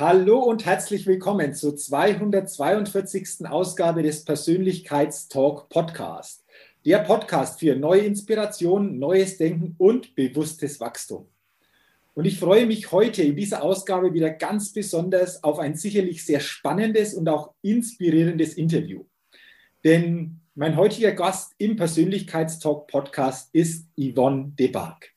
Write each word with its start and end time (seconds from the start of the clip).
Hallo 0.00 0.38
und 0.38 0.64
herzlich 0.64 1.06
willkommen 1.06 1.52
zur 1.52 1.76
242. 1.76 3.46
Ausgabe 3.46 4.02
des 4.02 4.24
Persönlichkeitstalk 4.24 5.68
Podcast. 5.68 6.42
Der 6.86 7.00
Podcast 7.00 7.60
für 7.60 7.76
neue 7.76 8.00
Inspiration, 8.00 8.98
neues 8.98 9.36
Denken 9.36 9.74
und 9.76 10.14
bewusstes 10.14 10.80
Wachstum. 10.80 11.28
Und 12.14 12.24
ich 12.24 12.38
freue 12.38 12.64
mich 12.64 12.90
heute 12.92 13.22
in 13.22 13.36
dieser 13.36 13.62
Ausgabe 13.62 14.14
wieder 14.14 14.30
ganz 14.30 14.72
besonders 14.72 15.44
auf 15.44 15.58
ein 15.58 15.74
sicherlich 15.74 16.24
sehr 16.24 16.40
spannendes 16.40 17.12
und 17.12 17.28
auch 17.28 17.52
inspirierendes 17.60 18.54
Interview. 18.54 19.04
Denn 19.84 20.40
mein 20.54 20.76
heutiger 20.76 21.12
Gast 21.12 21.52
im 21.58 21.76
Persönlichkeitstalk 21.76 22.86
Podcast 22.86 23.50
ist 23.52 23.86
Yvonne 23.98 24.52
de 24.58 24.68
Barg. 24.68 25.10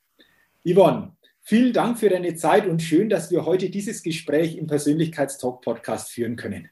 Yvonne, 0.62 1.16
Vielen 1.46 1.74
Dank 1.74 1.98
für 1.98 2.08
deine 2.08 2.34
Zeit 2.36 2.66
und 2.66 2.80
schön, 2.80 3.10
dass 3.10 3.30
wir 3.30 3.44
heute 3.44 3.68
dieses 3.68 4.02
Gespräch 4.02 4.56
im 4.56 4.66
Persönlichkeitstalk 4.66 5.60
Podcast 5.60 6.10
führen 6.10 6.36
können. 6.36 6.70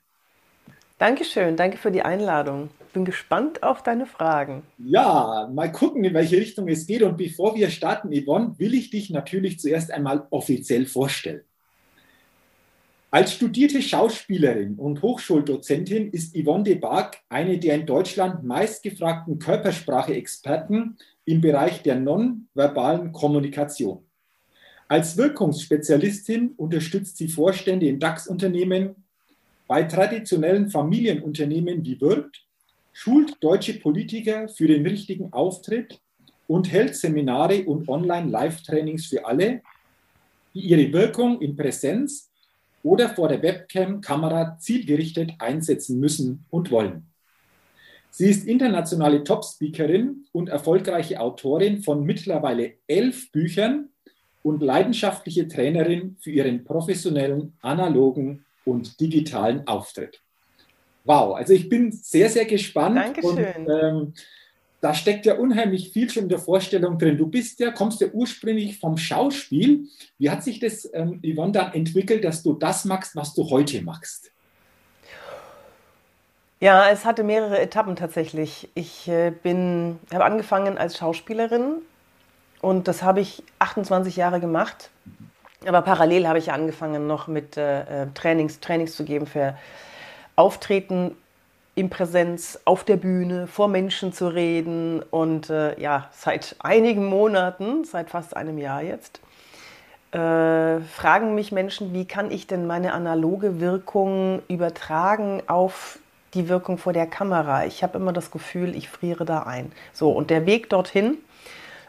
Dankeschön, 0.97 1.56
danke 1.56 1.77
für 1.77 1.91
die 1.91 2.01
Einladung. 2.01 2.70
Bin 2.95 3.05
gespannt 3.05 3.62
auf 3.62 3.83
deine 3.83 4.06
Fragen. 4.06 4.62
Ja, 4.79 5.51
mal 5.53 5.70
gucken, 5.70 6.05
in 6.05 6.14
welche 6.14 6.39
Richtung 6.39 6.69
es 6.69 6.87
geht. 6.87 7.03
Und 7.03 7.19
bevor 7.19 7.55
wir 7.55 7.69
starten, 7.69 8.09
Yvonne, 8.12 8.55
will 8.56 8.73
ich 8.73 8.89
dich 8.89 9.11
natürlich 9.11 9.61
zuerst 9.61 9.91
einmal 9.91 10.27
offiziell 10.31 10.86
vorstellen. 10.86 11.42
Als 13.11 13.34
studierte 13.34 13.83
Schauspielerin 13.83 14.77
und 14.77 15.03
Hochschuldozentin 15.03 16.11
ist 16.12 16.34
Yvonne 16.34 16.64
de 16.64 16.77
Barg 16.77 17.19
eine 17.29 17.59
der 17.59 17.75
in 17.75 17.84
Deutschland 17.84 18.42
meistgefragten 18.42 19.39
Körpersprache-Experten 19.39 20.97
im 21.27 21.42
Bereich 21.42 21.83
der 21.83 21.97
nonverbalen 21.97 23.12
Kommunikation. 23.12 24.07
Als 24.93 25.17
Wirkungsspezialistin 25.17 26.51
unterstützt 26.59 27.17
sie 27.17 27.29
Vorstände 27.29 27.87
in 27.87 27.98
DAX-Unternehmen, 27.98 28.95
bei 29.67 29.85
traditionellen 29.85 30.69
Familienunternehmen 30.69 31.83
wie 31.83 31.98
Wirt, 31.98 32.45
schult 32.93 33.43
deutsche 33.43 33.81
Politiker 33.81 34.51
für 34.51 34.67
den 34.67 34.87
richtigen 34.87 35.33
Auftritt 35.33 35.98
und 36.47 36.70
hält 36.70 36.95
Seminare 36.95 37.65
und 37.65 37.89
Online-Live-Trainings 37.89 39.07
für 39.07 39.25
alle, 39.25 39.63
die 40.53 40.61
ihre 40.61 40.92
Wirkung 40.92 41.41
in 41.41 41.57
Präsenz 41.57 42.30
oder 42.83 43.09
vor 43.09 43.29
der 43.29 43.42
Webcam-Kamera 43.42 44.59
zielgerichtet 44.59 45.33
einsetzen 45.39 46.01
müssen 46.01 46.45
und 46.51 46.70
wollen. 46.70 47.07
Sie 48.11 48.29
ist 48.29 48.47
internationale 48.47 49.24
Top-Speakerin 49.24 50.27
und 50.33 50.51
erfolgreiche 50.51 51.19
Autorin 51.19 51.83
von 51.83 52.05
mittlerweile 52.05 52.74
elf 52.86 53.33
Büchern 53.33 53.89
und 54.42 54.63
leidenschaftliche 54.63 55.48
Trainerin 55.48 56.17
für 56.20 56.30
ihren 56.30 56.64
professionellen, 56.64 57.53
analogen 57.61 58.45
und 58.64 59.01
digitalen 59.01 59.67
Auftritt. 59.67 60.20
Wow, 61.05 61.36
also 61.36 61.53
ich 61.53 61.69
bin 61.69 61.92
sehr, 61.92 62.29
sehr 62.29 62.45
gespannt. 62.45 62.97
Dankeschön. 62.97 63.67
Und, 63.67 63.69
ähm, 63.69 64.14
da 64.80 64.95
steckt 64.95 65.27
ja 65.27 65.35
unheimlich 65.35 65.92
viel 65.92 66.11
schon 66.11 66.25
in 66.25 66.29
der 66.29 66.41
Vorstellung 66.41 66.98
drin. 66.98 67.17
Du 67.17 67.29
bist 67.29 67.61
ja, 67.61 67.70
kommst 67.70 68.01
ja 68.01 68.08
ursprünglich 68.13 68.80
vom 68.80 68.97
Schauspiel. 68.97 69.86
Wie 70.19 70.29
hat 70.29 70.42
sich 70.42 70.59
das, 70.59 70.91
ähm, 70.92 71.20
Yvonne, 71.24 71.53
dann 71.53 71.73
entwickelt, 71.73 72.24
dass 72.24 72.42
du 72.42 72.55
das 72.55 72.85
machst, 72.85 73.14
was 73.14 73.33
du 73.35 73.48
heute 73.48 73.80
machst? 73.83 74.33
Ja, 76.59 76.91
es 76.91 77.05
hatte 77.05 77.23
mehrere 77.23 77.61
Etappen 77.61 77.95
tatsächlich. 77.95 78.69
Ich 78.74 79.09
äh, 79.09 79.30
bin, 79.30 80.01
habe 80.13 80.24
angefangen 80.24 80.79
als 80.79 80.97
Schauspielerin 80.97 81.83
und 82.62 82.89
das 82.89 83.02
habe 83.02 83.20
ich 83.20 83.42
28 83.58 84.17
Jahre 84.17 84.40
gemacht. 84.40 84.89
Aber 85.67 85.83
parallel 85.83 86.27
habe 86.27 86.39
ich 86.39 86.52
angefangen, 86.52 87.06
noch 87.06 87.27
mit 87.27 87.56
äh, 87.56 88.05
äh, 88.05 88.06
Trainings, 88.14 88.61
Trainings 88.61 88.96
zu 88.96 89.05
geben 89.05 89.27
für 89.27 89.56
Auftreten 90.36 91.14
in 91.74 91.90
Präsenz, 91.90 92.61
auf 92.64 92.84
der 92.84 92.96
Bühne, 92.96 93.46
vor 93.46 93.68
Menschen 93.68 94.12
zu 94.12 94.28
reden. 94.28 95.02
Und 95.02 95.50
äh, 95.50 95.78
ja, 95.80 96.08
seit 96.12 96.56
einigen 96.61 97.05
Monaten, 97.06 97.84
seit 97.84 98.11
fast 98.11 98.36
einem 98.36 98.58
Jahr 98.58 98.83
jetzt, 98.83 99.20
äh, 100.12 100.80
fragen 100.80 101.34
mich 101.34 101.50
Menschen, 101.50 101.92
wie 101.92 102.05
kann 102.05 102.30
ich 102.30 102.46
denn 102.46 102.67
meine 102.67 102.92
analoge 102.92 103.61
Wirkung 103.61 104.42
übertragen 104.48 105.42
auf 105.48 105.98
die 106.34 106.48
Wirkung 106.48 106.79
vor 106.79 106.92
der 106.92 107.06
Kamera? 107.06 107.64
Ich 107.64 107.83
habe 107.83 107.98
immer 107.98 108.12
das 108.12 108.30
Gefühl, 108.30 108.77
ich 108.77 108.89
friere 108.89 109.24
da 109.24 109.44
ein. 109.44 109.73
So, 109.92 110.12
und 110.12 110.30
der 110.30 110.46
Weg 110.46 110.68
dorthin 110.70 111.18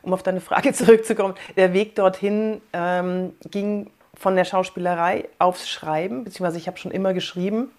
um 0.04 0.14
auf 0.14 0.22
deine 0.22 0.42
Frage 0.42 0.74
zurückzukommen, 0.74 1.34
der 1.58 1.74
Weg 1.74 1.96
dorthin 1.96 2.62
ähm, 2.74 3.34
ging 3.50 3.90
von 4.14 4.36
der 4.36 4.46
Schauspielerei 4.46 5.28
aufs 5.40 5.68
Schreiben, 5.68 6.24
beziehungsweise 6.24 6.58
ich 6.60 6.68
habe 6.68 6.78
schon 6.78 6.92
immer 6.92 7.14
geschrieben. 7.14 7.72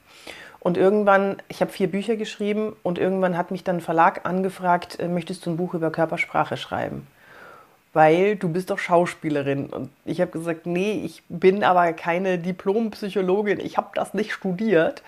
Und 0.58 0.78
irgendwann, 0.78 1.36
ich 1.48 1.60
habe 1.60 1.70
vier 1.70 1.90
Bücher 1.90 2.16
geschrieben 2.16 2.74
und 2.82 2.98
irgendwann 2.98 3.36
hat 3.36 3.50
mich 3.50 3.64
dann 3.64 3.76
ein 3.76 3.80
Verlag 3.82 4.26
angefragt, 4.26 4.98
äh, 4.98 5.08
möchtest 5.08 5.44
du 5.44 5.50
ein 5.50 5.56
Buch 5.58 5.74
über 5.74 5.90
Körpersprache 5.90 6.56
schreiben? 6.56 7.06
Weil 7.92 8.36
du 8.36 8.48
bist 8.48 8.70
doch 8.70 8.78
Schauspielerin. 8.78 9.66
Und 9.66 9.90
ich 10.06 10.20
habe 10.20 10.30
gesagt, 10.30 10.66
nee, 10.66 11.02
ich 11.04 11.22
bin 11.28 11.62
aber 11.62 11.92
keine 11.92 12.38
Diplompsychologin, 12.38 13.60
ich 13.60 13.76
habe 13.76 13.90
das 13.94 14.14
nicht 14.14 14.32
studiert. 14.32 15.02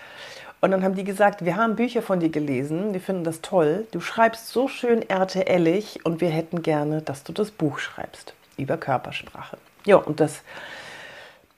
Und 0.59 0.71
dann 0.71 0.83
haben 0.83 0.95
die 0.95 1.03
gesagt, 1.03 1.45
wir 1.45 1.55
haben 1.55 1.75
Bücher 1.75 2.01
von 2.01 2.19
dir 2.19 2.29
gelesen, 2.29 2.93
wir 2.93 3.01
finden 3.01 3.23
das 3.23 3.41
toll. 3.41 3.85
Du 3.91 3.99
schreibst 3.99 4.49
so 4.49 4.67
schön 4.67 5.07
RTLig 5.07 5.99
und 6.03 6.19
wir 6.19 6.29
hätten 6.29 6.63
gerne, 6.63 7.01
dass 7.01 7.23
du 7.23 7.31
das 7.31 7.51
Buch 7.51 7.77
schreibst 7.79 8.33
über 8.57 8.77
Körpersprache. 8.77 9.57
Ja, 9.85 9.97
und 9.97 10.19
das 10.19 10.41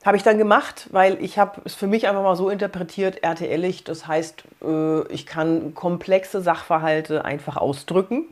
habe 0.05 0.17
ich 0.17 0.23
dann 0.23 0.37
gemacht, 0.37 0.87
weil 0.91 1.21
ich 1.23 1.39
habe 1.39 1.61
es 1.65 1.75
für 1.75 1.87
mich 1.87 2.07
einfach 2.07 2.23
mal 2.23 2.35
so 2.35 2.49
interpretiert, 2.49 3.23
RTLig, 3.23 3.83
das 3.85 4.07
heißt, 4.07 4.43
äh, 4.63 5.07
ich 5.07 5.25
kann 5.25 5.73
komplexe 5.73 6.41
Sachverhalte 6.41 7.25
einfach 7.25 7.57
ausdrücken 7.57 8.25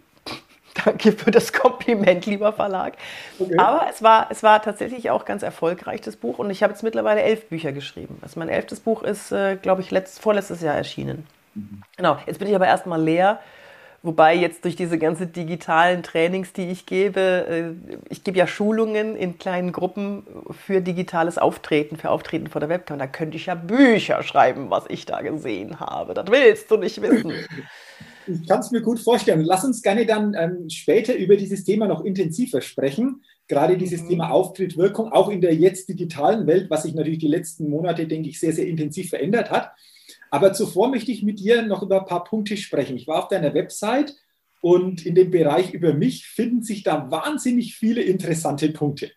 Danke 0.85 1.11
für 1.11 1.31
das 1.31 1.53
Kompliment, 1.53 2.25
lieber 2.25 2.53
Verlag. 2.53 2.93
Okay. 3.39 3.57
Aber 3.57 3.87
es 3.89 4.01
war, 4.03 4.27
es 4.29 4.43
war 4.43 4.61
tatsächlich 4.61 5.09
auch 5.09 5.25
ganz 5.25 5.43
erfolgreich, 5.43 6.01
das 6.01 6.15
Buch. 6.15 6.39
Und 6.39 6.49
ich 6.49 6.63
habe 6.63 6.73
jetzt 6.73 6.83
mittlerweile 6.83 7.21
elf 7.21 7.47
Bücher 7.49 7.71
geschrieben. 7.71 8.17
Also 8.21 8.39
mein 8.39 8.49
elftes 8.49 8.79
Buch 8.79 9.03
ist, 9.03 9.31
äh, 9.31 9.55
glaube 9.55 9.81
ich, 9.81 9.91
letzt, 9.91 10.19
vorletztes 10.19 10.61
Jahr 10.61 10.75
erschienen. 10.75 11.25
Mhm. 11.55 11.81
Genau, 11.95 12.17
jetzt 12.25 12.39
bin 12.39 12.47
ich 12.47 12.55
aber 12.55 12.67
erstmal 12.67 13.01
leer. 13.01 13.39
Wobei 14.03 14.35
jetzt 14.35 14.63
durch 14.63 14.75
diese 14.75 14.99
ganzen 14.99 15.33
digitalen 15.33 16.03
Trainings, 16.03 16.53
die 16.53 16.69
ich 16.69 16.85
gebe, 16.85 17.19
äh, 17.19 17.93
ich 18.09 18.23
gebe 18.23 18.37
ja 18.37 18.45
Schulungen 18.45 19.15
in 19.15 19.37
kleinen 19.37 19.71
Gruppen 19.71 20.25
für 20.65 20.81
digitales 20.81 21.37
Auftreten, 21.37 21.97
für 21.97 22.11
Auftreten 22.11 22.47
vor 22.47 22.61
der 22.61 22.69
Webcam. 22.69 22.99
Da 22.99 23.07
könnte 23.07 23.37
ich 23.37 23.47
ja 23.47 23.55
Bücher 23.55 24.21
schreiben, 24.21 24.69
was 24.69 24.85
ich 24.87 25.05
da 25.05 25.21
gesehen 25.21 25.79
habe. 25.79 26.13
Das 26.13 26.27
willst 26.29 26.69
du 26.69 26.77
nicht 26.77 27.01
wissen. 27.01 27.33
Ich 28.27 28.47
kann 28.47 28.59
es 28.59 28.71
mir 28.71 28.81
gut 28.81 28.99
vorstellen. 28.99 29.41
Lass 29.41 29.63
uns 29.63 29.81
gerne 29.81 30.05
dann 30.05 30.33
ähm, 30.33 30.69
später 30.69 31.15
über 31.15 31.35
dieses 31.35 31.63
Thema 31.63 31.87
noch 31.87 32.03
intensiver 32.03 32.61
sprechen. 32.61 33.23
Gerade 33.47 33.77
dieses 33.77 34.03
mhm. 34.03 34.09
Thema 34.09 34.31
Auftritt, 34.31 34.77
Wirkung, 34.77 35.11
auch 35.11 35.29
in 35.29 35.41
der 35.41 35.55
jetzt 35.55 35.89
digitalen 35.89 36.47
Welt, 36.47 36.69
was 36.69 36.83
sich 36.83 36.93
natürlich 36.93 37.19
die 37.19 37.27
letzten 37.27 37.69
Monate, 37.69 38.07
denke 38.07 38.29
ich, 38.29 38.39
sehr, 38.39 38.53
sehr 38.53 38.67
intensiv 38.67 39.09
verändert 39.09 39.51
hat. 39.51 39.71
Aber 40.29 40.53
zuvor 40.53 40.89
möchte 40.89 41.11
ich 41.11 41.23
mit 41.23 41.39
dir 41.39 41.61
noch 41.61 41.83
über 41.83 42.01
ein 42.01 42.05
paar 42.07 42.23
Punkte 42.23 42.57
sprechen. 42.57 42.97
Ich 42.97 43.07
war 43.07 43.23
auf 43.23 43.27
deiner 43.29 43.53
Website 43.53 44.15
und 44.61 45.05
in 45.05 45.15
dem 45.15 45.31
Bereich 45.31 45.73
über 45.73 45.93
mich 45.93 46.27
finden 46.27 46.61
sich 46.63 46.83
da 46.83 47.09
wahnsinnig 47.11 47.75
viele 47.75 48.01
interessante 48.01 48.69
Punkte. 48.69 49.11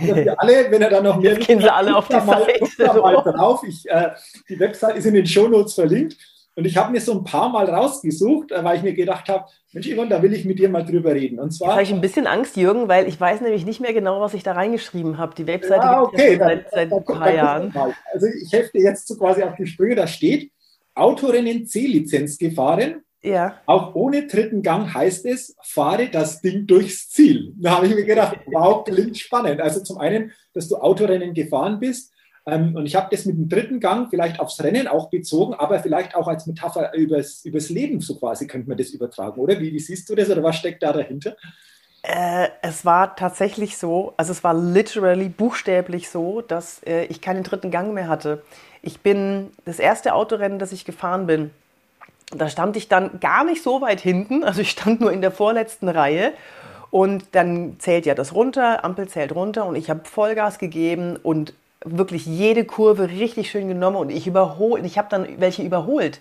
Wir 0.00 0.40
alle, 0.40 0.70
wenn 0.70 0.82
er 0.82 0.90
da 0.90 1.00
noch 1.00 1.20
mehr 1.20 1.34
Jetzt 1.34 1.46
gehen 1.46 1.60
sie 1.60 1.72
alle 1.72 1.96
auf 1.96 2.08
die 2.08 2.14
mal, 2.14 2.46
Seite. 2.76 3.00
Mal 3.00 3.22
drauf. 3.22 3.62
Ich, 3.66 3.88
äh, 3.88 4.10
die 4.48 4.58
Website 4.58 4.96
ist 4.96 5.06
in 5.06 5.14
den 5.14 5.26
Shownotes 5.26 5.74
verlinkt. 5.74 6.16
Und 6.58 6.64
ich 6.64 6.76
habe 6.76 6.90
mir 6.90 7.00
so 7.00 7.12
ein 7.12 7.22
paar 7.22 7.50
Mal 7.50 7.70
rausgesucht, 7.70 8.50
äh, 8.50 8.64
weil 8.64 8.78
ich 8.78 8.82
mir 8.82 8.92
gedacht 8.92 9.28
habe, 9.28 9.44
Mensch, 9.72 9.86
Yvonne, 9.86 10.10
da 10.10 10.20
will 10.20 10.32
ich 10.32 10.44
mit 10.44 10.58
dir 10.58 10.68
mal 10.68 10.84
drüber 10.84 11.14
reden. 11.14 11.38
Und 11.38 11.52
zwar. 11.52 11.68
Jetzt 11.68 11.72
habe 11.74 11.82
ich 11.84 11.92
ein 11.92 12.00
bisschen 12.00 12.26
Angst, 12.26 12.56
Jürgen, 12.56 12.88
weil 12.88 13.06
ich 13.06 13.20
weiß 13.20 13.42
nämlich 13.42 13.64
nicht 13.64 13.80
mehr 13.80 13.92
genau, 13.92 14.20
was 14.20 14.34
ich 14.34 14.42
da 14.42 14.54
reingeschrieben 14.54 15.18
habe. 15.18 15.36
Die 15.36 15.46
Webseite 15.46 15.86
ja, 15.86 16.02
okay, 16.02 16.30
gibt 16.30 16.42
es 16.42 16.48
seit, 16.48 16.70
seit 16.72 16.92
ein 16.92 17.04
paar 17.04 17.32
Jahren. 17.32 17.72
Also 18.12 18.26
ich 18.26 18.52
hefte 18.52 18.78
jetzt 18.78 19.06
so 19.06 19.14
quasi 19.16 19.44
auf 19.44 19.54
die 19.54 19.68
Sprünge, 19.68 19.94
da 19.94 20.08
steht, 20.08 20.50
Autorennen 20.96 21.64
C-Lizenz 21.64 22.36
gefahren. 22.38 23.02
Ja. 23.22 23.60
Auch 23.66 23.94
ohne 23.94 24.26
dritten 24.26 24.60
Gang 24.60 24.92
heißt 24.92 25.26
es, 25.26 25.54
fahre 25.62 26.08
das 26.10 26.40
Ding 26.40 26.66
durchs 26.66 27.08
Ziel. 27.08 27.52
Da 27.56 27.76
habe 27.76 27.86
ich 27.86 27.94
mir 27.94 28.04
gedacht, 28.04 28.36
wow, 28.46 28.82
klingt 28.82 29.16
spannend. 29.16 29.60
Also 29.60 29.84
zum 29.84 29.98
einen, 29.98 30.32
dass 30.54 30.68
du 30.68 30.74
Autorennen 30.74 31.34
gefahren 31.34 31.78
bist 31.78 32.12
ähm, 32.48 32.74
und 32.74 32.86
ich 32.86 32.96
habe 32.96 33.08
das 33.10 33.26
mit 33.26 33.36
dem 33.36 33.48
dritten 33.48 33.80
Gang 33.80 34.08
vielleicht 34.08 34.40
aufs 34.40 34.62
Rennen 34.62 34.88
auch 34.88 35.10
bezogen, 35.10 35.54
aber 35.54 35.80
vielleicht 35.80 36.14
auch 36.14 36.28
als 36.28 36.46
Metapher 36.46 36.94
übers, 36.94 37.44
übers 37.44 37.68
Leben 37.68 38.00
so 38.00 38.16
quasi 38.16 38.46
könnte 38.46 38.68
man 38.68 38.78
das 38.78 38.90
übertragen, 38.90 39.40
oder? 39.40 39.60
Wie, 39.60 39.72
wie 39.72 39.80
siehst 39.80 40.08
du 40.08 40.14
das 40.14 40.30
oder 40.30 40.42
was 40.42 40.56
steckt 40.56 40.82
da 40.82 40.92
dahinter? 40.92 41.36
Äh, 42.02 42.48
es 42.62 42.84
war 42.84 43.16
tatsächlich 43.16 43.76
so, 43.76 44.14
also 44.16 44.32
es 44.32 44.42
war 44.44 44.54
literally, 44.54 45.28
buchstäblich 45.28 46.08
so, 46.08 46.40
dass 46.40 46.80
äh, 46.86 47.04
ich 47.06 47.20
keinen 47.20 47.42
dritten 47.42 47.70
Gang 47.70 47.92
mehr 47.92 48.08
hatte. 48.08 48.42
Ich 48.82 49.00
bin 49.00 49.50
das 49.64 49.78
erste 49.78 50.14
Autorennen, 50.14 50.58
das 50.58 50.72
ich 50.72 50.84
gefahren 50.84 51.26
bin, 51.26 51.50
da 52.30 52.48
stand 52.48 52.76
ich 52.76 52.88
dann 52.88 53.20
gar 53.20 53.44
nicht 53.44 53.62
so 53.62 53.80
weit 53.80 54.00
hinten, 54.00 54.44
also 54.44 54.60
ich 54.60 54.70
stand 54.70 55.00
nur 55.00 55.12
in 55.12 55.20
der 55.20 55.32
vorletzten 55.32 55.88
Reihe 55.88 56.32
und 56.90 57.24
dann 57.32 57.76
zählt 57.78 58.06
ja 58.06 58.14
das 58.14 58.34
runter, 58.34 58.84
Ampel 58.84 59.08
zählt 59.08 59.34
runter 59.34 59.66
und 59.66 59.76
ich 59.76 59.90
habe 59.90 60.04
Vollgas 60.04 60.58
gegeben 60.58 61.16
und 61.16 61.52
wirklich 61.84 62.26
jede 62.26 62.64
Kurve 62.64 63.08
richtig 63.08 63.50
schön 63.50 63.68
genommen 63.68 63.96
und 63.96 64.10
ich 64.10 64.26
überhole, 64.26 64.84
ich 64.84 64.98
habe 64.98 65.08
dann 65.10 65.40
welche 65.40 65.62
überholt. 65.62 66.20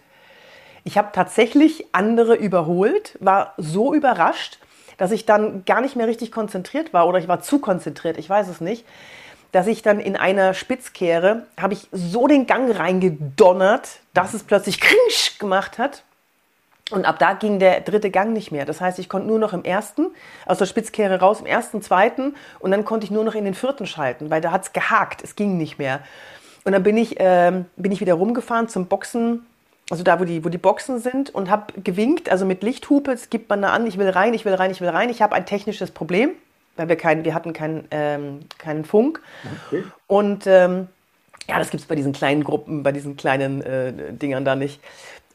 Ich 0.83 0.97
habe 0.97 1.09
tatsächlich 1.11 1.85
andere 1.91 2.35
überholt, 2.35 3.17
war 3.19 3.53
so 3.57 3.93
überrascht, 3.93 4.59
dass 4.97 5.11
ich 5.11 5.25
dann 5.25 5.65
gar 5.65 5.81
nicht 5.81 5.95
mehr 5.95 6.07
richtig 6.07 6.31
konzentriert 6.31 6.93
war 6.93 7.07
oder 7.07 7.19
ich 7.19 7.27
war 7.27 7.41
zu 7.41 7.59
konzentriert, 7.59 8.17
ich 8.17 8.29
weiß 8.29 8.47
es 8.47 8.61
nicht, 8.61 8.85
dass 9.51 9.67
ich 9.67 9.81
dann 9.81 9.99
in 9.99 10.15
einer 10.15 10.53
Spitzkehre 10.53 11.47
habe 11.59 11.73
ich 11.73 11.87
so 11.91 12.27
den 12.27 12.47
Gang 12.47 12.77
reingedonnert, 12.77 13.99
dass 14.13 14.33
es 14.33 14.43
plötzlich 14.43 14.79
krinsch 14.79 15.39
gemacht 15.39 15.77
hat 15.77 16.03
und 16.91 17.05
ab 17.05 17.19
da 17.19 17.33
ging 17.33 17.59
der 17.59 17.81
dritte 17.81 18.09
Gang 18.09 18.33
nicht 18.33 18.51
mehr. 18.51 18.65
Das 18.65 18.79
heißt, 18.79 18.99
ich 18.99 19.09
konnte 19.09 19.27
nur 19.27 19.39
noch 19.39 19.53
im 19.53 19.63
ersten, 19.63 20.07
aus 20.45 20.57
der 20.57 20.65
Spitzkehre 20.65 21.19
raus, 21.19 21.41
im 21.41 21.45
ersten, 21.45 21.81
zweiten 21.81 22.35
und 22.59 22.71
dann 22.71 22.85
konnte 22.85 23.05
ich 23.05 23.11
nur 23.11 23.23
noch 23.23 23.35
in 23.35 23.45
den 23.45 23.53
vierten 23.53 23.85
schalten, 23.85 24.29
weil 24.29 24.41
da 24.41 24.51
hat 24.51 24.63
es 24.63 24.73
gehakt, 24.73 25.23
es 25.23 25.35
ging 25.35 25.57
nicht 25.57 25.77
mehr. 25.77 25.99
Und 26.63 26.73
dann 26.73 26.83
bin 26.83 26.97
ich, 26.97 27.15
ähm, 27.19 27.65
bin 27.75 27.91
ich 27.91 28.01
wieder 28.01 28.15
rumgefahren 28.15 28.67
zum 28.67 28.87
Boxen, 28.87 29.45
also 29.89 30.03
da, 30.03 30.19
wo 30.19 30.25
die, 30.25 30.43
wo 30.43 30.49
die 30.49 30.57
Boxen 30.57 30.99
sind 30.99 31.33
und 31.33 31.49
habe 31.49 31.81
gewinkt, 31.81 32.29
also 32.29 32.45
mit 32.45 32.61
Lichthupe, 32.61 33.11
das 33.11 33.29
gibt 33.29 33.49
man 33.49 33.61
da 33.61 33.69
an, 33.69 33.87
ich 33.87 33.97
will 33.97 34.09
rein, 34.09 34.33
ich 34.33 34.43
will 34.43 34.53
rein, 34.53 34.71
ich 34.71 34.81
will 34.81 34.89
rein. 34.89 35.09
Ich 35.09 35.21
habe 35.21 35.33
ein 35.33 35.45
technisches 35.45 35.91
Problem, 35.91 36.31
weil 36.75 36.89
wir, 36.89 36.97
kein, 36.97 37.23
wir 37.23 37.33
hatten 37.33 37.53
keinen 37.53 37.87
ähm, 37.91 38.39
keinen 38.57 38.83
Funk. 38.83 39.21
Okay. 39.67 39.83
Und 40.07 40.45
ähm, 40.45 40.87
ja, 41.47 41.57
das 41.57 41.69
gibt 41.69 41.81
es 41.81 41.87
bei 41.87 41.95
diesen 41.95 42.11
kleinen 42.11 42.43
Gruppen, 42.43 42.83
bei 42.83 42.91
diesen 42.91 43.15
kleinen 43.15 43.61
äh, 43.61 43.93
Dingern 44.11 44.43
da 44.43 44.55
nicht. 44.55 44.81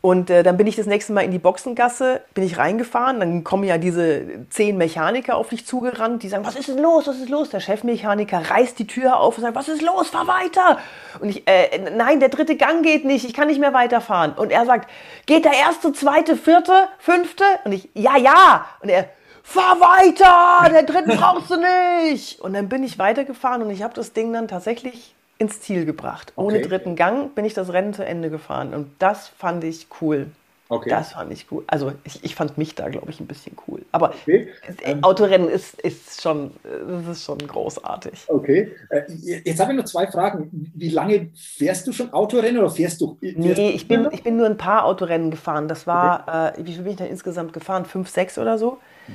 Und 0.03 0.31
äh, 0.31 0.43
dann 0.43 0.57
bin 0.57 0.67
ich 0.67 0.75
das 0.75 0.87
nächste 0.87 1.13
Mal 1.13 1.21
in 1.23 1.31
die 1.31 1.39
Boxengasse, 1.39 2.23
bin 2.35 2.43
ich 2.43 2.59
reingefahren, 2.59 3.21
dann 3.21 3.45
kommen 3.45 3.63
ja 3.63 3.79
diese 3.79 4.47
zehn 4.51 4.77
Mechaniker 4.77 5.37
auf 5.37 5.49
dich 5.51 5.65
zugerannt, 5.65 6.25
die 6.25 6.29
sagen, 6.29 6.45
was 6.45 6.57
ist 6.57 6.69
denn 6.69 6.79
los, 6.79 7.07
was 7.07 7.19
ist 7.19 7.29
los? 7.29 7.51
Der 7.51 7.61
Chefmechaniker 7.61 8.51
reißt 8.51 8.77
die 8.81 8.89
Tür 8.89 9.21
auf 9.21 9.39
und 9.39 9.43
sagt, 9.43 9.55
was 9.55 9.69
ist 9.69 9.81
los, 9.81 10.09
fahr 10.09 10.27
weiter. 10.27 10.79
Und 11.21 11.29
ich, 11.29 11.47
äh, 11.47 11.79
nein, 11.97 12.19
der 12.19 12.31
dritte 12.31 12.57
Gang 12.57 12.83
geht 12.83 13.05
nicht, 13.05 13.25
ich 13.25 13.33
kann 13.33 13.47
nicht 13.47 13.61
mehr 13.61 13.73
weiterfahren. 13.73 14.33
Und 14.33 14.51
er 14.51 14.67
sagt, 14.67 14.91
geht 15.27 15.45
der 15.45 15.55
erste, 15.55 15.93
zweite, 15.93 16.37
vierte, 16.37 16.89
fünfte? 16.99 17.45
Und 17.65 17.71
ich, 17.71 17.89
ja, 17.95 18.17
ja. 18.17 18.67
Und 18.81 18.89
er, 18.89 19.09
fahr 19.45 19.81
weiter, 19.81 20.69
der 20.71 20.83
dritten 20.83 21.17
brauchst 21.17 21.51
du 21.51 21.57
nicht. 21.57 22.41
Und 22.41 22.55
dann 22.55 22.69
bin 22.69 22.83
ich 22.83 22.99
weitergefahren 22.99 23.63
und 23.63 23.71
ich 23.71 23.83
habe 23.83 23.95
das 23.95 24.13
Ding 24.13 24.33
dann 24.33 24.49
tatsächlich 24.49 25.15
ins 25.43 25.61
Ziel 25.61 25.85
gebracht. 25.85 26.33
Ohne 26.37 26.59
okay. 26.59 26.69
dritten 26.69 26.97
Gang 26.97 27.35
bin 27.35 27.45
ich 27.45 27.55
das 27.55 27.73
Rennen 27.73 27.93
zu 27.93 28.05
Ende 28.05 28.31
gefahren 28.31 28.73
und 28.73 28.91
das 28.99 29.29
fand 29.29 29.65
ich 29.65 29.89
cool. 30.01 30.29
Okay. 30.69 30.89
Das 30.89 31.13
fand 31.13 31.31
ich 31.31 31.49
cool. 31.51 31.65
Also 31.67 31.93
ich, 32.03 32.25
ich 32.25 32.35
fand 32.35 32.57
mich 32.57 32.75
da, 32.75 32.89
glaube 32.89 33.11
ich, 33.11 33.21
ein 33.21 33.27
bisschen 33.27 33.55
cool. 33.69 33.83
Aber 33.93 34.15
okay. 34.15 34.49
ähm, 34.85 35.05
Autorennen 35.05 35.51
ist, 35.51 35.79
ist, 35.83 36.23
schon, 36.23 36.53
das 36.63 37.19
ist 37.19 37.25
schon 37.25 37.37
großartig. 37.37 38.25
Okay. 38.29 38.73
Äh, 38.89 39.03
jetzt 39.45 39.61
habe 39.61 39.73
ich 39.73 39.79
noch 39.79 39.85
zwei 39.85 40.07
Fragen. 40.07 40.73
Wie 40.75 40.89
lange 40.89 41.29
fährst 41.35 41.87
du 41.87 41.93
schon 41.93 42.11
Autorennen 42.15 42.59
oder 42.59 42.71
fährst 42.71 43.03
du? 43.03 43.19
Fährst 43.21 43.37
nee, 43.37 43.71
ich 43.71 43.87
bin, 43.87 44.09
ich 44.13 44.23
bin 44.23 44.39
nur 44.39 44.47
ein 44.47 44.57
paar 44.57 44.87
Autorennen 44.87 45.31
gefahren. 45.31 45.69
Das 45.69 45.87
war, 45.87 46.23
okay. 46.23 46.63
äh, 46.63 46.67
wie 46.67 46.73
viel 46.73 46.85
bin 46.85 46.93
ich 46.93 46.99
da 46.99 47.05
insgesamt 47.05 47.53
gefahren? 47.53 47.85
Fünf, 47.85 48.09
sechs 48.09 48.39
oder 48.39 48.57
so. 48.57 48.79
Mhm 49.09 49.15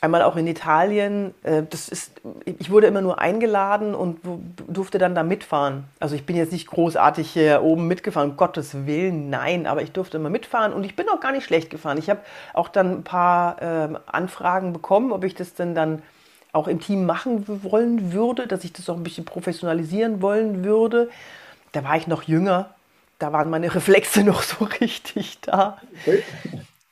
einmal 0.00 0.22
auch 0.22 0.36
in 0.36 0.46
Italien. 0.46 1.34
Äh, 1.42 1.62
das 1.68 1.88
ist, 1.88 2.12
ich 2.44 2.70
wurde 2.70 2.86
immer 2.86 3.02
nur 3.02 3.18
eingeladen 3.18 3.94
und 3.94 4.20
durfte 4.66 4.98
dann 4.98 5.14
da 5.14 5.22
mitfahren. 5.22 5.84
Also 5.98 6.14
ich 6.14 6.24
bin 6.24 6.36
jetzt 6.36 6.52
nicht 6.52 6.66
großartig 6.66 7.30
hier 7.30 7.62
oben 7.62 7.86
mitgefahren, 7.86 8.30
um 8.30 8.36
Gottes 8.36 8.86
Willen, 8.86 9.30
nein, 9.30 9.66
aber 9.66 9.82
ich 9.82 9.92
durfte 9.92 10.16
immer 10.16 10.30
mitfahren 10.30 10.72
und 10.72 10.84
ich 10.84 10.96
bin 10.96 11.08
auch 11.08 11.20
gar 11.20 11.32
nicht 11.32 11.44
schlecht 11.44 11.70
gefahren. 11.70 11.98
Ich 11.98 12.08
habe 12.08 12.20
auch 12.54 12.68
dann 12.68 12.98
ein 12.98 13.04
paar 13.04 13.60
äh, 13.62 13.88
Anfragen 14.06 14.72
bekommen, 14.72 15.12
ob 15.12 15.24
ich 15.24 15.34
das 15.34 15.54
denn 15.54 15.74
dann 15.74 16.02
auch 16.52 16.66
im 16.66 16.80
Team 16.80 17.06
machen 17.06 17.44
wollen 17.62 18.12
würde, 18.12 18.46
dass 18.46 18.64
ich 18.64 18.72
das 18.72 18.88
auch 18.88 18.96
ein 18.96 19.04
bisschen 19.04 19.24
professionalisieren 19.24 20.20
wollen 20.20 20.64
würde. 20.64 21.10
Da 21.72 21.84
war 21.84 21.96
ich 21.96 22.06
noch 22.06 22.24
jünger, 22.24 22.74
da 23.18 23.32
waren 23.32 23.50
meine 23.50 23.72
Reflexe 23.74 24.24
noch 24.24 24.42
so 24.42 24.64
richtig 24.80 25.40
da. 25.42 25.78
Okay. 26.04 26.22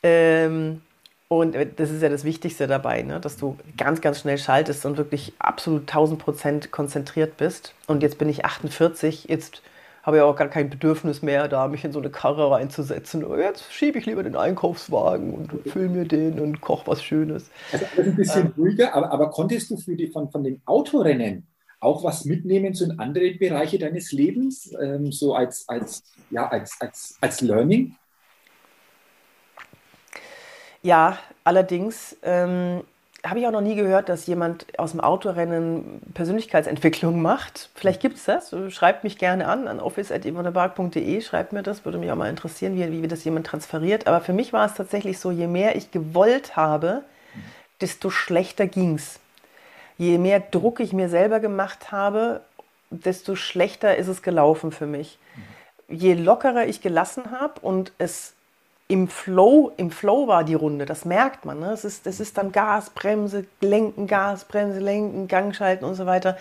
Ähm, 0.03 0.83
und 1.29 1.55
äh, 1.55 1.67
das 1.75 1.91
ist 1.91 2.03
ja 2.03 2.09
das 2.09 2.25
Wichtigste 2.25 2.67
dabei, 2.67 3.03
ne? 3.03 3.21
dass 3.21 3.37
du 3.37 3.57
ganz, 3.77 4.01
ganz 4.01 4.21
schnell 4.21 4.39
schaltest 4.39 4.85
und 4.87 4.97
wirklich 4.97 5.35
absolut 5.39 5.83
1000 5.83 6.19
Prozent 6.19 6.71
konzentriert 6.71 7.37
bist. 7.37 7.75
Und 7.87 8.03
jetzt 8.03 8.19
bin 8.19 8.29
ich 8.29 8.45
48, 8.45 9.27
jetzt 9.29 9.63
habe 10.03 10.17
ich 10.17 10.23
auch 10.23 10.37
gar 10.37 10.49
kein 10.49 10.71
Bedürfnis 10.71 11.21
mehr, 11.21 11.49
da 11.49 11.69
mich 11.69 11.85
in 11.85 11.93
so 11.93 11.99
eine 11.99 12.09
Karre 12.09 12.51
reinzusetzen. 12.51 13.27
Jetzt 13.39 13.71
schiebe 13.71 13.99
ich 13.99 14.07
lieber 14.07 14.23
den 14.23 14.37
Einkaufswagen 14.37 15.35
und 15.35 15.53
fülle 15.71 15.91
mir 15.91 16.05
den 16.07 16.41
und 16.41 16.63
koche 16.63 16.87
was 16.87 17.03
Schönes. 17.03 17.51
Also 17.73 17.85
ein 17.99 18.17
bisschen 18.17 18.47
ähm, 18.47 18.53
ruhiger, 18.57 18.95
aber, 18.95 19.13
aber 19.13 19.31
konntest 19.31 19.71
du 19.71 19.77
für 19.77 19.97
die, 19.97 20.07
von, 20.07 20.31
von 20.31 20.43
den 20.43 20.63
Autorennen 20.65 21.47
auch 21.81 22.03
was 22.05 22.25
mitnehmen 22.25 22.73
zu 22.73 22.85
in 22.85 22.99
andere 22.99 23.35
Bereiche 23.35 23.79
deines 23.79 24.11
Lebens, 24.13 24.73
ähm, 24.81 25.13
so 25.13 25.35
als, 25.35 25.69
als, 25.69 26.03
ja, 26.31 26.49
als, 26.49 26.77
als, 26.81 27.19
als 27.21 27.43
Learning? 27.43 27.95
Ja, 30.83 31.19
allerdings 31.45 32.17
ähm, 32.23 32.83
habe 33.27 33.41
ich 33.41 33.47
auch 33.47 33.53
noch 33.53 33.61
nie 33.61 33.75
gehört, 33.75 34.09
dass 34.09 34.27
jemand 34.27 34.67
aus 34.79 34.93
dem 34.93 35.01
Autorennen 35.01 36.01
Persönlichkeitsentwicklung 36.15 37.21
macht. 37.21 37.71
Vielleicht 37.75 38.01
gibt 38.01 38.17
es 38.17 38.25
das. 38.25 38.55
Schreibt 38.71 39.03
mich 39.03 39.19
gerne 39.19 39.49
an, 39.49 39.67
an 39.67 39.81
office.ivonebark.de. 39.81 41.21
Schreibt 41.21 41.53
mir 41.53 41.63
das, 41.63 41.85
würde 41.85 41.99
mich 41.99 42.11
auch 42.13 42.17
mal 42.17 42.31
interessieren, 42.31 42.77
wie, 42.77 43.03
wie 43.03 43.09
das 43.09 43.25
jemand 43.25 43.47
transferiert. 43.47 44.07
Aber 44.07 44.21
für 44.21 44.33
mich 44.33 44.53
war 44.53 44.67
es 44.67 44.75
tatsächlich 44.75 45.19
so, 45.19 45.31
je 45.31 45.49
mehr 45.49 45.75
ich 45.75 45.91
gewollt 45.91 46.57
habe, 46.57 47.03
desto 47.81 48.11
schlechter 48.11 48.67
ging 48.67 48.95
es. 48.95 49.19
Je 49.97 50.19
mehr 50.19 50.39
Druck 50.39 50.79
ich 50.79 50.93
mir 50.93 51.09
selber 51.09 51.41
gemacht 51.41 51.91
habe, 51.91 52.41
desto 52.91 53.35
schlechter 53.35 53.97
ist 53.97 54.09
es 54.09 54.23
gelaufen 54.23 54.71
für 54.71 54.87
mich. 54.87 55.19
Je 55.89 56.15
lockerer 56.15 56.67
ich 56.67 56.83
gelassen 56.83 57.33
habe 57.33 57.61
und 57.61 57.93
es 57.99 58.35
im 58.89 59.07
Flow, 59.07 59.71
im 59.77 59.91
Flow 59.91 60.27
war 60.27 60.45
die 60.45 60.55
Runde, 60.55 60.87
das 60.87 61.05
merkt 61.05 61.45
man. 61.45 61.61
Ne? 61.61 61.73
Es, 61.73 61.85
ist, 61.85 62.07
es 62.07 62.21
ist 62.21 62.39
dann 62.39 62.53
Gas, 62.53 62.91
Bremse, 62.91 63.45
Lenken, 63.61 64.07
Gas, 64.07 64.47
Bremse, 64.47 64.81
Lenken, 64.81 65.29
Gang 65.29 65.55
schalten 65.55 65.85
und 65.85 65.95
so 65.95 66.07
weiter. 66.07 66.39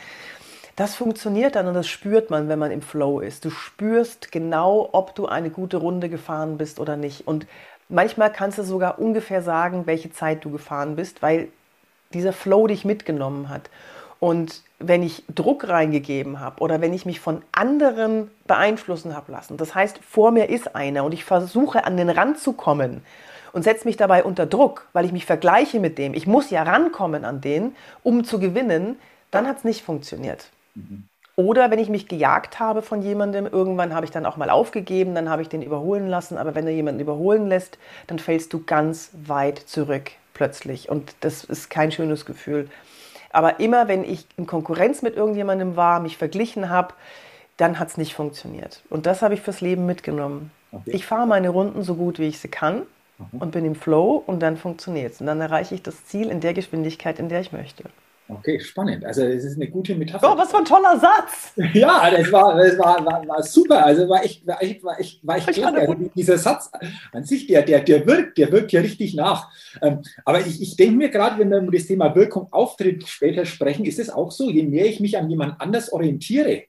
Das 0.77 0.95
funktioniert 0.95 1.55
dann 1.55 1.67
und 1.67 1.73
das 1.73 1.87
spürt 1.87 2.29
man, 2.29 2.47
wenn 2.47 2.59
man 2.59 2.71
im 2.71 2.81
Flow 2.81 3.19
ist. 3.19 3.43
Du 3.43 3.49
spürst 3.49 4.31
genau, 4.31 4.87
ob 4.93 5.13
du 5.15 5.25
eine 5.25 5.49
gute 5.49 5.77
Runde 5.77 6.07
gefahren 6.07 6.57
bist 6.57 6.79
oder 6.79 6.95
nicht. 6.95 7.27
Und 7.27 7.47
manchmal 7.89 8.31
kannst 8.31 8.59
du 8.59 8.63
sogar 8.63 8.99
ungefähr 8.99 9.41
sagen, 9.41 9.85
welche 9.85 10.11
Zeit 10.11 10.45
du 10.45 10.51
gefahren 10.51 10.95
bist, 10.95 11.21
weil 11.21 11.49
dieser 12.13 12.31
Flow 12.31 12.67
dich 12.67 12.85
mitgenommen 12.85 13.49
hat. 13.49 13.69
Und 14.19 14.63
wenn 14.79 15.03
ich 15.03 15.23
Druck 15.33 15.67
reingegeben 15.67 16.39
habe 16.39 16.61
oder 16.61 16.81
wenn 16.81 16.93
ich 16.93 17.05
mich 17.05 17.19
von 17.19 17.41
anderen 17.51 18.29
beeinflussen 18.45 19.15
habe 19.15 19.31
lassen, 19.31 19.57
das 19.57 19.75
heißt, 19.75 19.99
vor 19.99 20.31
mir 20.31 20.49
ist 20.49 20.75
einer 20.75 21.03
und 21.03 21.13
ich 21.13 21.23
versuche 21.23 21.85
an 21.85 21.97
den 21.97 22.09
Rand 22.09 22.39
zu 22.39 22.53
kommen 22.53 23.01
und 23.53 23.63
setze 23.63 23.87
mich 23.87 23.97
dabei 23.97 24.23
unter 24.23 24.45
Druck, 24.45 24.87
weil 24.93 25.05
ich 25.05 25.11
mich 25.11 25.25
vergleiche 25.25 25.79
mit 25.79 25.97
dem, 25.97 26.13
ich 26.13 26.27
muss 26.27 26.49
ja 26.49 26.63
rankommen 26.63 27.25
an 27.25 27.41
den, 27.41 27.75
um 28.03 28.23
zu 28.23 28.39
gewinnen, 28.39 28.97
dann 29.31 29.47
hat 29.47 29.57
es 29.57 29.63
nicht 29.63 29.83
funktioniert. 29.83 30.49
Mhm. 30.75 31.07
Oder 31.35 31.69
wenn 31.69 31.77
ich 31.77 31.89
mich 31.89 32.07
gejagt 32.07 32.59
habe 32.59 32.81
von 32.81 33.03
jemandem, 33.03 33.45
irgendwann 33.45 33.93
habe 33.93 34.05
ich 34.05 34.11
dann 34.11 34.25
auch 34.25 34.37
mal 34.37 34.49
aufgegeben, 34.49 35.13
dann 35.13 35.29
habe 35.29 35.43
ich 35.43 35.49
den 35.49 35.61
überholen 35.61 36.07
lassen. 36.07 36.35
Aber 36.35 36.55
wenn 36.55 36.65
du 36.65 36.71
jemanden 36.71 36.99
überholen 36.99 37.47
lässt, 37.47 37.77
dann 38.07 38.17
fällst 38.17 38.53
du 38.53 38.63
ganz 38.63 39.11
weit 39.13 39.59
zurück 39.59 40.09
plötzlich. 40.33 40.89
Und 40.89 41.13
das 41.19 41.43
ist 41.43 41.69
kein 41.69 41.91
schönes 41.91 42.25
Gefühl. 42.25 42.69
Aber 43.37 43.59
immer, 43.59 43.87
wenn 43.87 44.03
ich 44.03 44.25
in 44.35 44.47
Konkurrenz 44.47 45.03
mit 45.03 45.15
irgendjemandem 45.15 45.75
war, 45.75 45.99
mich 45.99 46.17
verglichen 46.17 46.71
habe, 46.71 46.95
dann 47.57 47.77
hat 47.77 47.89
es 47.89 47.95
nicht 47.95 48.15
funktioniert. 48.15 48.81
Und 48.89 49.05
das 49.05 49.21
habe 49.21 49.35
ich 49.35 49.41
fürs 49.41 49.61
Leben 49.61 49.85
mitgenommen. 49.85 50.49
Okay. 50.71 50.89
Ich 50.91 51.05
fahre 51.05 51.27
meine 51.27 51.49
Runden 51.49 51.83
so 51.83 51.93
gut, 51.93 52.17
wie 52.17 52.29
ich 52.29 52.39
sie 52.39 52.47
kann 52.47 52.77
mhm. 53.19 53.39
und 53.39 53.51
bin 53.51 53.63
im 53.63 53.75
Flow 53.75 54.23
und 54.25 54.39
dann 54.39 54.57
funktioniert 54.57 55.13
es. 55.13 55.21
Und 55.21 55.27
dann 55.27 55.39
erreiche 55.39 55.75
ich 55.75 55.83
das 55.83 56.03
Ziel 56.07 56.31
in 56.31 56.41
der 56.41 56.55
Geschwindigkeit, 56.55 57.19
in 57.19 57.29
der 57.29 57.41
ich 57.41 57.51
möchte. 57.51 57.83
Okay, 58.29 58.59
spannend. 58.59 59.05
Also 59.05 59.23
es 59.23 59.45
ist 59.45 59.55
eine 59.55 59.69
gute 59.69 59.95
Metapher. 59.95 60.33
Oh, 60.33 60.37
was 60.37 60.51
für 60.51 60.57
ein 60.57 60.65
toller 60.65 60.99
Satz! 60.99 61.53
Ja, 61.73 62.09
das 62.11 62.31
war, 62.31 62.55
das 62.55 62.77
war, 62.77 63.05
war, 63.05 63.25
war 63.27 63.43
super. 63.43 63.85
Also 63.85 64.09
war 64.09 64.23
echt, 64.23 64.45
war 64.45 64.61
echt, 64.61 64.83
war 64.83 64.99
echt, 64.99 65.25
war 65.25 65.37
echt 65.37 65.53
klasse. 65.53 65.77
Also 65.77 65.93
dieser 66.15 66.37
Satz 66.37 66.69
an 67.13 67.23
sich, 67.23 67.47
der, 67.47 67.61
der, 67.61 67.81
der 67.81 68.05
wirkt, 68.05 68.37
der 68.37 68.51
wirkt 68.51 68.71
ja 68.71 68.81
richtig 68.81 69.13
nach. 69.13 69.49
Ähm, 69.81 70.01
aber 70.25 70.41
ich, 70.41 70.61
ich 70.61 70.75
denke 70.75 70.97
mir 70.97 71.09
gerade, 71.09 71.39
wenn 71.39 71.49
wir 71.49 71.59
über 71.59 71.71
das 71.71 71.85
Thema 71.85 72.13
Wirkung 72.15 72.51
Auftritt 72.51 73.07
später 73.07 73.45
sprechen, 73.45 73.85
ist 73.85 73.99
es 73.99 74.09
auch 74.09 74.31
so, 74.31 74.49
je 74.49 74.63
mehr 74.63 74.85
ich 74.85 74.99
mich 74.99 75.17
an 75.17 75.29
jemand 75.29 75.61
anders 75.61 75.93
orientiere, 75.93 76.63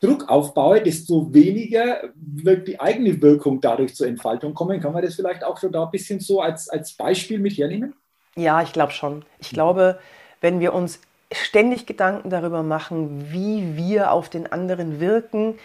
Druck 0.00 0.28
aufbaue, 0.28 0.82
desto 0.82 1.32
weniger 1.32 2.10
wird 2.14 2.66
die 2.66 2.80
eigene 2.80 3.22
Wirkung 3.22 3.60
dadurch 3.60 3.94
zur 3.94 4.08
Entfaltung 4.08 4.52
kommen. 4.52 4.80
Kann 4.80 4.92
man 4.92 5.02
das 5.02 5.14
vielleicht 5.14 5.44
auch 5.44 5.58
schon 5.58 5.72
da 5.72 5.84
ein 5.84 5.90
bisschen 5.92 6.18
so 6.18 6.40
als, 6.40 6.68
als 6.68 6.94
Beispiel 6.94 7.38
mit 7.38 7.56
hernehmen? 7.56 7.94
Ja, 8.34 8.62
ich 8.62 8.72
glaube 8.72 8.92
schon. 8.92 9.24
Ich 9.38 9.50
glaube, 9.50 9.98
wenn 10.42 10.60
wir 10.60 10.74
uns 10.74 11.00
ständig 11.32 11.86
Gedanken 11.86 12.28
darüber 12.28 12.62
machen, 12.62 13.32
wie 13.32 13.76
wir 13.76 14.12
auf 14.12 14.28
den 14.28 14.52
anderen 14.52 15.00
wirken, 15.00 15.58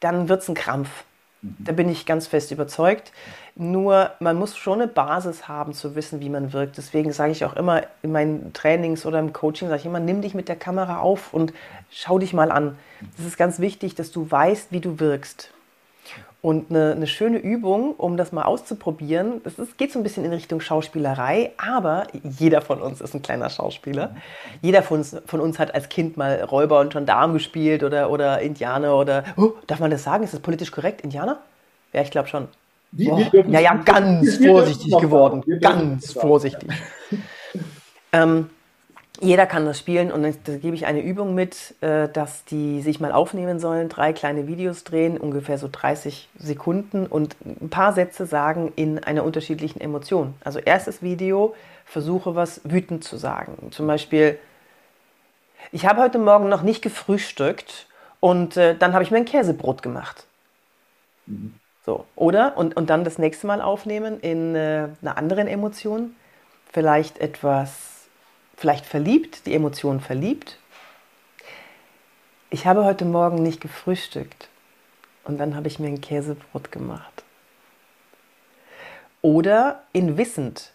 dann 0.00 0.28
wird 0.28 0.42
es 0.42 0.48
ein 0.48 0.54
Krampf. 0.54 1.04
Da 1.40 1.72
bin 1.72 1.88
ich 1.90 2.06
ganz 2.06 2.26
fest 2.26 2.50
überzeugt. 2.52 3.12
Nur 3.54 4.10
man 4.18 4.36
muss 4.36 4.56
schon 4.56 4.80
eine 4.80 4.88
Basis 4.88 5.46
haben, 5.46 5.74
zu 5.74 5.94
wissen, 5.94 6.20
wie 6.20 6.30
man 6.30 6.52
wirkt. 6.52 6.78
Deswegen 6.78 7.12
sage 7.12 7.32
ich 7.32 7.44
auch 7.44 7.54
immer 7.54 7.82
in 8.02 8.12
meinen 8.12 8.52
Trainings 8.52 9.04
oder 9.04 9.18
im 9.18 9.32
Coaching, 9.32 9.68
sage 9.68 9.80
ich 9.80 9.86
immer, 9.86 10.00
nimm 10.00 10.22
dich 10.22 10.34
mit 10.34 10.48
der 10.48 10.56
Kamera 10.56 11.00
auf 11.00 11.34
und 11.34 11.52
schau 11.90 12.18
dich 12.18 12.32
mal 12.32 12.50
an. 12.50 12.78
Es 13.18 13.24
ist 13.24 13.36
ganz 13.36 13.60
wichtig, 13.60 13.94
dass 13.94 14.10
du 14.10 14.30
weißt, 14.30 14.72
wie 14.72 14.80
du 14.80 14.98
wirkst. 15.00 15.52
Und 16.44 16.68
eine, 16.68 16.92
eine, 16.92 17.06
schöne 17.06 17.38
Übung, 17.38 17.94
um 17.94 18.18
das 18.18 18.30
mal 18.30 18.42
auszuprobieren, 18.42 19.40
das 19.44 19.58
ist, 19.58 19.78
geht 19.78 19.92
so 19.92 19.98
ein 19.98 20.02
bisschen 20.02 20.26
in 20.26 20.30
Richtung 20.30 20.60
Schauspielerei, 20.60 21.52
aber 21.56 22.06
jeder 22.22 22.60
von 22.60 22.82
uns 22.82 23.00
ist 23.00 23.14
ein 23.14 23.22
kleiner 23.22 23.48
Schauspieler. 23.48 24.14
Jeder 24.60 24.82
von 24.82 24.98
uns, 24.98 25.16
von 25.24 25.40
uns 25.40 25.58
hat 25.58 25.74
als 25.74 25.88
Kind 25.88 26.18
mal 26.18 26.42
Räuber 26.42 26.80
und 26.80 26.92
Gendarm 26.92 27.32
gespielt 27.32 27.82
oder, 27.82 28.10
oder 28.10 28.42
Indianer 28.42 28.94
oder, 28.94 29.24
oh, 29.38 29.52
darf 29.66 29.80
man 29.80 29.90
das 29.90 30.02
sagen? 30.02 30.22
Ist 30.22 30.34
das 30.34 30.40
politisch 30.40 30.70
korrekt? 30.70 31.00
Indianer? 31.00 31.38
Ja, 31.94 32.02
ich 32.02 32.10
glaube 32.10 32.28
schon. 32.28 32.48
Wie, 32.92 33.06
ja, 33.06 33.60
ja, 33.60 33.74
ganz 33.76 34.36
vorsichtig 34.36 34.98
geworden. 34.98 35.42
Ganz 35.62 36.12
vorsichtig. 36.12 36.68
ähm, 38.12 38.50
jeder 39.20 39.46
kann 39.46 39.64
das 39.64 39.78
spielen 39.78 40.10
und 40.10 40.22
da 40.22 40.56
gebe 40.56 40.74
ich 40.74 40.86
eine 40.86 41.00
Übung 41.00 41.34
mit, 41.34 41.74
äh, 41.80 42.08
dass 42.08 42.44
die 42.44 42.82
sich 42.82 42.98
mal 42.98 43.12
aufnehmen 43.12 43.60
sollen, 43.60 43.88
drei 43.88 44.12
kleine 44.12 44.48
Videos 44.48 44.82
drehen, 44.82 45.18
ungefähr 45.18 45.56
so 45.56 45.68
30 45.70 46.28
Sekunden 46.36 47.06
und 47.06 47.36
ein 47.44 47.70
paar 47.70 47.92
Sätze 47.92 48.26
sagen 48.26 48.72
in 48.74 49.02
einer 49.02 49.24
unterschiedlichen 49.24 49.80
Emotion. 49.80 50.34
Also 50.42 50.58
erstes 50.58 51.00
Video, 51.00 51.54
versuche 51.84 52.34
was 52.34 52.60
wütend 52.64 53.04
zu 53.04 53.16
sagen. 53.16 53.70
Zum 53.70 53.86
Beispiel, 53.86 54.38
ich 55.70 55.86
habe 55.86 56.00
heute 56.00 56.18
Morgen 56.18 56.48
noch 56.48 56.62
nicht 56.62 56.82
gefrühstückt 56.82 57.86
und 58.18 58.56
äh, 58.56 58.76
dann 58.76 58.94
habe 58.94 59.04
ich 59.04 59.12
mir 59.12 59.18
ein 59.18 59.24
Käsebrot 59.24 59.82
gemacht. 59.82 60.26
So, 61.86 62.04
oder? 62.16 62.56
Und, 62.56 62.76
und 62.76 62.90
dann 62.90 63.04
das 63.04 63.18
nächste 63.18 63.46
Mal 63.46 63.60
aufnehmen 63.60 64.18
in 64.20 64.56
äh, 64.56 64.88
einer 65.02 65.16
anderen 65.16 65.46
Emotion. 65.46 66.16
Vielleicht 66.72 67.18
etwas 67.18 67.93
vielleicht 68.56 68.86
verliebt, 68.86 69.46
die 69.46 69.54
Emotion 69.54 70.00
verliebt. 70.00 70.58
Ich 72.50 72.66
habe 72.66 72.84
heute 72.84 73.04
Morgen 73.04 73.42
nicht 73.42 73.60
gefrühstückt 73.60 74.48
und 75.24 75.38
dann 75.38 75.56
habe 75.56 75.66
ich 75.66 75.78
mir 75.78 75.88
ein 75.88 76.00
Käsebrot 76.00 76.70
gemacht. 76.70 77.24
Oder 79.22 79.82
in 79.92 80.16
wissend. 80.16 80.70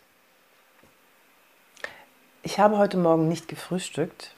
Ich 2.43 2.59
habe 2.59 2.77
heute 2.77 2.97
Morgen 2.97 3.27
nicht 3.27 3.47
gefrühstückt 3.47 4.33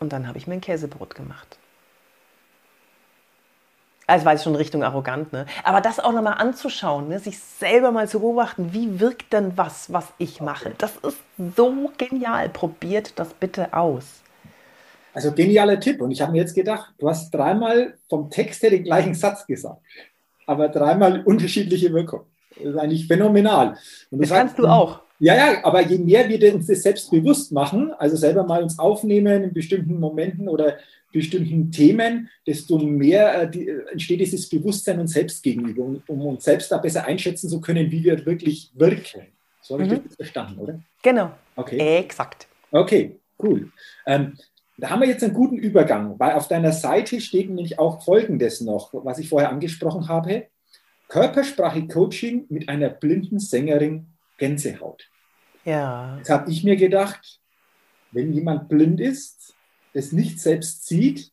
und 0.00 0.12
dann 0.12 0.26
habe 0.26 0.38
ich 0.38 0.46
mir 0.46 0.54
ein 0.54 0.60
Käsebrot 0.60 1.14
gemacht. 1.14 1.59
Also 4.10 4.26
war 4.26 4.34
es 4.34 4.42
schon 4.42 4.56
Richtung 4.56 4.82
arrogant, 4.82 5.32
ne? 5.32 5.46
Aber 5.62 5.80
das 5.80 6.00
auch 6.00 6.12
nochmal 6.12 6.34
anzuschauen, 6.38 7.08
ne? 7.08 7.20
sich 7.20 7.38
selber 7.38 7.92
mal 7.92 8.08
zu 8.08 8.18
beobachten, 8.18 8.72
wie 8.72 8.98
wirkt 8.98 9.32
denn 9.32 9.52
was, 9.56 9.92
was 9.92 10.08
ich 10.18 10.40
mache. 10.40 10.72
Das 10.78 10.96
ist 10.96 11.18
so 11.56 11.92
genial. 11.96 12.48
Probiert 12.48 13.12
das 13.20 13.32
bitte 13.34 13.72
aus. 13.72 14.04
Also 15.14 15.30
genialer 15.32 15.78
Tipp. 15.78 16.00
Und 16.00 16.10
ich 16.10 16.20
habe 16.20 16.32
mir 16.32 16.38
jetzt 16.38 16.54
gedacht, 16.54 16.92
du 16.98 17.08
hast 17.08 17.30
dreimal 17.30 17.94
vom 18.08 18.30
Text 18.30 18.62
her 18.64 18.70
den 18.70 18.82
gleichen 18.82 19.14
Satz 19.14 19.46
gesagt, 19.46 19.80
aber 20.44 20.68
dreimal 20.68 21.22
unterschiedliche 21.22 21.92
Wirkung. 21.92 22.22
Das 22.56 22.74
ist 22.74 22.76
eigentlich 22.76 23.06
phänomenal. 23.06 23.76
das 24.10 24.28
sagst, 24.28 24.40
kannst 24.40 24.58
du 24.58 24.66
auch. 24.66 25.00
Ja, 25.20 25.36
ja, 25.36 25.64
aber 25.64 25.82
je 25.82 25.98
mehr 25.98 26.28
wir 26.28 26.54
uns 26.54 26.66
das 26.66 26.82
selbst 26.82 27.10
bewusst 27.10 27.52
machen, 27.52 27.92
also 27.98 28.16
selber 28.16 28.42
mal 28.42 28.62
uns 28.62 28.78
aufnehmen 28.78 29.44
in 29.44 29.52
bestimmten 29.52 30.00
Momenten 30.00 30.48
oder 30.48 30.78
bestimmten 31.12 31.70
Themen, 31.70 32.28
desto 32.46 32.78
mehr 32.78 33.42
äh, 33.42 33.50
die, 33.50 33.68
äh, 33.68 33.86
entsteht 33.90 34.20
dieses 34.20 34.48
Bewusstsein 34.48 35.00
uns 35.00 35.12
selbst 35.12 35.42
gegenüber, 35.42 35.82
um, 35.82 36.02
um, 36.06 36.20
uns 36.26 36.44
selbst 36.44 36.70
da 36.70 36.78
besser 36.78 37.04
einschätzen 37.04 37.48
zu 37.48 37.60
können, 37.60 37.90
wie 37.90 38.04
wir 38.04 38.24
wirklich 38.24 38.70
wirken. 38.74 39.26
So 39.60 39.74
habe 39.74 39.84
ich 39.84 39.90
mhm. 39.90 40.04
das 40.04 40.16
verstanden, 40.16 40.58
oder? 40.58 40.80
Genau. 41.02 41.32
Okay. 41.56 41.98
Exakt. 41.98 42.46
Okay, 42.70 43.18
cool. 43.42 43.70
Ähm, 44.06 44.36
da 44.76 44.90
haben 44.90 45.00
wir 45.00 45.08
jetzt 45.08 45.22
einen 45.22 45.34
guten 45.34 45.56
Übergang, 45.56 46.18
weil 46.18 46.32
auf 46.32 46.48
deiner 46.48 46.72
Seite 46.72 47.20
steht 47.20 47.48
nämlich 47.48 47.78
auch 47.78 48.02
Folgendes 48.02 48.60
noch, 48.60 48.90
was 48.92 49.18
ich 49.18 49.28
vorher 49.28 49.50
angesprochen 49.50 50.08
habe. 50.08 50.46
Körpersprache-Coaching 51.08 52.46
mit 52.48 52.68
einer 52.68 52.88
blinden 52.88 53.40
Sängerin 53.40 54.06
Gänsehaut. 54.38 55.10
Ja. 55.64 56.16
Jetzt 56.16 56.30
habe 56.30 56.50
ich 56.50 56.64
mir 56.64 56.76
gedacht, 56.76 57.40
wenn 58.12 58.32
jemand 58.32 58.68
blind 58.68 59.00
ist, 59.00 59.39
es 59.92 60.12
nicht 60.12 60.40
selbst 60.40 60.86
sieht, 60.86 61.32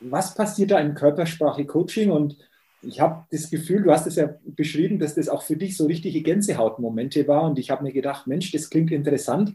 was 0.00 0.34
passiert 0.34 0.70
da 0.70 0.78
im 0.78 0.94
Körpersprache-Coaching? 0.94 2.10
Und 2.10 2.36
ich 2.82 3.00
habe 3.00 3.24
das 3.30 3.50
Gefühl, 3.50 3.82
du 3.82 3.90
hast 3.90 4.06
es 4.06 4.16
ja 4.16 4.34
beschrieben, 4.44 4.98
dass 4.98 5.14
das 5.14 5.28
auch 5.28 5.42
für 5.42 5.56
dich 5.56 5.76
so 5.76 5.86
richtige 5.86 6.22
Gänsehautmomente 6.22 7.26
war. 7.28 7.44
Und 7.44 7.58
ich 7.58 7.70
habe 7.70 7.82
mir 7.82 7.92
gedacht, 7.92 8.26
Mensch, 8.26 8.52
das 8.52 8.70
klingt 8.70 8.90
interessant, 8.90 9.54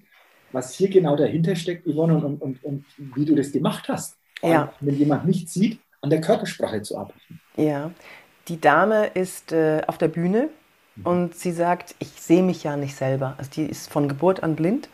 was 0.52 0.74
hier 0.74 0.90
genau 0.90 1.16
dahinter 1.16 1.56
steckt, 1.56 1.88
Yvonne, 1.88 2.16
und, 2.18 2.42
und, 2.42 2.64
und 2.64 2.86
wie 3.16 3.26
du 3.26 3.36
das 3.36 3.52
gemacht 3.52 3.88
hast. 3.88 4.18
Ja. 4.44 4.74
Wenn 4.80 4.96
jemand 4.96 5.26
nicht 5.26 5.50
sieht, 5.50 5.80
an 6.02 6.10
der 6.10 6.22
Körpersprache 6.22 6.82
zu 6.82 6.98
arbeiten. 6.98 7.40
Ja, 7.56 7.92
die 8.48 8.60
Dame 8.60 9.08
ist 9.08 9.52
äh, 9.52 9.82
auf 9.86 9.98
der 9.98 10.08
Bühne 10.08 10.50
mhm. 10.96 11.06
und 11.06 11.36
sie 11.36 11.52
sagt, 11.52 11.96
ich 12.00 12.10
sehe 12.10 12.42
mich 12.42 12.64
ja 12.64 12.76
nicht 12.76 12.96
selber. 12.96 13.36
Also 13.38 13.52
die 13.52 13.66
ist 13.66 13.90
von 13.90 14.10
Geburt 14.10 14.42
an 14.42 14.56
blind 14.56 14.90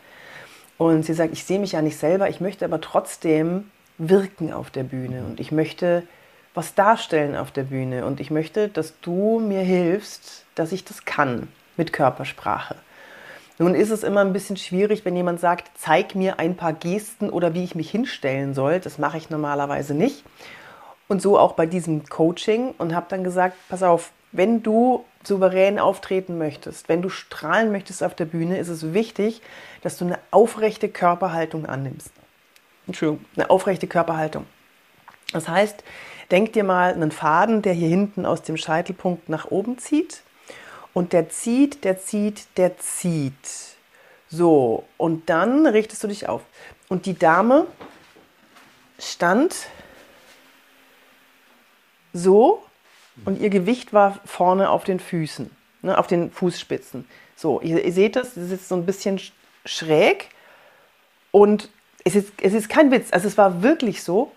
und 0.78 1.04
sie 1.04 1.14
sagt, 1.14 1.34
ich 1.34 1.44
sehe 1.44 1.60
mich 1.60 1.74
ja 1.74 1.82
nicht 1.82 1.98
selber, 1.98 2.30
ich 2.30 2.40
möchte 2.40 2.66
aber 2.66 2.82
trotzdem 2.82 3.72
wirken 3.98 4.54
auf 4.54 4.70
der 4.70 4.84
Bühne 4.84 5.24
und 5.26 5.40
ich 5.40 5.52
möchte 5.52 6.04
was 6.54 6.76
darstellen 6.76 7.36
auf 7.36 7.52
der 7.52 7.64
Bühne 7.64 8.06
und 8.06 8.20
ich 8.20 8.32
möchte, 8.32 8.68
dass 8.68 9.00
du 9.02 9.40
mir 9.40 9.62
hilfst, 9.62 10.46
dass 10.56 10.72
ich 10.72 10.84
das 10.84 11.06
kann 11.06 11.48
mit 11.78 11.94
Körpersprache. 11.94 12.76
Nun 13.60 13.74
ist 13.74 13.90
es 13.90 14.04
immer 14.04 14.22
ein 14.22 14.34
bisschen 14.34 14.58
schwierig, 14.58 15.04
wenn 15.04 15.16
jemand 15.16 15.40
sagt, 15.40 15.72
zeig 15.78 16.14
mir 16.14 16.40
ein 16.40 16.56
paar 16.56 16.74
Gesten 16.74 17.30
oder 17.30 17.56
wie 17.56 17.64
ich 17.64 17.74
mich 17.74 17.90
hinstellen 17.90 18.54
soll. 18.54 18.80
Das 18.80 19.00
mache 19.00 19.18
ich 19.18 19.32
normalerweise 19.32 19.96
nicht. 19.96 20.24
Und 21.08 21.22
so 21.22 21.40
auch 21.40 21.54
bei 21.54 21.66
diesem 21.66 22.08
Coaching 22.08 22.76
und 22.78 22.94
habe 22.94 23.08
dann 23.10 23.24
gesagt, 23.24 23.56
pass 23.70 23.82
auf, 23.82 24.12
wenn 24.32 24.62
du 24.62 25.06
souverän 25.28 25.80
auftreten 25.80 26.38
möchtest, 26.38 26.90
wenn 26.90 27.02
du 27.02 27.10
strahlen 27.10 27.72
möchtest 27.72 28.04
auf 28.04 28.16
der 28.16 28.26
Bühne, 28.26 28.58
ist 28.58 28.70
es 28.70 28.94
wichtig, 28.94 29.42
dass 29.82 29.98
du 29.98 30.06
eine 30.06 30.20
aufrechte 30.32 30.90
Körperhaltung 30.90 31.66
annimmst. 31.66 32.12
Entschuldigung, 32.88 33.26
eine 33.36 33.50
aufrechte 33.50 33.88
Körperhaltung. 33.88 34.46
Das 35.34 35.48
heißt, 35.48 35.84
denk 36.32 36.54
dir 36.54 36.64
mal 36.64 36.94
einen 36.94 37.12
Faden, 37.12 37.62
der 37.62 37.74
hier 37.74 37.90
hinten 37.90 38.26
aus 38.26 38.42
dem 38.42 38.58
Scheitelpunkt 38.58 39.30
nach 39.30 39.52
oben 39.52 39.78
zieht. 39.78 40.24
Und 40.94 41.14
der 41.14 41.30
zieht, 41.30 41.84
der 41.84 42.00
zieht, 42.00 42.48
der 42.58 42.78
zieht. 42.78 43.34
So, 44.30 44.86
und 44.98 45.30
dann 45.30 45.68
richtest 45.68 46.04
du 46.04 46.08
dich 46.08 46.28
auf. 46.28 46.42
Und 46.88 47.06
die 47.06 47.18
Dame 47.18 47.68
stand 48.98 49.56
so 52.14 52.64
und 53.26 53.40
ihr 53.40 53.50
Gewicht 53.50 53.94
war 53.94 54.20
vorne 54.26 54.70
auf 54.70 54.84
den 54.84 55.00
Füßen, 55.00 55.50
ne, 55.82 55.98
auf 55.98 56.08
den 56.08 56.32
Fußspitzen. 56.32 57.08
So, 57.36 57.62
ihr, 57.62 57.84
ihr 57.84 57.92
seht 57.92 58.16
das, 58.16 58.38
es 58.38 58.52
ist 58.52 58.70
so 58.70 58.76
ein 58.76 58.86
bisschen 58.86 59.20
schräg 59.66 60.30
und 61.32 61.70
es 62.04 62.16
ist, 62.16 62.34
es 62.42 62.54
ist 62.54 62.70
kein 62.70 62.92
Witz, 62.92 63.12
also 63.12 63.28
es 63.28 63.38
war 63.38 63.62
wirklich 63.62 64.04
so. 64.04 64.32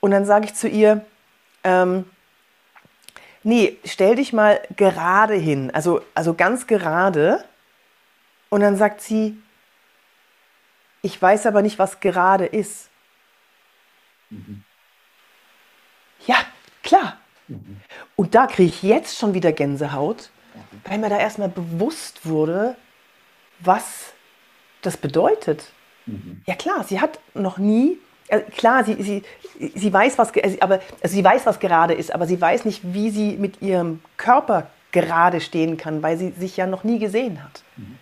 Und 0.00 0.10
dann 0.10 0.24
sage 0.24 0.46
ich 0.46 0.54
zu 0.54 0.68
ihr, 0.68 1.04
ähm, 1.64 2.04
nee, 3.42 3.76
stell 3.84 4.16
dich 4.16 4.32
mal 4.32 4.60
gerade 4.76 5.34
hin, 5.34 5.70
also, 5.72 6.00
also 6.14 6.34
ganz 6.34 6.66
gerade. 6.66 7.44
Und 8.48 8.60
dann 8.60 8.76
sagt 8.76 9.00
sie, 9.00 9.36
ich 11.02 11.20
weiß 11.20 11.46
aber 11.46 11.62
nicht, 11.62 11.78
was 11.78 12.00
gerade 12.00 12.46
ist. 12.46 12.88
Mhm. 14.30 14.64
Ja, 16.26 16.36
Klar, 16.86 17.18
Mhm. 17.48 17.80
Und 18.16 18.34
da 18.34 18.46
kriege 18.46 18.68
ich 18.68 18.82
jetzt 18.82 19.18
schon 19.18 19.34
wieder 19.34 19.52
Gänsehaut, 19.52 20.30
weil 20.84 20.98
mir 20.98 21.08
da 21.08 21.18
erstmal 21.18 21.48
bewusst 21.48 22.26
wurde, 22.26 22.76
was 23.60 24.12
das 24.82 24.96
bedeutet. 24.96 25.72
Mhm. 26.06 26.42
Ja 26.46 26.54
klar, 26.54 26.84
sie 26.84 27.00
hat 27.00 27.18
noch 27.34 27.58
nie, 27.58 27.98
äh, 28.28 28.40
klar, 28.40 28.84
sie, 28.84 29.02
sie, 29.02 29.22
sie 29.74 29.92
weiß, 29.92 30.18
was, 30.18 30.32
also, 30.34 30.56
aber, 30.60 30.80
also 31.02 31.14
sie 31.14 31.24
weiß, 31.24 31.46
was 31.46 31.58
gerade 31.60 31.94
ist, 31.94 32.12
aber 32.12 32.26
sie 32.26 32.40
weiß 32.40 32.64
nicht, 32.64 32.80
wie 32.92 33.10
sie 33.10 33.36
mit 33.36 33.62
ihrem 33.62 34.00
Körper 34.16 34.68
gerade 34.92 35.40
stehen 35.40 35.76
kann, 35.76 36.02
weil 36.02 36.16
sie 36.16 36.30
sich 36.30 36.56
ja 36.56 36.66
noch 36.66 36.84
nie 36.84 36.98
gesehen 36.98 37.42
hat. 37.42 37.62
Mhm. 37.76 37.98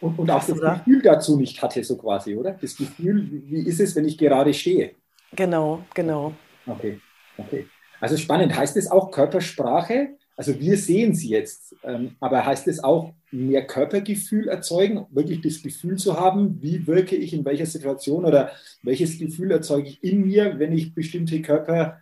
Und, 0.00 0.18
und 0.18 0.30
auch 0.30 0.44
das 0.44 0.58
Gefühl 0.58 1.00
dazu 1.02 1.36
nicht 1.36 1.62
hatte, 1.62 1.84
so 1.84 1.96
quasi, 1.96 2.34
oder? 2.36 2.52
Das 2.60 2.76
Gefühl, 2.76 3.28
wie 3.30 3.66
ist 3.66 3.78
es, 3.78 3.94
wenn 3.94 4.04
ich 4.04 4.18
gerade 4.18 4.52
stehe? 4.52 4.96
Genau, 5.32 5.84
genau. 5.94 6.32
Okay, 6.66 7.00
okay. 7.38 7.68
Also 8.02 8.16
spannend. 8.16 8.56
Heißt 8.56 8.76
es 8.76 8.90
auch 8.90 9.12
Körpersprache? 9.12 10.16
Also 10.36 10.58
wir 10.58 10.76
sehen 10.76 11.14
sie 11.14 11.28
jetzt, 11.28 11.76
ähm, 11.84 12.16
aber 12.18 12.44
heißt 12.44 12.66
es 12.66 12.82
auch 12.82 13.12
mehr 13.30 13.64
Körpergefühl 13.64 14.48
erzeugen, 14.48 15.06
wirklich 15.10 15.40
das 15.40 15.62
Gefühl 15.62 15.98
zu 15.98 16.18
haben, 16.18 16.60
wie 16.60 16.84
wirke 16.88 17.14
ich 17.14 17.32
in 17.32 17.44
welcher 17.44 17.66
Situation 17.66 18.24
oder 18.24 18.50
welches 18.82 19.20
Gefühl 19.20 19.52
erzeuge 19.52 19.90
ich 19.90 20.02
in 20.02 20.26
mir, 20.26 20.58
wenn 20.58 20.72
ich 20.72 20.92
bestimmte 20.92 21.40
Körpermomente 21.42 22.00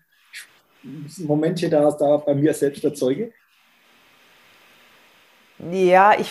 da, 1.69 1.90
da 1.90 2.16
bei 2.16 2.35
mir 2.35 2.54
selbst 2.54 2.83
erzeuge? 2.83 3.33
Ja, 5.71 6.19
ich 6.19 6.30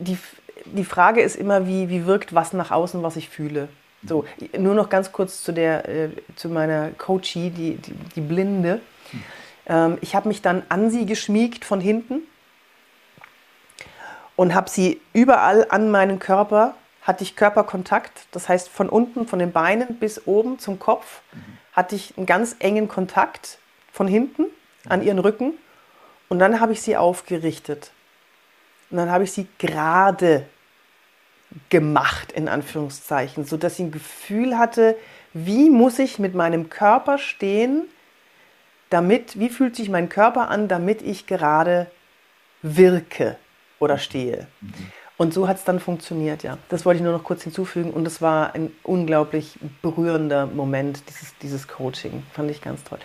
die, 0.00 0.18
die 0.64 0.84
Frage 0.84 1.20
ist 1.20 1.36
immer, 1.36 1.68
wie, 1.68 1.88
wie 1.88 2.06
wirkt 2.06 2.34
was 2.34 2.54
nach 2.54 2.72
außen, 2.72 3.04
was 3.04 3.14
ich 3.14 3.28
fühle. 3.28 3.68
So, 4.02 4.24
nur 4.56 4.74
noch 4.74 4.88
ganz 4.88 5.12
kurz 5.12 5.42
zu, 5.42 5.52
der, 5.52 5.88
äh, 5.88 6.10
zu 6.36 6.48
meiner 6.48 6.90
Coachie, 6.92 7.50
die, 7.50 7.76
die, 7.76 7.92
die 7.92 8.20
Blinde. 8.20 8.80
Ähm, 9.66 9.98
ich 10.00 10.14
habe 10.14 10.28
mich 10.28 10.40
dann 10.40 10.62
an 10.68 10.90
sie 10.90 11.04
geschmiegt 11.04 11.64
von 11.64 11.80
hinten 11.80 12.22
und 14.36 14.54
habe 14.54 14.70
sie 14.70 15.00
überall 15.12 15.66
an 15.68 15.90
meinen 15.90 16.18
Körper, 16.18 16.76
hatte 17.02 17.24
ich 17.24 17.36
Körperkontakt. 17.36 18.26
Das 18.30 18.48
heißt, 18.48 18.70
von 18.70 18.88
unten, 18.88 19.26
von 19.26 19.38
den 19.38 19.52
Beinen 19.52 19.98
bis 19.98 20.26
oben 20.26 20.58
zum 20.58 20.78
Kopf 20.78 21.20
hatte 21.72 21.94
ich 21.94 22.16
einen 22.16 22.26
ganz 22.26 22.56
engen 22.58 22.88
Kontakt 22.88 23.58
von 23.92 24.08
hinten 24.08 24.46
an 24.88 25.02
ihren 25.02 25.18
Rücken. 25.18 25.54
Und 26.30 26.38
dann 26.38 26.60
habe 26.60 26.72
ich 26.72 26.80
sie 26.80 26.96
aufgerichtet. 26.96 27.90
Und 28.90 28.96
dann 28.96 29.10
habe 29.10 29.24
ich 29.24 29.32
sie 29.32 29.46
gerade 29.58 30.46
gemacht, 31.68 32.32
in 32.32 32.48
Anführungszeichen, 32.48 33.44
sodass 33.44 33.76
sie 33.76 33.84
ein 33.84 33.90
Gefühl 33.90 34.58
hatte, 34.58 34.96
wie 35.32 35.70
muss 35.70 35.98
ich 35.98 36.18
mit 36.18 36.34
meinem 36.34 36.70
Körper 36.70 37.18
stehen, 37.18 37.84
damit, 38.88 39.38
wie 39.38 39.48
fühlt 39.48 39.76
sich 39.76 39.88
mein 39.88 40.08
Körper 40.08 40.48
an, 40.48 40.68
damit 40.68 41.02
ich 41.02 41.26
gerade 41.26 41.90
wirke 42.62 43.36
oder 43.78 43.98
stehe. 43.98 44.46
Und 45.16 45.34
so 45.34 45.48
hat 45.48 45.58
es 45.58 45.64
dann 45.64 45.80
funktioniert, 45.80 46.42
ja. 46.42 46.58
Das 46.70 46.84
wollte 46.84 46.98
ich 46.98 47.04
nur 47.04 47.12
noch 47.12 47.24
kurz 47.24 47.42
hinzufügen 47.42 47.90
und 47.90 48.06
es 48.06 48.22
war 48.22 48.54
ein 48.54 48.72
unglaublich 48.82 49.58
berührender 49.82 50.46
Moment, 50.46 51.02
dieses, 51.08 51.36
dieses 51.38 51.68
Coaching. 51.68 52.22
Fand 52.32 52.50
ich 52.50 52.62
ganz 52.62 52.82
toll. 52.84 52.98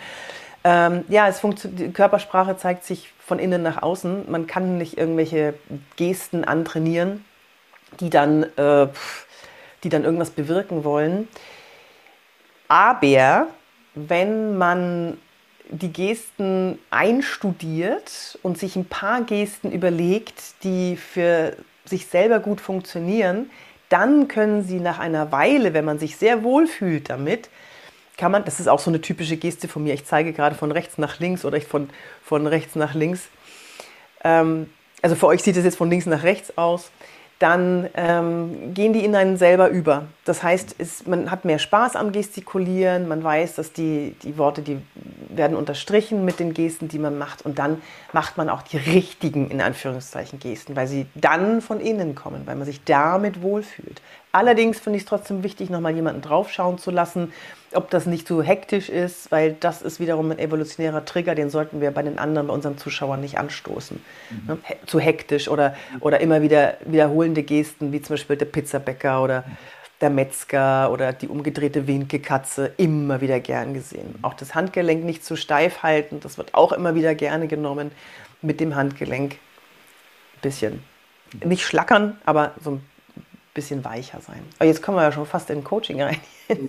Ähm, 0.64 1.04
ja, 1.08 1.28
es 1.28 1.40
die 1.42 1.92
Körpersprache 1.92 2.56
zeigt 2.56 2.84
sich 2.84 3.12
von 3.18 3.38
innen 3.38 3.62
nach 3.62 3.82
außen. 3.82 4.30
Man 4.30 4.46
kann 4.46 4.78
nicht 4.78 4.98
irgendwelche 4.98 5.54
Gesten 5.96 6.44
antrainieren, 6.44 7.24
die 8.00 8.10
dann, 8.10 8.44
äh, 8.56 8.88
die 9.84 9.88
dann 9.88 10.04
irgendwas 10.04 10.30
bewirken 10.30 10.84
wollen. 10.84 11.28
Aber 12.68 13.46
wenn 13.94 14.56
man 14.58 15.18
die 15.68 15.92
Gesten 15.92 16.78
einstudiert 16.90 18.38
und 18.42 18.58
sich 18.58 18.76
ein 18.76 18.84
paar 18.84 19.22
Gesten 19.22 19.72
überlegt, 19.72 20.62
die 20.62 20.96
für 20.96 21.56
sich 21.84 22.06
selber 22.06 22.40
gut 22.40 22.60
funktionieren, 22.60 23.50
dann 23.88 24.28
können 24.28 24.62
sie 24.64 24.80
nach 24.80 24.98
einer 24.98 25.32
Weile, 25.32 25.74
wenn 25.74 25.84
man 25.84 25.98
sich 25.98 26.16
sehr 26.16 26.42
wohl 26.42 26.66
fühlt 26.66 27.10
damit, 27.10 27.48
kann 28.16 28.32
man, 28.32 28.44
das 28.44 28.60
ist 28.60 28.68
auch 28.68 28.80
so 28.80 28.90
eine 28.90 29.00
typische 29.00 29.36
Geste 29.36 29.68
von 29.68 29.84
mir, 29.84 29.94
ich 29.94 30.06
zeige 30.06 30.32
gerade 30.32 30.54
von 30.54 30.72
rechts 30.72 30.98
nach 30.98 31.18
links 31.20 31.44
oder 31.44 31.60
von, 31.60 31.90
von 32.24 32.46
rechts 32.46 32.74
nach 32.74 32.94
links. 32.94 33.28
Ähm, 34.24 34.70
also 35.02 35.14
für 35.14 35.26
euch 35.26 35.42
sieht 35.42 35.56
es 35.56 35.64
jetzt 35.64 35.76
von 35.76 35.90
links 35.90 36.06
nach 36.06 36.22
rechts 36.22 36.56
aus 36.56 36.90
dann 37.38 37.88
ähm, 37.94 38.72
gehen 38.72 38.94
die 38.94 39.04
in 39.04 39.14
einen 39.14 39.36
selber 39.36 39.68
über. 39.68 40.04
Das 40.24 40.42
heißt, 40.42 40.76
es, 40.78 41.06
man 41.06 41.30
hat 41.30 41.44
mehr 41.44 41.58
Spaß 41.58 41.94
am 41.94 42.12
Gestikulieren, 42.12 43.08
man 43.08 43.22
weiß, 43.22 43.56
dass 43.56 43.72
die, 43.72 44.16
die 44.22 44.38
Worte, 44.38 44.62
die 44.62 44.78
werden 45.28 45.56
unterstrichen 45.56 46.24
mit 46.24 46.40
den 46.40 46.54
Gesten, 46.54 46.88
die 46.88 46.98
man 46.98 47.18
macht 47.18 47.44
und 47.44 47.58
dann 47.58 47.82
macht 48.12 48.38
man 48.38 48.48
auch 48.48 48.62
die 48.62 48.78
richtigen, 48.78 49.50
in 49.50 49.60
Anführungszeichen, 49.60 50.38
Gesten, 50.38 50.76
weil 50.76 50.86
sie 50.86 51.06
dann 51.14 51.60
von 51.60 51.78
innen 51.80 52.14
kommen, 52.14 52.42
weil 52.46 52.56
man 52.56 52.64
sich 52.64 52.82
damit 52.84 53.42
wohlfühlt. 53.42 54.00
Allerdings 54.32 54.80
finde 54.80 54.96
ich 54.96 55.04
es 55.04 55.08
trotzdem 55.08 55.42
wichtig, 55.42 55.68
nochmal 55.68 55.94
jemanden 55.94 56.22
draufschauen 56.22 56.78
zu 56.78 56.90
lassen, 56.90 57.32
ob 57.76 57.90
das 57.90 58.06
nicht 58.06 58.26
zu 58.26 58.42
hektisch 58.42 58.88
ist, 58.88 59.30
weil 59.30 59.54
das 59.54 59.82
ist 59.82 60.00
wiederum 60.00 60.30
ein 60.30 60.38
evolutionärer 60.38 61.04
Trigger, 61.04 61.34
den 61.34 61.50
sollten 61.50 61.80
wir 61.80 61.90
bei 61.90 62.02
den 62.02 62.18
anderen, 62.18 62.48
bei 62.48 62.54
unseren 62.54 62.78
Zuschauern 62.78 63.20
nicht 63.20 63.38
anstoßen. 63.38 64.02
Mhm. 64.30 64.46
Ne? 64.46 64.58
Zu 64.86 65.00
hektisch 65.00 65.48
oder, 65.48 65.76
oder 66.00 66.20
immer 66.20 66.42
wieder 66.42 66.76
wiederholende 66.84 67.42
Gesten, 67.42 67.92
wie 67.92 68.02
zum 68.02 68.14
Beispiel 68.14 68.36
der 68.36 68.46
Pizzabäcker 68.46 69.22
oder 69.22 69.44
der 70.00 70.10
Metzger 70.10 70.90
oder 70.90 71.12
die 71.12 71.28
umgedrehte 71.28 71.86
Winkekatze, 71.86 72.72
immer 72.76 73.20
wieder 73.20 73.40
gern 73.40 73.72
gesehen. 73.74 74.14
Auch 74.22 74.34
das 74.34 74.54
Handgelenk 74.54 75.04
nicht 75.04 75.24
zu 75.24 75.36
steif 75.36 75.82
halten, 75.82 76.20
das 76.20 76.36
wird 76.38 76.54
auch 76.54 76.72
immer 76.72 76.94
wieder 76.94 77.14
gerne 77.14 77.46
genommen. 77.46 77.92
Mit 78.42 78.60
dem 78.60 78.74
Handgelenk 78.74 79.32
ein 79.32 80.40
bisschen, 80.42 80.82
nicht 81.42 81.64
schlackern, 81.64 82.18
aber 82.26 82.52
so 82.62 82.72
ein 82.72 82.82
bisschen 83.56 83.84
weicher 83.84 84.20
sein. 84.20 84.40
Aber 84.58 84.68
jetzt 84.68 84.82
kommen 84.82 84.98
wir 84.98 85.02
ja 85.02 85.10
schon 85.10 85.26
fast 85.26 85.50
in 85.50 85.64
Coaching 85.64 86.00
rein. 86.00 86.18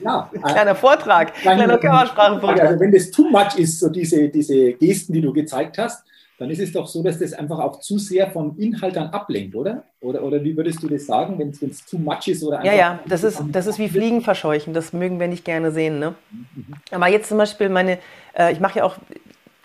Ja, 0.04 0.32
kleiner 0.44 0.74
Vortrag, 0.74 1.36
kleiner 1.36 1.78
Körpersprachenvortrag. 1.78 2.62
Also 2.62 2.80
wenn 2.80 2.92
das 2.92 3.12
too 3.12 3.30
much 3.30 3.56
ist, 3.58 3.80
so 3.80 3.90
diese, 3.90 4.30
diese 4.30 4.74
Gesten, 4.74 5.14
die 5.14 5.22
du 5.22 5.32
gezeigt 5.32 5.78
hast, 5.78 6.04
dann 6.40 6.50
ist 6.50 6.60
es 6.60 6.72
doch 6.72 6.88
so, 6.88 7.04
dass 7.04 7.20
das 7.20 7.34
einfach 7.34 7.60
auch 7.60 7.80
zu 7.80 7.98
sehr 7.98 8.30
vom 8.30 8.58
Inhalt 8.58 8.96
dann 8.96 9.10
ablenkt, 9.10 9.56
oder? 9.56 9.84
Oder, 10.02 10.24
oder 10.24 10.44
wie 10.44 10.56
würdest 10.56 10.82
du 10.84 10.88
das 10.88 11.06
sagen, 11.08 11.38
wenn 11.40 11.50
es 11.50 11.86
too 11.86 11.98
much 11.98 12.28
ist? 12.28 12.44
Oder 12.44 12.64
ja, 12.64 12.74
ja, 12.74 13.00
das 13.08 13.24
ist, 13.24 13.42
das 13.52 13.66
ist 13.66 13.80
wie 13.80 13.90
Fliegen 13.90 14.22
verscheuchen, 14.22 14.74
das 14.74 14.94
mögen 14.94 15.20
wir 15.20 15.28
nicht 15.28 15.46
gerne 15.46 15.72
sehen. 15.72 16.00
Ne? 16.00 16.14
Mhm. 16.32 16.74
Aber 16.92 17.08
jetzt 17.08 17.30
zum 17.30 17.40
Beispiel 17.40 17.70
meine, 17.70 17.98
äh, 18.38 18.52
ich 18.52 18.60
mache 18.60 18.80
ja 18.80 18.86
auch 18.86 18.98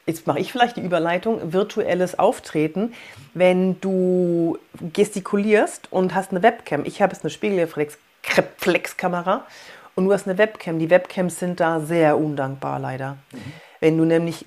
jetzt 0.06 0.26
mache 0.26 0.40
ich 0.40 0.52
vielleicht 0.52 0.76
die 0.76 0.82
Überleitung, 0.82 1.52
virtuelles 1.52 2.18
Auftreten, 2.18 2.94
wenn 3.34 3.80
du 3.80 4.58
gestikulierst 4.92 5.92
und 5.92 6.14
hast 6.14 6.30
eine 6.30 6.42
Webcam. 6.42 6.84
Ich 6.84 7.00
habe 7.00 7.12
jetzt 7.12 7.24
eine 7.24 7.30
Spiegelreflexkamera 7.30 9.46
und 9.94 10.06
du 10.06 10.12
hast 10.12 10.26
eine 10.26 10.36
Webcam. 10.38 10.78
Die 10.78 10.90
Webcams 10.90 11.38
sind 11.38 11.60
da 11.60 11.80
sehr 11.80 12.18
undankbar 12.18 12.78
leider. 12.78 13.16
Mhm. 13.32 13.38
Wenn 13.80 13.96
du 13.98 14.04
nämlich, 14.04 14.44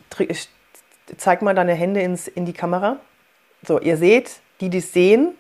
zeig 1.17 1.41
mal 1.41 1.55
deine 1.55 1.73
Hände 1.73 2.01
ins, 2.01 2.27
in 2.27 2.45
die 2.45 2.53
Kamera. 2.53 2.97
So, 3.65 3.79
ihr 3.79 3.97
seht, 3.97 4.39
die 4.61 4.69
die 4.69 4.81
sehen, 4.81 5.33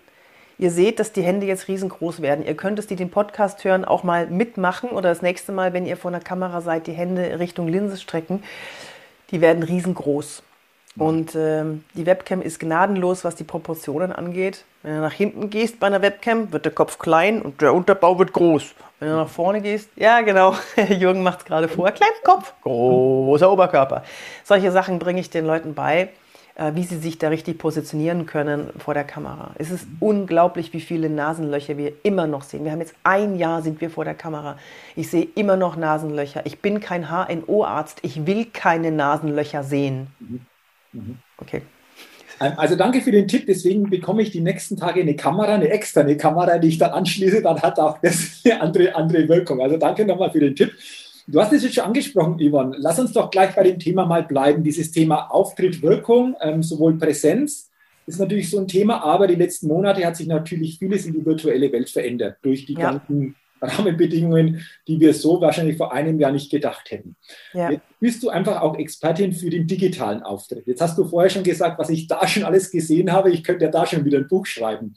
ihr 0.57 0.71
seht, 0.71 0.99
dass 0.99 1.11
die 1.11 1.21
Hände 1.21 1.45
jetzt 1.45 1.67
riesengroß 1.67 2.21
werden. 2.21 2.43
Ihr 2.45 2.55
könnt 2.55 2.79
es, 2.79 2.87
die 2.87 2.95
den 2.95 3.11
Podcast 3.11 3.63
hören, 3.63 3.85
auch 3.85 4.03
mal 4.03 4.25
mitmachen 4.27 4.89
oder 4.89 5.09
das 5.09 5.21
nächste 5.21 5.51
Mal, 5.51 5.73
wenn 5.73 5.85
ihr 5.85 5.97
vor 5.97 6.09
einer 6.11 6.21
Kamera 6.21 6.61
seid, 6.61 6.87
die 6.87 6.93
Hände 6.93 7.39
Richtung 7.39 7.67
Linse 7.67 7.97
strecken 7.97 8.41
die 9.31 9.41
werden 9.41 9.63
riesengroß. 9.63 10.43
Und 10.97 11.35
ähm, 11.35 11.83
die 11.93 12.05
Webcam 12.05 12.41
ist 12.41 12.59
gnadenlos, 12.59 13.25
was 13.25 13.35
die 13.35 13.43
Proportionen 13.43 14.13
angeht. 14.13 14.63
Wenn 14.81 14.95
du 14.95 15.01
nach 15.01 15.11
hinten 15.11 15.49
gehst 15.49 15.79
bei 15.79 15.87
einer 15.87 16.01
Webcam, 16.01 16.53
wird 16.53 16.63
der 16.63 16.71
Kopf 16.71 16.99
klein 16.99 17.41
und 17.41 17.61
der 17.61 17.73
Unterbau 17.73 18.17
wird 18.17 18.31
groß. 18.31 18.73
Wenn 18.99 19.09
du 19.09 19.15
nach 19.15 19.27
vorne 19.27 19.59
gehst, 19.59 19.89
ja 19.97 20.21
genau, 20.21 20.55
Jürgen 20.89 21.21
macht 21.21 21.39
es 21.39 21.45
gerade 21.45 21.67
vor, 21.67 21.91
kleiner 21.91 22.13
Kopf, 22.23 22.53
großer 22.61 23.51
Oberkörper. 23.51 24.03
Solche 24.45 24.71
Sachen 24.71 24.99
bringe 24.99 25.19
ich 25.19 25.29
den 25.29 25.45
Leuten 25.45 25.73
bei. 25.73 26.09
Äh, 26.57 26.73
wie 26.75 26.83
sie 26.83 26.99
sich 26.99 27.17
da 27.17 27.27
richtig 27.27 27.57
positionieren 27.57 28.25
können 28.25 28.69
vor 28.77 28.93
der 28.93 29.03
Kamera. 29.03 29.51
Es 29.57 29.71
ist 29.71 29.85
unglaublich, 29.99 30.71
wie 30.71 30.79
viele 30.79 31.09
Nasenlöcher 31.09 31.77
wir 31.77 31.91
immer 32.03 32.27
noch 32.27 32.43
sehen. 32.43 32.63
Wir 32.63 32.71
haben 32.71 32.79
jetzt 32.79 32.95
ein 33.03 33.35
Jahr 33.35 33.61
sind 33.61 33.81
wir 33.81 33.89
vor 33.89 34.05
der 34.05 34.13
Kamera. 34.13 34.57
Ich 34.95 35.09
sehe 35.09 35.27
immer 35.35 35.57
noch 35.57 35.75
Nasenlöcher. 35.75 36.45
Ich 36.45 36.59
bin 36.59 36.79
kein 36.79 37.09
HNO-Arzt. 37.09 37.99
Ich 38.03 38.25
will 38.25 38.45
keine 38.45 38.93
Nasenlöcher 38.93 39.63
sehen. 39.63 40.07
Mhm. 40.19 40.39
Mhm. 40.93 41.17
Okay. 41.39 41.61
Ähm, 42.39 42.53
also 42.55 42.77
danke 42.77 43.01
für 43.01 43.11
den 43.11 43.27
Tipp. 43.27 43.47
Deswegen 43.47 43.89
bekomme 43.89 44.21
ich 44.21 44.31
die 44.31 44.39
nächsten 44.39 44.77
Tage 44.77 45.01
eine 45.01 45.17
Kamera, 45.17 45.55
eine 45.55 45.67
externe 45.67 46.15
Kamera, 46.15 46.57
die 46.57 46.69
ich 46.69 46.77
dann 46.77 46.91
anschließe. 46.91 47.41
Dann 47.41 47.61
hat 47.61 47.77
auch 47.79 47.97
das 48.01 48.41
eine 48.45 48.61
andere, 48.61 48.95
andere 48.95 49.27
Wirkung. 49.27 49.59
Also 49.59 49.75
danke 49.75 50.05
nochmal 50.05 50.31
für 50.31 50.39
den 50.39 50.55
Tipp. 50.55 50.71
Du 51.27 51.41
hast 51.41 51.51
es 51.53 51.63
jetzt 51.63 51.75
schon 51.75 51.85
angesprochen, 51.85 52.39
Yvonne. 52.39 52.75
Lass 52.79 52.99
uns 52.99 53.13
doch 53.13 53.31
gleich 53.31 53.55
bei 53.55 53.63
dem 53.63 53.79
Thema 53.79 54.05
mal 54.05 54.23
bleiben. 54.23 54.63
Dieses 54.63 54.91
Thema 54.91 55.31
Auftritt, 55.31 55.81
Wirkung, 55.81 56.35
ähm, 56.41 56.61
sowohl 56.61 56.97
Präsenz 56.97 57.71
ist 58.05 58.19
natürlich 58.19 58.51
so 58.51 58.59
ein 58.59 58.67
Thema, 58.67 59.03
aber 59.03 59.25
die 59.27 59.35
letzten 59.35 59.67
Monate 59.67 60.05
hat 60.05 60.15
sich 60.15 60.27
natürlich 60.27 60.77
vieles 60.77 61.05
in 61.05 61.13
die 61.13 61.25
virtuelle 61.25 61.71
Welt 61.71 61.89
verändert 61.89 62.37
durch 62.43 62.65
die 62.65 62.73
ja. 62.73 62.91
ganzen 62.91 63.35
Rahmenbedingungen, 63.59 64.61
die 64.87 64.99
wir 64.99 65.13
so 65.13 65.41
wahrscheinlich 65.41 65.77
vor 65.77 65.91
einem 65.91 66.19
Jahr 66.19 66.31
nicht 66.31 66.51
gedacht 66.51 66.91
hätten. 66.91 67.15
Ja. 67.53 67.71
Jetzt 67.71 67.85
bist 67.99 68.23
du 68.23 68.29
einfach 68.29 68.61
auch 68.61 68.77
Expertin 68.77 69.33
für 69.33 69.49
den 69.49 69.65
digitalen 69.65 70.21
Auftritt. 70.21 70.67
Jetzt 70.67 70.81
hast 70.81 70.97
du 70.97 71.05
vorher 71.05 71.29
schon 71.29 71.43
gesagt, 71.43 71.79
was 71.79 71.89
ich 71.89 72.07
da 72.07 72.27
schon 72.27 72.43
alles 72.43 72.69
gesehen 72.69 73.11
habe. 73.11 73.31
Ich 73.31 73.43
könnte 73.43 73.65
ja 73.65 73.71
da 73.71 73.85
schon 73.85 74.05
wieder 74.05 74.19
ein 74.19 74.27
Buch 74.27 74.45
schreiben. 74.45 74.93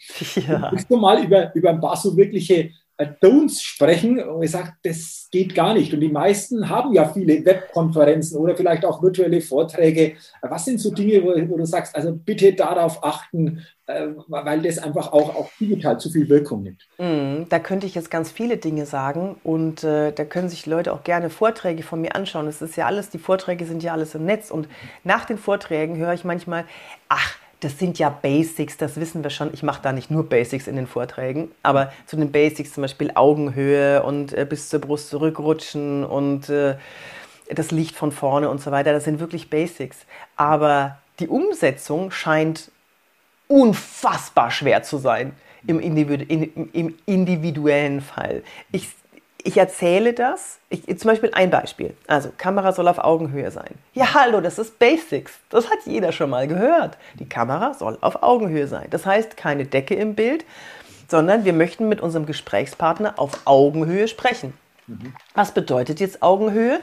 Ja. 0.47 0.71
Willst 0.71 0.91
du 0.91 0.97
mal 0.97 1.25
über, 1.25 1.55
über 1.55 1.71
ein 1.71 1.81
paar 1.81 1.97
so 1.97 2.17
wirkliche 2.17 2.71
Don'ts 3.05 3.63
sprechen 3.63 4.21
und 4.21 4.47
sage, 4.49 4.73
das 4.83 5.29
geht 5.31 5.55
gar 5.55 5.75
nicht. 5.75 5.95
Und 5.95 6.01
die 6.01 6.09
meisten 6.09 6.69
haben 6.69 6.93
ja 6.93 7.09
viele 7.09 7.45
Webkonferenzen 7.45 8.39
oder 8.39 8.57
vielleicht 8.57 8.85
auch 8.85 9.03
virtuelle 9.03 9.41
Vorträge. 9.41 10.15
Was 10.43 10.65
sind 10.65 10.81
so 10.81 10.93
Dinge, 10.93 11.23
wo, 11.23 11.29
wo 11.49 11.57
du 11.57 11.65
sagst, 11.65 11.95
also 11.95 12.13
bitte 12.13 12.55
darauf 12.55 13.05
achten, 13.05 13.65
äh, 13.87 14.09
weil 14.27 14.63
das 14.63 14.79
einfach 14.79 15.13
auch, 15.13 15.35
auch 15.37 15.51
digital 15.61 16.01
zu 16.01 16.11
viel 16.11 16.29
Wirkung 16.29 16.65
nimmt? 16.65 16.89
Mm, 16.99 17.49
da 17.49 17.61
könnte 17.61 17.87
ich 17.87 17.95
jetzt 17.95 18.11
ganz 18.11 18.33
viele 18.33 18.57
Dinge 18.57 18.85
sagen 18.85 19.37
und 19.45 19.85
äh, 19.85 20.13
da 20.13 20.25
können 20.25 20.49
sich 20.49 20.67
Leute 20.67 20.93
auch 20.93 21.05
gerne 21.05 21.31
Vorträge 21.31 21.85
von 21.85 22.01
mir 22.01 22.17
anschauen. 22.17 22.49
Es 22.49 22.63
ist 22.63 22.77
ja 22.77 22.87
alles, 22.87 23.11
die 23.11 23.19
Vorträge 23.19 23.65
sind 23.65 23.83
ja 23.85 23.93
alles 23.93 24.17
im 24.17 24.25
Netz 24.25 24.51
und 24.51 24.69
nach 25.05 25.25
den 25.25 25.39
Vorträgen 25.39 25.97
höre 25.99 26.15
ich 26.15 26.25
manchmal, 26.25 26.65
ach, 27.09 27.37
das 27.61 27.79
sind 27.79 27.99
ja 27.99 28.09
Basics, 28.09 28.77
das 28.77 28.97
wissen 28.97 29.23
wir 29.23 29.31
schon. 29.31 29.53
Ich 29.53 29.63
mache 29.63 29.83
da 29.83 29.93
nicht 29.93 30.11
nur 30.11 30.29
Basics 30.29 30.69
in 30.69 30.77
den 30.77 30.87
Vorträgen, 30.87 31.51
aber 31.63 31.93
zu 32.07 32.17
den 32.17 32.31
Basics 32.31 32.73
zum 32.73 32.83
Beispiel 32.83 33.11
Augenhöhe 33.15 34.03
und 34.03 34.33
äh, 34.33 34.47
bis 34.49 34.69
zur 34.69 34.81
Brust 34.81 35.11
zurückrutschen 35.11 36.05
und 36.05 36.49
äh, 36.49 36.77
das 37.49 37.71
Licht 37.71 37.97
von 37.97 38.13
vorne 38.13 38.49
und 38.49 38.61
so 38.61 38.71
weiter, 38.71 38.93
das 38.93 39.05
sind 39.05 39.21
wirklich 39.21 39.51
Basics. 39.51 39.99
Aber 40.37 40.99
die 41.19 41.29
Umsetzung 41.29 42.11
scheint 42.11 42.71
unfassbar 43.49 44.51
schwer 44.51 44.83
zu 44.83 44.99
sein 44.99 45.33
im, 45.67 45.81
Individu 45.81 46.25
in, 46.29 46.71
im 46.73 46.95
individuellen 47.07 48.01
Fall. 48.01 48.43
Ich 48.71 48.91
ich 49.45 49.57
erzähle 49.57 50.13
das, 50.13 50.59
ich, 50.69 50.99
zum 50.99 51.11
Beispiel 51.11 51.31
ein 51.33 51.51
Beispiel, 51.51 51.95
also 52.07 52.31
Kamera 52.37 52.73
soll 52.73 52.89
auf 52.89 52.99
Augenhöhe 52.99 53.51
sein. 53.51 53.75
Ja, 53.95 54.15
hallo, 54.15 54.41
das 54.41 54.59
ist 54.59 54.79
Basics, 54.79 55.33
das 55.49 55.71
hat 55.71 55.79
jeder 55.87 56.13
schon 56.13 56.31
mal 56.31 56.49
gehört. 56.49 56.99
Die 57.19 57.29
Kamera 57.29 57.75
soll 57.75 57.99
auf 58.01 58.23
Augenhöhe 58.23 58.67
sein. 58.67 58.89
Das 58.91 59.07
heißt, 59.07 59.37
keine 59.37 59.65
Decke 59.65 59.95
im 59.95 60.15
Bild, 60.15 60.45
sondern 61.09 61.45
wir 61.45 61.53
möchten 61.53 61.89
mit 61.89 62.01
unserem 62.01 62.27
Gesprächspartner 62.27 63.15
auf 63.19 63.43
Augenhöhe 63.45 64.09
sprechen. 64.09 64.53
Mhm. 64.87 65.15
Was 65.35 65.53
bedeutet 65.53 66.01
jetzt 66.01 66.23
Augenhöhe? 66.23 66.81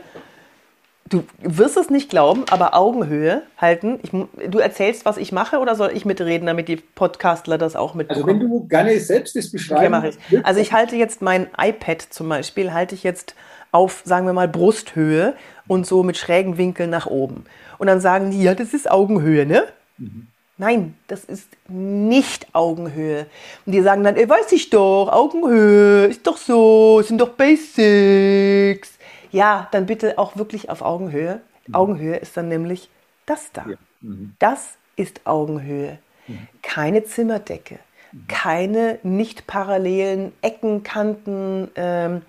Du 1.08 1.24
wirst 1.40 1.78
es 1.78 1.92
nicht 1.92 2.10
glauben, 2.10 2.46
aber 2.50 2.74
Augenhöhe 2.74 3.44
halten. 3.60 4.00
Ich, 4.02 4.10
du 4.10 4.58
erzählst, 4.58 5.06
was 5.06 5.18
ich 5.18 5.32
mache, 5.32 5.60
oder 5.60 5.76
soll 5.76 5.92
ich 5.94 6.04
mitreden, 6.04 6.48
damit 6.48 6.68
die 6.68 6.78
Podcastler 6.78 7.60
das 7.60 7.76
auch 7.76 7.94
mitbekommen? 7.94 8.28
Also 8.28 8.42
wenn 8.42 8.50
du 8.50 8.68
gerne 8.68 9.00
selbst 9.00 9.36
das 9.36 9.52
beschreiben 9.52 9.94
okay, 9.94 10.14
ich. 10.30 10.46
Also 10.46 10.60
ich 10.60 10.74
halte 10.74 10.96
jetzt 10.96 11.22
mein 11.22 11.48
iPad 11.58 12.02
zum 12.02 12.28
Beispiel, 12.30 12.74
halte 12.74 12.96
ich 12.96 13.04
jetzt 13.04 13.36
auf, 13.72 14.02
sagen 14.04 14.26
wir 14.26 14.34
mal, 14.34 14.48
Brusthöhe 14.48 15.36
und 15.68 15.86
so 15.86 16.02
mit 16.02 16.18
schrägen 16.18 16.58
Winkeln 16.58 16.90
nach 16.90 17.06
oben. 17.06 17.46
Und 17.78 17.86
dann 17.86 18.02
sagen 18.02 18.32
die, 18.32 18.42
ja, 18.42 18.56
das 18.56 18.74
ist 18.74 18.90
Augenhöhe, 18.90 19.46
ne? 19.46 19.64
Mhm. 20.00 20.28
Nein, 20.58 20.96
das 21.08 21.26
ist 21.26 21.50
nicht 21.68 22.48
Augenhöhe. 22.54 23.28
Und 23.66 23.74
die 23.74 23.82
sagen 23.82 24.04
dann, 24.04 24.16
ey, 24.16 24.28
weiß 24.28 24.54
ich 24.54 24.70
doch, 24.70 25.10
Augenhöhe, 25.12 26.06
ist 26.06 26.26
doch 26.26 26.38
so, 26.38 27.02
sind 27.04 27.20
doch 27.20 27.30
Basics. 27.30 28.94
Ja, 29.36 29.68
dann 29.72 29.86
bitte 29.86 30.18
auch 30.18 30.38
wirklich 30.38 30.70
auf 30.70 30.82
Augenhöhe. 30.82 31.42
Mhm. 31.68 31.76
Augenhöhe 31.76 32.16
ist 32.16 32.38
dann 32.38 32.48
nämlich 32.48 32.90
das 33.26 33.52
da. 33.52 33.66
Ja. 33.68 33.76
Mhm. 34.00 34.34
Das 34.40 34.78
ist 34.96 35.28
Augenhöhe. 35.28 36.00
Mhm. 36.28 36.48
Keine 36.62 37.04
Zimmerdecke, 37.04 37.80
mhm. 38.14 38.28
keine 38.30 39.00
nicht 39.04 39.46
parallelen 39.46 40.32
Ecken, 40.42 40.84
Kanten, 40.84 41.70
ähm, 41.76 42.22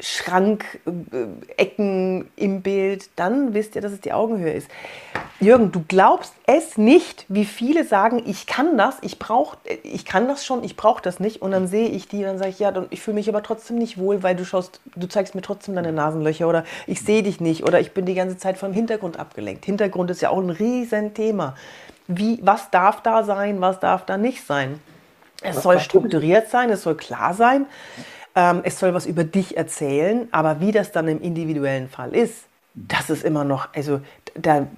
Schrankecken 0.00 0.80
äh, 2.36 2.44
im 2.44 2.62
Bild, 2.62 3.10
dann 3.16 3.54
wisst 3.54 3.76
ihr, 3.76 3.82
dass 3.82 3.92
es 3.92 4.00
die 4.00 4.12
Augenhöhe 4.12 4.52
ist. 4.52 4.68
Jürgen, 5.40 5.72
du 5.72 5.84
glaubst 5.86 6.34
es 6.46 6.76
nicht, 6.76 7.24
wie 7.28 7.44
viele 7.44 7.84
sagen, 7.84 8.22
ich 8.26 8.46
kann 8.46 8.76
das, 8.76 8.96
ich 9.02 9.18
brauche, 9.18 9.56
ich 9.82 10.04
kann 10.04 10.28
das 10.28 10.44
schon, 10.44 10.64
ich 10.64 10.76
brauche 10.76 11.02
das 11.02 11.20
nicht. 11.20 11.40
Und 11.40 11.52
dann 11.52 11.66
sehe 11.66 11.88
ich 11.88 12.08
die 12.08 12.18
und 12.18 12.24
dann 12.24 12.38
sage 12.38 12.50
ich, 12.50 12.58
ja, 12.58 12.72
ich 12.90 13.00
fühle 13.00 13.14
mich 13.14 13.28
aber 13.28 13.42
trotzdem 13.42 13.78
nicht 13.78 13.98
wohl, 13.98 14.22
weil 14.22 14.36
du 14.36 14.44
schaust, 14.44 14.80
du 14.96 15.06
zeigst 15.06 15.34
mir 15.34 15.42
trotzdem 15.42 15.74
deine 15.74 15.92
Nasenlöcher 15.92 16.48
oder 16.48 16.64
ich 16.86 17.00
sehe 17.00 17.22
dich 17.22 17.40
nicht 17.40 17.64
oder 17.64 17.80
ich 17.80 17.92
bin 17.92 18.04
die 18.04 18.14
ganze 18.14 18.36
Zeit 18.36 18.58
vom 18.58 18.72
Hintergrund 18.72 19.18
abgelenkt. 19.18 19.64
Hintergrund 19.64 20.10
ist 20.10 20.20
ja 20.20 20.30
auch 20.30 20.40
ein 20.40 20.50
Riesenthema. 20.50 21.54
Wie, 22.06 22.38
was 22.42 22.70
darf 22.70 23.02
da 23.02 23.22
sein, 23.22 23.60
was 23.60 23.80
darf 23.80 24.04
da 24.04 24.18
nicht 24.18 24.46
sein? 24.46 24.80
Es 25.42 25.62
soll 25.62 25.80
strukturiert 25.80 26.50
sein, 26.50 26.68
es 26.70 26.82
soll 26.82 26.96
klar 26.96 27.32
sein. 27.34 27.66
Ähm, 28.34 28.60
es 28.64 28.78
soll 28.78 28.94
was 28.94 29.06
über 29.06 29.24
dich 29.24 29.56
erzählen, 29.56 30.28
aber 30.30 30.60
wie 30.60 30.72
das 30.72 30.92
dann 30.92 31.08
im 31.08 31.20
individuellen 31.20 31.88
Fall 31.88 32.14
ist, 32.14 32.44
das 32.74 33.10
ist 33.10 33.24
immer 33.24 33.44
noch, 33.44 33.68
also 33.74 34.00
der 34.36 34.68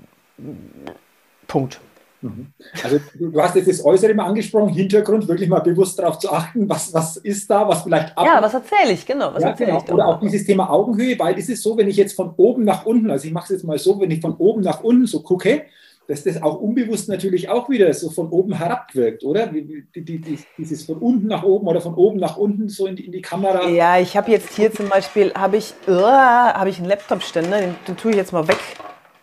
Punkt. 1.46 1.80
Mhm. 2.22 2.52
Also 2.82 3.00
du 3.14 3.42
hast 3.42 3.56
jetzt 3.56 3.68
das 3.68 3.84
Äußere 3.84 4.14
mal 4.14 4.26
angesprochen, 4.26 4.72
Hintergrund, 4.72 5.26
wirklich 5.26 5.48
mal 5.48 5.60
bewusst 5.60 5.98
darauf 5.98 6.18
zu 6.18 6.32
achten, 6.32 6.68
was, 6.68 6.94
was 6.94 7.16
ist 7.16 7.50
da, 7.50 7.68
was 7.68 7.82
vielleicht 7.82 8.16
ab. 8.16 8.24
Ja, 8.24 8.40
was 8.40 8.54
erzähle 8.54 8.92
ich, 8.92 9.04
genau. 9.04 9.34
Was 9.34 9.42
ja, 9.42 9.52
genau. 9.52 9.82
Ich 9.84 9.92
Oder 9.92 10.06
auch 10.06 10.20
dieses 10.20 10.46
Thema 10.46 10.70
Augenhöhe, 10.70 11.18
weil 11.18 11.34
das 11.34 11.48
ist 11.48 11.62
so, 11.62 11.76
wenn 11.76 11.88
ich 11.88 11.96
jetzt 11.96 12.14
von 12.14 12.32
oben 12.36 12.64
nach 12.64 12.86
unten, 12.86 13.10
also 13.10 13.26
ich 13.26 13.32
mache 13.32 13.44
es 13.44 13.50
jetzt 13.50 13.64
mal 13.64 13.78
so, 13.78 14.00
wenn 14.00 14.10
ich 14.10 14.20
von 14.20 14.36
oben 14.36 14.62
nach 14.62 14.82
unten 14.82 15.06
so 15.06 15.20
gucke, 15.20 15.64
dass 16.12 16.24
das 16.24 16.42
auch 16.42 16.60
unbewusst 16.60 17.08
natürlich 17.08 17.48
auch 17.48 17.70
wieder 17.70 17.90
so 17.94 18.10
von 18.10 18.28
oben 18.28 18.52
herab 18.52 18.94
wirkt, 18.94 19.24
oder? 19.24 19.46
Die, 19.46 19.86
die, 19.96 20.44
dieses 20.58 20.84
von 20.84 20.98
unten 20.98 21.26
nach 21.26 21.42
oben 21.42 21.66
oder 21.66 21.80
von 21.80 21.94
oben 21.94 22.20
nach 22.20 22.36
unten 22.36 22.68
so 22.68 22.86
in 22.86 22.96
die, 22.96 23.06
in 23.06 23.12
die 23.12 23.22
Kamera. 23.22 23.66
Ja, 23.68 23.98
ich 23.98 24.14
habe 24.14 24.30
jetzt 24.30 24.54
hier 24.54 24.70
zum 24.70 24.90
Beispiel, 24.90 25.32
habe 25.32 25.56
ich, 25.56 25.72
uh, 25.88 26.02
habe 26.02 26.68
ich 26.68 26.76
einen 26.76 26.88
Laptop-Ständer, 26.88 27.62
den, 27.62 27.74
den, 27.88 27.96
tue 27.96 28.10
ich 28.10 28.18
jetzt 28.18 28.30
mal 28.30 28.46
weg. 28.46 28.58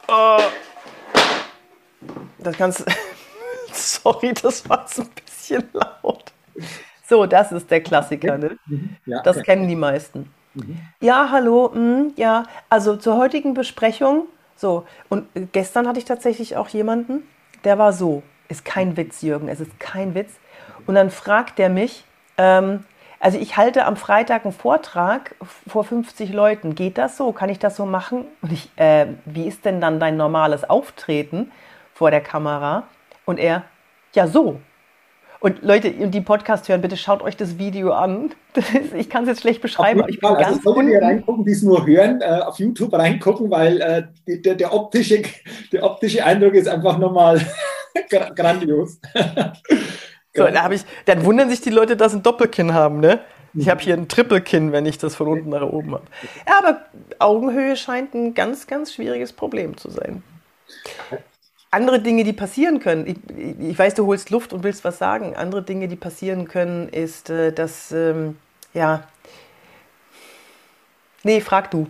Uh, 0.10 0.42
das 2.40 2.58
kannst 2.58 2.84
sorry, 3.72 4.34
das 4.42 4.68
war 4.68 4.88
so 4.88 5.04
ein 5.04 5.10
bisschen 5.24 5.70
laut. 5.74 6.24
So, 7.08 7.28
das 7.28 7.52
ist 7.52 7.70
der 7.70 7.82
Klassiker, 7.82 8.40
ne? 8.40 8.58
Mhm. 8.66 8.96
Ja, 9.06 9.22
das 9.22 9.38
okay. 9.38 9.46
kennen 9.46 9.68
die 9.68 9.76
meisten. 9.76 10.32
Mhm. 10.56 10.80
Ja, 11.02 11.30
hallo, 11.30 11.70
mh, 11.72 11.80
mm, 11.80 12.14
ja, 12.16 12.46
also 12.68 12.96
zur 12.96 13.16
heutigen 13.16 13.54
Besprechung 13.54 14.26
so, 14.60 14.86
und 15.08 15.30
gestern 15.54 15.88
hatte 15.88 16.00
ich 16.00 16.06
tatsächlich 16.06 16.58
auch 16.58 16.68
jemanden, 16.68 17.26
der 17.64 17.78
war 17.78 17.94
so, 17.94 18.24
ist 18.50 18.66
kein 18.66 18.98
Witz, 18.98 19.22
Jürgen, 19.22 19.48
es 19.48 19.62
ist 19.62 19.80
kein 19.80 20.16
Witz. 20.16 20.34
Und 20.86 20.96
dann 20.96 21.12
fragt 21.12 21.60
der 21.60 21.70
mich, 21.70 22.04
ähm, 22.38 22.84
also 23.22 23.38
ich 23.38 23.56
halte 23.56 23.86
am 23.86 23.96
Freitag 23.96 24.44
einen 24.44 24.54
Vortrag 24.54 25.36
vor 25.66 25.86
50 25.86 26.34
Leuten. 26.34 26.76
Geht 26.76 26.98
das 26.98 27.16
so? 27.16 27.32
Kann 27.32 27.48
ich 27.48 27.60
das 27.60 27.78
so 27.78 27.86
machen? 27.86 28.26
Und 28.42 28.52
ich, 28.52 28.70
äh, 28.76 29.08
wie 29.24 29.48
ist 29.48 29.64
denn 29.64 29.80
dann 29.80 29.98
dein 29.98 30.18
normales 30.18 30.70
Auftreten 30.70 31.54
vor 31.94 32.12
der 32.12 32.22
Kamera? 32.22 32.84
Und 33.26 33.40
er, 33.40 33.64
ja 34.14 34.28
so. 34.28 34.60
Und 35.42 35.64
Leute, 35.64 35.92
die 35.92 36.22
Podcast 36.22 36.68
hören, 36.68 36.82
bitte 36.82 36.98
schaut 36.98 37.22
euch 37.22 37.38
das 37.38 37.58
Video 37.58 37.92
an. 37.94 38.32
Das 38.54 38.68
ist, 38.72 38.96
ich 38.96 39.12
kann 39.12 39.24
es 39.24 39.30
jetzt 39.30 39.42
schlecht 39.42 39.62
beschreiben. 39.62 40.02
Auf 40.02 40.10
jeden 40.10 40.22
Fall. 40.22 40.44
Also 40.44 40.60
solltet 40.62 40.92
ihr 40.92 41.02
reingucken, 41.04 41.46
die 41.46 41.52
es 41.52 41.62
nur 41.62 41.86
hören, 41.86 42.20
äh, 42.20 42.42
auf 42.42 42.58
YouTube 42.58 42.92
reingucken, 42.92 43.52
weil 43.52 43.80
äh, 43.80 44.04
die, 44.28 44.42
der, 44.42 44.56
der, 44.56 44.74
optische, 44.74 45.22
der 45.72 45.84
optische 45.84 46.26
Eindruck 46.26 46.56
ist 46.56 46.68
einfach 46.68 46.98
nochmal 46.98 47.40
grandios. 48.36 49.00
so, 50.34 50.48
da 50.48 50.72
ich, 50.72 50.84
dann 51.06 51.24
wundern 51.26 51.48
sich 51.52 51.62
die 51.62 51.70
Leute, 51.70 51.96
dass 51.96 52.14
sie 52.14 52.18
ein 52.18 52.24
Doppelkinn 52.24 52.74
haben, 52.74 53.00
ne? 53.00 53.20
Ich 53.54 53.70
habe 53.70 53.82
hier 53.82 53.94
ein 53.94 54.08
Trippelkinn, 54.08 54.72
wenn 54.72 54.88
ich 54.88 54.98
das 54.98 55.16
von 55.16 55.28
unten 55.28 55.50
nach 55.50 55.62
oben 55.62 55.94
habe. 55.94 56.06
Ja, 56.48 56.58
aber 56.58 56.82
Augenhöhe 57.20 57.76
scheint 57.78 58.16
ein 58.16 58.34
ganz, 58.34 58.66
ganz 58.66 58.94
schwieriges 58.94 59.32
Problem 59.32 59.78
zu 59.78 59.92
sein 59.92 60.24
andere 61.72 62.02
Dinge, 62.02 62.24
die 62.24 62.34
passieren 62.34 62.80
können, 62.80 63.06
ich, 63.08 63.18
ich, 63.60 63.78
weiß, 63.78 63.96
du 63.96 64.06
holst 64.08 64.30
Luft 64.30 64.54
und 64.54 64.64
willst 64.64 64.84
was 64.84 64.98
sagen. 64.98 65.36
Andere 65.36 65.64
Dinge, 65.64 65.88
die 65.88 65.96
passieren 65.96 66.48
können, 66.48 66.90
ist, 66.90 67.30
äh, 67.30 67.52
dass, 67.54 67.92
ähm, 67.92 68.38
ja, 68.74 69.08
nee, 71.24 71.42
frag. 71.42 71.74
Ähm, 71.74 71.88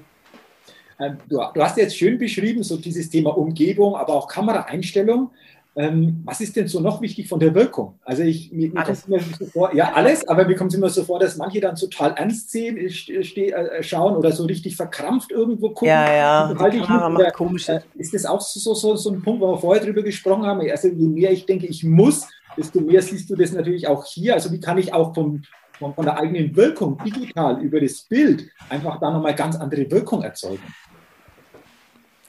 du. 1.30 1.42
Du 1.54 1.64
hast 1.64 1.78
jetzt 1.78 1.98
schön 1.98 2.18
beschrieben, 2.18 2.64
so 2.64 2.78
dieses 2.78 3.10
Thema 3.10 3.38
Umgebung, 3.38 3.96
aber 3.96 4.14
auch 4.14 4.28
Kameraeinstellung. 4.28 5.32
Ähm, 5.76 6.22
was 6.26 6.42
ist 6.42 6.56
denn 6.56 6.68
so 6.68 6.80
noch 6.80 7.00
wichtig 7.00 7.30
von 7.30 7.40
der 7.40 7.54
Wirkung? 7.54 8.00
Also 8.04 8.24
ich, 8.24 8.52
mir, 8.52 8.70
mir 8.70 8.84
kommt 8.84 9.08
immer 9.08 9.20
so 9.20 9.46
vor, 9.46 9.74
ja 9.74 9.94
alles, 9.94 10.28
aber 10.28 10.46
mir 10.46 10.56
kommt 10.56 10.72
es 10.72 10.78
immer 10.78 10.90
so 10.90 11.04
vor, 11.04 11.20
dass 11.20 11.38
manche 11.38 11.62
dann 11.62 11.76
total 11.76 12.14
ernst 12.14 12.52
sehen, 12.52 12.76
äh, 12.78 12.88
äh, 12.88 13.52
äh, 13.52 13.84
schauen 13.84 14.16
oder 14.16 14.32
so 14.32 14.46
richtig 14.46 14.76
verkrampft 14.76 15.32
irgendwo 15.32 15.70
gucken. 15.70 15.88
Ja, 15.88 16.14
ja, 16.14 16.56
halt 16.58 16.74
Kamera 16.74 17.10
macht 17.10 17.34
komisch. 17.34 17.70
Äh, 17.70 17.82
ist 17.96 18.14
das 18.14 18.26
auch 18.26 18.42
so, 18.42 18.74
so, 18.74 18.96
so 18.96 19.12
ein 19.12 19.22
Punkt, 19.22 19.42
wo 19.42 19.52
wir 19.52 19.58
vorher 19.58 19.84
drüber 19.84 20.02
gesprochen 20.02 20.46
haben? 20.46 20.62
Also 20.70 20.88
je 20.88 21.08
mehr 21.08 21.32
ich 21.32 21.46
denke, 21.46 21.68
ich 21.68 21.84
muss, 21.84 22.28
desto 22.58 22.82
mehr 22.82 23.02
siehst 23.02 23.30
du 23.30 23.36
das 23.36 23.54
natürlich 23.54 23.88
auch 23.88 24.06
hier. 24.06 24.34
Also 24.34 24.52
wie 24.52 24.60
kann 24.60 24.80
ich 24.80 24.92
auch 24.92 25.14
vom, 25.14 25.44
von, 25.78 25.94
von 25.94 26.04
der 26.04 26.18
eigenen 26.18 26.56
Wirkung 26.56 26.98
digital 27.06 27.62
über 27.62 27.80
das 27.80 28.02
Bild 28.02 28.50
einfach 28.70 29.00
da 29.00 29.12
nochmal 29.12 29.36
ganz 29.36 29.56
andere 29.56 29.90
Wirkung 29.90 30.24
erzeugen? 30.24 30.64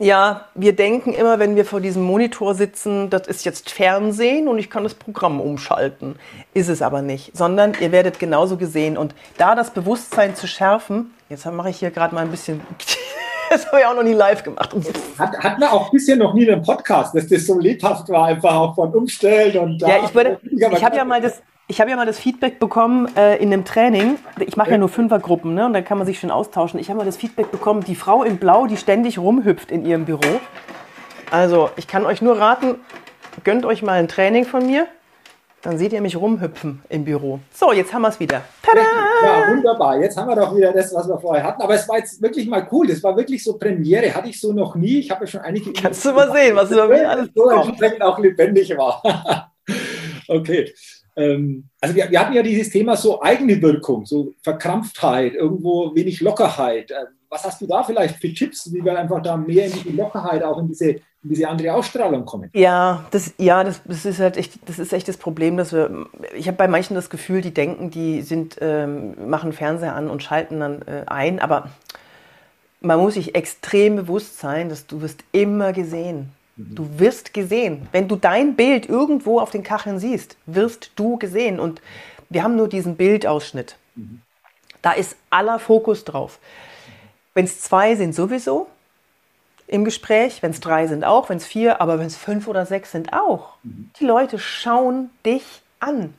Ja, 0.02 0.46
wir 0.54 0.74
denken 0.74 1.12
immer, 1.12 1.38
wenn 1.38 1.56
wir 1.56 1.66
vor 1.66 1.82
diesem 1.82 2.02
Monitor 2.02 2.54
sitzen, 2.54 3.10
das 3.10 3.26
ist 3.26 3.44
jetzt 3.44 3.68
Fernsehen 3.68 4.48
und 4.48 4.58
ich 4.58 4.70
kann 4.70 4.82
das 4.82 4.94
Programm 4.94 5.42
umschalten. 5.42 6.16
Ist 6.54 6.70
es 6.70 6.80
aber 6.80 7.02
nicht, 7.02 7.36
sondern 7.36 7.74
ihr 7.78 7.92
werdet 7.92 8.18
genauso 8.18 8.56
gesehen. 8.56 8.96
Und 8.96 9.14
da 9.36 9.54
das 9.54 9.72
Bewusstsein 9.72 10.34
zu 10.34 10.46
schärfen, 10.46 11.12
jetzt 11.28 11.44
mache 11.44 11.68
ich 11.68 11.76
hier 11.76 11.90
gerade 11.90 12.14
mal 12.14 12.22
ein 12.22 12.30
bisschen, 12.30 12.62
das 13.50 13.66
habe 13.66 13.80
ich 13.80 13.86
auch 13.86 13.94
noch 13.94 14.02
nie 14.02 14.14
live 14.14 14.42
gemacht. 14.42 14.74
Hat, 15.18 15.36
hat 15.36 15.58
man 15.58 15.68
auch 15.68 15.90
bisher 15.90 16.16
noch 16.16 16.32
nie 16.32 16.50
einen 16.50 16.62
Podcast, 16.62 17.14
dass 17.14 17.28
das 17.28 17.46
so 17.46 17.58
lebhaft 17.58 18.08
war, 18.08 18.24
einfach 18.24 18.54
auch 18.54 18.74
von 18.74 18.94
Umstellen 18.94 19.58
und 19.58 19.82
da. 19.82 19.88
Ja, 19.88 20.04
ich 20.06 20.14
würde, 20.14 20.40
ich 20.42 20.82
habe 20.82 20.96
ja 20.96 21.04
mal 21.04 21.20
das, 21.20 21.42
ich 21.70 21.80
habe 21.80 21.88
ja 21.88 21.96
mal 21.96 22.04
das 22.04 22.18
Feedback 22.18 22.58
bekommen 22.58 23.08
äh, 23.16 23.36
in 23.36 23.52
einem 23.52 23.64
Training. 23.64 24.18
Ich 24.44 24.56
mache 24.56 24.72
ja 24.72 24.78
nur 24.78 24.88
Fünfergruppen, 24.88 25.54
ne? 25.54 25.66
Und 25.66 25.72
dann 25.72 25.84
kann 25.84 25.98
man 25.98 26.06
sich 26.06 26.18
schön 26.18 26.32
austauschen. 26.32 26.80
Ich 26.80 26.88
habe 26.88 26.98
mal 26.98 27.04
das 27.04 27.16
Feedback 27.16 27.52
bekommen, 27.52 27.84
die 27.84 27.94
Frau 27.94 28.24
in 28.24 28.38
Blau, 28.38 28.66
die 28.66 28.76
ständig 28.76 29.18
rumhüpft 29.18 29.70
in 29.70 29.86
ihrem 29.86 30.04
Büro. 30.04 30.40
Also, 31.30 31.70
ich 31.76 31.86
kann 31.86 32.04
euch 32.06 32.22
nur 32.22 32.40
raten, 32.40 32.74
gönnt 33.44 33.64
euch 33.64 33.82
mal 33.82 33.92
ein 33.92 34.08
Training 34.08 34.46
von 34.46 34.66
mir. 34.66 34.88
Dann 35.62 35.78
seht 35.78 35.92
ihr 35.92 36.00
mich 36.00 36.16
rumhüpfen 36.16 36.82
im 36.88 37.04
Büro. 37.04 37.38
So, 37.52 37.72
jetzt 37.72 37.94
haben 37.94 38.02
wir 38.02 38.08
es 38.08 38.18
wieder. 38.18 38.42
Tada! 38.62 38.80
Ja, 39.22 39.54
wunderbar. 39.54 40.00
Jetzt 40.00 40.16
haben 40.16 40.28
wir 40.28 40.34
doch 40.34 40.56
wieder 40.56 40.72
das, 40.72 40.92
was 40.92 41.06
wir 41.06 41.20
vorher 41.20 41.44
hatten. 41.44 41.62
Aber 41.62 41.74
es 41.74 41.88
war 41.88 41.98
jetzt 41.98 42.20
wirklich 42.20 42.48
mal 42.48 42.66
cool. 42.72 42.88
Das 42.88 43.00
war 43.04 43.16
wirklich 43.16 43.44
so 43.44 43.58
Premiere. 43.58 44.12
Hatte 44.12 44.28
ich 44.28 44.40
so 44.40 44.52
noch 44.52 44.74
nie. 44.74 44.98
Ich 44.98 45.10
habe 45.12 45.26
ja 45.26 45.30
schon 45.30 45.40
einige. 45.42 45.72
Kannst 45.74 46.04
du 46.04 46.12
mal 46.14 46.32
sehen, 46.32 46.56
was 46.56 46.72
über 46.72 46.88
mich 46.88 47.06
alles 47.06 47.28
so 47.32 47.48
entsprechend 47.48 48.02
auch 48.02 48.18
lebendig 48.18 48.76
war. 48.76 49.02
okay. 50.28 50.72
Ähm, 51.16 51.64
also 51.80 51.94
wir, 51.94 52.10
wir, 52.10 52.20
hatten 52.20 52.34
ja 52.34 52.42
dieses 52.42 52.70
Thema 52.70 52.96
so 52.96 53.20
eigene 53.22 53.60
Wirkung, 53.60 54.06
so 54.06 54.34
Verkrampftheit, 54.42 55.34
irgendwo 55.34 55.94
wenig 55.94 56.20
Lockerheit. 56.20 56.90
Ähm, 56.90 57.08
was 57.28 57.44
hast 57.44 57.60
du 57.60 57.66
da 57.66 57.82
vielleicht 57.82 58.16
für 58.16 58.32
Tipps, 58.34 58.72
wie 58.72 58.84
wir 58.84 58.98
einfach 58.98 59.22
da 59.22 59.36
mehr 59.36 59.66
in 59.66 59.72
die 59.72 59.92
Lockerheit, 59.92 60.42
auch 60.42 60.58
in 60.58 60.68
diese, 60.68 60.90
in 60.90 61.00
diese 61.22 61.48
andere 61.48 61.74
Ausstrahlung 61.74 62.24
kommen? 62.24 62.50
Ja, 62.52 63.04
das, 63.12 63.32
ja 63.38 63.62
das, 63.62 63.80
das, 63.84 64.04
ist 64.04 64.18
halt 64.18 64.36
echt, 64.36 64.68
das 64.68 64.80
ist 64.80 64.92
echt 64.92 65.06
das 65.06 65.16
Problem, 65.16 65.56
dass 65.56 65.72
wir, 65.72 66.06
ich 66.34 66.48
habe 66.48 66.56
bei 66.56 66.66
manchen 66.66 66.94
das 66.94 67.08
Gefühl, 67.08 67.40
die 67.40 67.54
denken, 67.54 67.90
die 67.90 68.22
sind, 68.22 68.56
ähm, 68.60 69.28
machen 69.28 69.52
Fernseher 69.52 69.94
an 69.94 70.10
und 70.10 70.22
schalten 70.22 70.58
dann 70.60 70.82
äh, 70.82 71.04
ein, 71.06 71.38
aber 71.38 71.70
man 72.80 72.98
muss 72.98 73.14
sich 73.14 73.34
extrem 73.34 73.96
bewusst 73.96 74.38
sein, 74.38 74.68
dass 74.68 74.86
du 74.86 75.00
wirst 75.00 75.22
immer 75.32 75.72
gesehen. 75.72 76.32
Du 76.74 76.98
wirst 76.98 77.32
gesehen. 77.32 77.88
Wenn 77.92 78.08
du 78.08 78.16
dein 78.16 78.54
Bild 78.54 78.88
irgendwo 78.88 79.40
auf 79.40 79.50
den 79.50 79.62
Kacheln 79.62 79.98
siehst, 79.98 80.36
wirst 80.46 80.92
du 80.96 81.16
gesehen. 81.16 81.60
Und 81.60 81.80
wir 82.28 82.42
haben 82.42 82.56
nur 82.56 82.68
diesen 82.68 82.96
Bildausschnitt. 82.96 83.76
Mhm. 83.94 84.22
Da 84.82 84.92
ist 84.92 85.16
aller 85.30 85.58
Fokus 85.58 86.04
drauf. 86.04 86.38
Wenn 87.34 87.44
es 87.44 87.60
zwei 87.60 87.94
sind, 87.96 88.14
sowieso 88.14 88.66
im 89.66 89.84
Gespräch. 89.84 90.42
Wenn 90.42 90.50
es 90.50 90.60
drei 90.60 90.86
sind, 90.86 91.04
auch. 91.04 91.28
Wenn 91.28 91.38
es 91.38 91.46
vier, 91.46 91.80
aber 91.80 91.98
wenn 91.98 92.06
es 92.06 92.16
fünf 92.16 92.48
oder 92.48 92.66
sechs 92.66 92.92
sind, 92.92 93.12
auch. 93.12 93.54
Mhm. 93.62 93.90
Die 93.98 94.04
Leute 94.04 94.38
schauen 94.38 95.10
dich 95.24 95.62
an. 95.78 96.14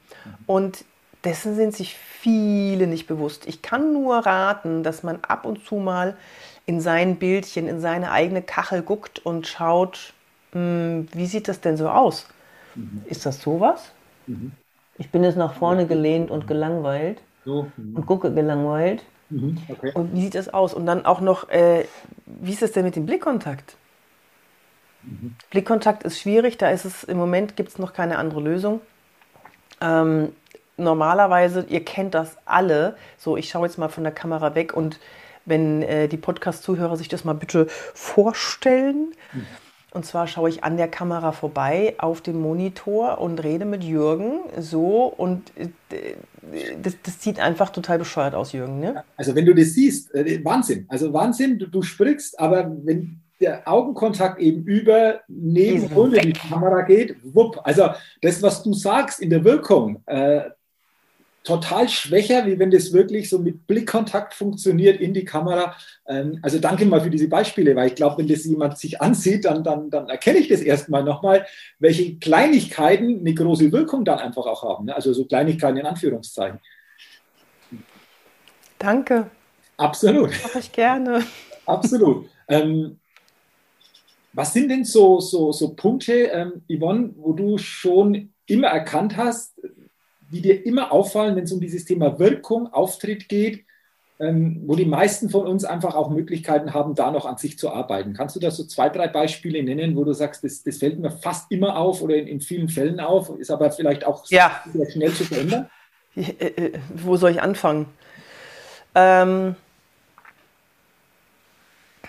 Und 0.48 0.86
dessen 1.24 1.56
sind 1.56 1.76
sich 1.76 1.96
viele 1.96 2.88
nicht 2.88 3.08
bewusst. 3.08 3.48
Ich 3.48 3.62
kann 3.62 3.94
nur 3.94 4.18
raten, 4.18 4.84
dass 4.84 5.04
man 5.04 5.20
ab 5.28 5.46
und 5.46 5.66
zu 5.66 5.76
mal 5.76 6.18
in 6.66 6.80
sein 6.82 7.18
Bildchen, 7.18 7.68
in 7.68 7.82
seine 7.82 8.12
eigene 8.12 8.42
Kachel 8.42 8.82
guckt 8.82 9.20
und 9.20 9.48
schaut, 9.48 10.14
wie 10.54 11.26
sieht 11.26 11.48
das 11.48 11.62
denn 11.62 11.78
so 11.78 11.90
aus? 11.90 12.28
Mhm. 12.76 13.04
Ist 13.06 13.26
das 13.26 13.42
sowas? 13.42 13.92
Mhm. 14.28 14.52
Ich 14.98 15.10
bin 15.10 15.24
jetzt 15.24 15.38
nach 15.38 15.54
vorne 15.54 15.88
gelehnt 15.88 16.30
und 16.30 16.48
gelangweilt 16.48 17.22
so. 17.46 17.68
mhm. 17.78 17.96
und 17.96 18.06
gucke 18.06 18.34
gelangweilt. 18.34 19.04
Mhm. 19.30 19.58
Okay. 19.68 19.92
Und 19.94 20.14
wie 20.14 20.22
sieht 20.22 20.36
das 20.36 20.54
aus? 20.54 20.74
Und 20.74 20.86
dann 20.86 21.06
auch 21.06 21.22
noch, 21.22 21.50
äh, 21.50 21.86
wie 22.26 22.52
ist 22.52 22.62
es 22.62 22.74
denn 22.74 22.86
mit 22.86 22.96
dem 22.96 23.06
Blickkontakt? 23.06 23.78
Mhm. 25.04 25.36
Blickkontakt 25.50 26.04
ist 26.04 26.20
schwierig, 26.20 26.58
da 26.58 26.70
ist 26.70 26.86
es 26.86 27.04
im 27.04 27.18
Moment 27.18 27.56
gibt 27.56 27.70
es 27.70 27.80
noch 27.80 27.94
keine 27.94 28.18
andere 28.18 28.42
Lösung. 28.42 28.82
Ähm, 29.80 30.34
normalerweise, 30.78 31.66
ihr 31.70 31.84
kennt 31.84 32.14
das 32.14 32.38
alle, 32.46 32.96
so 33.18 33.38
ich 33.38 33.50
schaue 33.50 33.66
jetzt 33.66 33.78
mal 33.78 33.90
von 33.90 34.04
der 34.04 34.14
Kamera 34.14 34.54
weg 34.54 34.74
und 34.74 35.00
wenn 35.46 35.82
äh, 35.82 36.08
die 36.08 36.18
Podcast-Zuhörer 36.18 36.98
sich 36.98 37.08
das 37.08 37.24
mal 37.24 37.34
bitte 37.34 37.68
vorstellen. 37.94 39.14
Mhm. 39.34 39.48
Und 39.94 40.06
zwar 40.06 40.28
schaue 40.28 40.50
ich 40.50 40.64
an 40.64 40.78
der 40.78 40.88
Kamera 40.88 41.34
vorbei 41.34 41.96
auf 41.98 42.22
dem 42.22 42.40
Monitor 42.40 43.20
und 43.20 43.44
rede 43.44 43.66
mit 43.66 43.84
Jürgen 43.84 44.40
so 44.58 45.06
und 45.06 45.52
äh, 45.58 45.68
das, 46.82 46.96
das 47.04 47.22
sieht 47.22 47.40
einfach 47.40 47.70
total 47.70 48.00
bescheuert 48.00 48.34
aus, 48.34 48.54
Jürgen. 48.54 48.80
Ne? 48.80 49.04
Also 49.18 49.36
wenn 49.36 49.46
du 49.46 49.54
das 49.54 49.74
siehst, 49.74 50.14
äh, 50.16 50.44
Wahnsinn. 50.46 50.86
Also 50.88 51.12
Wahnsinn, 51.12 51.60
du, 51.60 51.68
du 51.68 51.82
sprichst, 51.82 52.40
aber 52.40 52.72
wenn 52.84 53.22
der 53.42 53.68
Augenkontakt 53.68 54.40
eben 54.40 54.64
über 54.64 55.22
neben 55.28 55.88
unter 55.88 56.22
die 56.22 56.34
Kamera 56.34 56.84
geht, 56.84 57.18
wupp. 57.24 57.60
Also 57.64 57.90
das, 58.22 58.42
was 58.42 58.64
du 58.64 58.74
sagst 58.74 59.20
in 59.20 59.30
der 59.30 59.44
Wirkung, 59.44 60.04
äh, 60.06 60.44
total 61.44 61.90
schwächer, 61.90 62.46
wie 62.46 62.60
wenn 62.60 62.72
das 62.72 62.94
wirklich 62.94 63.30
so 63.30 63.40
mit 63.40 63.66
Blickkontakt 63.66 64.34
funktioniert 64.34 65.02
in 65.02 65.14
die 65.14 65.26
Kamera. 65.26 65.76
Ähm, 66.08 66.40
also 66.42 66.60
danke 66.60 66.86
mal 66.86 67.02
für 67.02 67.10
diese 67.10 67.28
Beispiele, 67.28 67.76
weil 67.76 67.88
ich 67.88 67.96
glaube, 67.96 68.20
wenn 68.20 68.28
das 68.28 68.46
jemand 68.46 68.78
sich 68.78 69.02
ansieht, 69.02 69.46
dann, 69.46 69.64
dann, 69.64 69.90
dann 69.90 70.08
erkenne 70.10 70.40
ich 70.40 70.50
das 70.50 70.62
erstmal 70.62 71.04
nochmal, 71.04 71.46
welche 71.80 72.18
Kleinigkeiten 72.18 73.20
eine 73.20 73.34
große 73.34 73.72
Wirkung 73.72 74.06
dann 74.06 74.20
einfach 74.20 74.46
auch 74.46 74.64
haben. 74.64 74.86
Ne? 74.86 74.96
Also 74.96 75.14
so 75.14 75.26
Kleinigkeiten 75.26 75.78
in 75.78 75.86
Anführungszeichen. 75.86 76.60
Danke. 78.78 79.30
Absolut. 79.78 80.32
Mache 80.44 80.60
ich 80.60 80.72
gerne. 80.72 81.24
Absolut. 81.66 82.28
Ähm, 82.48 83.00
was 84.34 84.54
sind 84.54 84.70
denn 84.70 84.86
so, 84.86 85.20
so, 85.20 85.52
so 85.52 85.74
Punkte, 85.76 86.14
ähm, 86.14 86.62
Yvonne, 86.70 87.14
wo 87.18 87.34
du 87.34 87.58
schon 87.58 88.32
immer 88.46 88.68
erkannt 88.68 89.18
hast, 89.18 89.61
die 90.32 90.42
dir 90.42 90.66
immer 90.66 90.92
auffallen, 90.92 91.36
wenn 91.36 91.44
es 91.44 91.52
um 91.52 91.60
dieses 91.60 91.86
Thema 91.86 92.18
Wirkung, 92.20 92.72
Auftritt 92.74 93.28
geht, 93.30 93.66
ähm, 94.20 94.62
wo 94.66 94.76
die 94.76 94.86
meisten 94.86 95.30
von 95.30 95.48
uns 95.48 95.66
einfach 95.66 95.96
auch 95.96 96.10
Möglichkeiten 96.10 96.74
haben, 96.74 96.96
da 96.96 97.12
noch 97.12 97.26
an 97.26 97.38
sich 97.38 97.58
zu 97.58 97.72
arbeiten. 97.72 98.14
Kannst 98.14 98.36
du 98.36 98.40
da 98.40 98.52
so 98.52 98.64
zwei, 98.64 98.90
drei 98.90 99.08
Beispiele 99.08 99.64
nennen, 99.64 99.96
wo 99.96 100.04
du 100.04 100.14
sagst, 100.14 100.44
das, 100.44 100.64
das 100.64 100.78
fällt 100.78 101.00
mir 101.00 101.12
fast 101.12 101.52
immer 101.52 101.76
auf 101.78 102.02
oder 102.02 102.16
in, 102.16 102.28
in, 102.28 102.40
vielen 102.40 102.70
Fällen 102.70 103.00
auf, 103.00 103.30
ist 103.38 103.52
aber 103.52 103.72
vielleicht 103.72 104.06
auch 104.06 104.26
ja. 104.30 104.64
sehr 104.72 104.90
schnell 104.90 105.12
zu 105.12 105.26
verändern? 105.26 105.70
Äh, 106.16 106.46
äh, 106.46 106.80
wo 106.94 107.16
soll 107.16 107.32
ich 107.32 107.42
anfangen? 107.42 107.88
Ähm, 108.96 109.56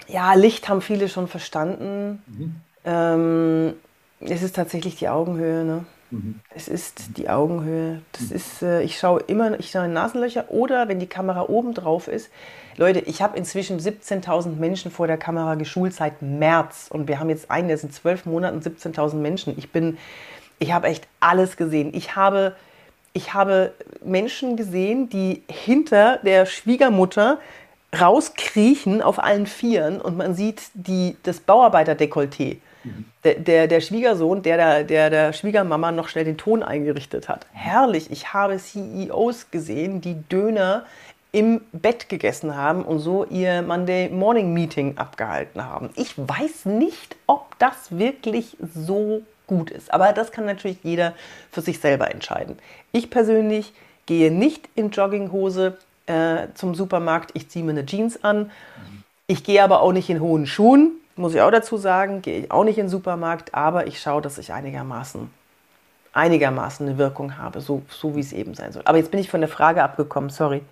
ja, 0.08 0.34
Licht 0.34 0.68
haben 0.68 0.82
viele 0.82 1.08
schon 1.08 1.28
verstanden. 1.28 2.22
Mhm. 2.26 2.54
Ähm, 2.84 3.74
es 4.20 4.42
ist 4.42 4.56
tatsächlich 4.56 4.96
die 4.96 5.08
Augenhöhe. 5.08 5.64
Ne? 5.64 5.84
Mhm. 6.12 6.40
Es 6.54 6.68
ist 6.68 7.16
die 7.16 7.28
Augenhöhe. 7.28 8.02
Das 8.12 8.30
mhm. 8.30 8.36
ist, 8.36 8.62
äh, 8.62 8.82
ich 8.82 8.98
schaue 8.98 9.20
immer, 9.26 9.58
ich 9.58 9.70
schaue 9.70 9.86
in 9.86 9.94
Nasenlöcher 9.94 10.50
oder 10.50 10.88
wenn 10.88 11.00
die 11.00 11.06
Kamera 11.06 11.48
oben 11.48 11.74
drauf 11.74 12.06
ist. 12.06 12.30
Leute, 12.76 13.00
ich 13.00 13.22
habe 13.22 13.36
inzwischen 13.36 13.80
17.000 13.80 14.56
Menschen 14.56 14.90
vor 14.90 15.06
der 15.06 15.18
Kamera 15.18 15.56
geschult 15.56 15.94
seit 15.94 16.22
März 16.22 16.86
und 16.90 17.08
wir 17.08 17.18
haben 17.18 17.30
jetzt 17.30 17.50
einen, 17.50 17.68
der 17.68 17.78
sind 17.78 17.92
zwölf 17.94 18.26
Monaten 18.26 18.60
17.000 18.60 19.16
Menschen. 19.16 19.54
Ich 19.58 19.70
bin, 19.70 19.98
ich 20.58 20.72
habe 20.72 20.86
echt 20.86 21.08
alles 21.20 21.56
gesehen. 21.56 21.92
Ich 21.94 22.14
habe, 22.14 22.54
ich 23.14 23.34
habe 23.34 23.72
Menschen 24.04 24.56
gesehen, 24.56 25.08
die 25.08 25.42
hinter 25.48 26.18
der 26.18 26.46
Schwiegermutter 26.46 27.38
rauskriechen 27.98 29.02
auf 29.02 29.22
allen 29.22 29.46
Vieren 29.46 30.00
und 30.00 30.16
man 30.16 30.34
sieht 30.34 30.62
die, 30.74 31.16
das 31.22 31.40
Bauarbeiterdekolleté. 31.40 32.58
Der, 33.24 33.34
der, 33.34 33.68
der, 33.68 33.80
Schwiegersohn, 33.80 34.42
der 34.42 34.56
der, 34.56 34.84
der 34.84 35.10
der 35.10 35.32
Schwiegermama 35.32 35.92
noch 35.92 36.08
schnell 36.08 36.24
den 36.24 36.36
Ton 36.36 36.62
eingerichtet 36.62 37.28
hat. 37.28 37.46
Herrlich, 37.52 38.10
ich 38.10 38.32
habe 38.32 38.58
CEOs 38.58 39.50
gesehen, 39.50 40.00
die 40.00 40.16
Döner 40.28 40.84
im 41.32 41.62
Bett 41.72 42.08
gegessen 42.08 42.56
haben 42.56 42.84
und 42.84 42.98
so 42.98 43.24
ihr 43.24 43.62
Monday 43.62 44.10
Morning 44.10 44.52
Meeting 44.52 44.98
abgehalten 44.98 45.64
haben. 45.64 45.90
Ich 45.96 46.14
weiß 46.16 46.66
nicht, 46.66 47.16
ob 47.26 47.58
das 47.58 47.96
wirklich 47.96 48.56
so 48.74 49.22
gut 49.46 49.70
ist, 49.70 49.92
aber 49.92 50.12
das 50.12 50.30
kann 50.30 50.44
natürlich 50.44 50.78
jeder 50.82 51.14
für 51.50 51.62
sich 51.62 51.78
selber 51.80 52.10
entscheiden. 52.10 52.58
Ich 52.92 53.10
persönlich 53.10 53.72
gehe 54.06 54.30
nicht 54.30 54.68
in 54.74 54.90
Jogginghose 54.90 55.78
äh, 56.06 56.48
zum 56.54 56.74
Supermarkt, 56.74 57.30
ich 57.34 57.48
ziehe 57.48 57.64
mir 57.64 57.70
eine 57.70 57.86
Jeans 57.86 58.22
an. 58.22 58.50
Ich 59.26 59.44
gehe 59.44 59.62
aber 59.62 59.80
auch 59.80 59.92
nicht 59.92 60.10
in 60.10 60.20
hohen 60.20 60.46
Schuhen, 60.46 60.92
muss 61.16 61.34
ich 61.34 61.40
auch 61.40 61.50
dazu 61.50 61.76
sagen, 61.76 62.22
gehe 62.22 62.40
ich 62.40 62.50
auch 62.50 62.64
nicht 62.64 62.78
in 62.78 62.86
den 62.86 62.90
Supermarkt, 62.90 63.54
aber 63.54 63.86
ich 63.86 64.00
schaue, 64.00 64.22
dass 64.22 64.38
ich 64.38 64.52
einigermaßen, 64.52 65.30
einigermaßen 66.12 66.86
eine 66.86 66.98
Wirkung 66.98 67.38
habe, 67.38 67.60
so, 67.60 67.82
so 67.88 68.16
wie 68.16 68.20
es 68.20 68.32
eben 68.32 68.54
sein 68.54 68.72
soll. 68.72 68.82
Aber 68.84 68.98
jetzt 68.98 69.10
bin 69.10 69.20
ich 69.20 69.30
von 69.30 69.40
der 69.40 69.48
Frage 69.48 69.82
abgekommen, 69.82 70.30
sorry. 70.30 70.62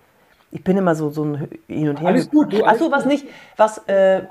Ich 0.51 0.63
bin 0.63 0.75
immer 0.77 0.95
so, 0.95 1.09
so 1.09 1.23
ein 1.23 1.47
Hin 1.67 1.89
und 1.89 2.01
Her. 2.01 2.09
Alles 2.09 2.29
gut. 2.29 2.51
Du, 2.51 2.65
Achso, 2.65 2.91
was 2.91 3.05
nicht, 3.05 3.25
was, 3.55 3.77
äh, 3.87 4.23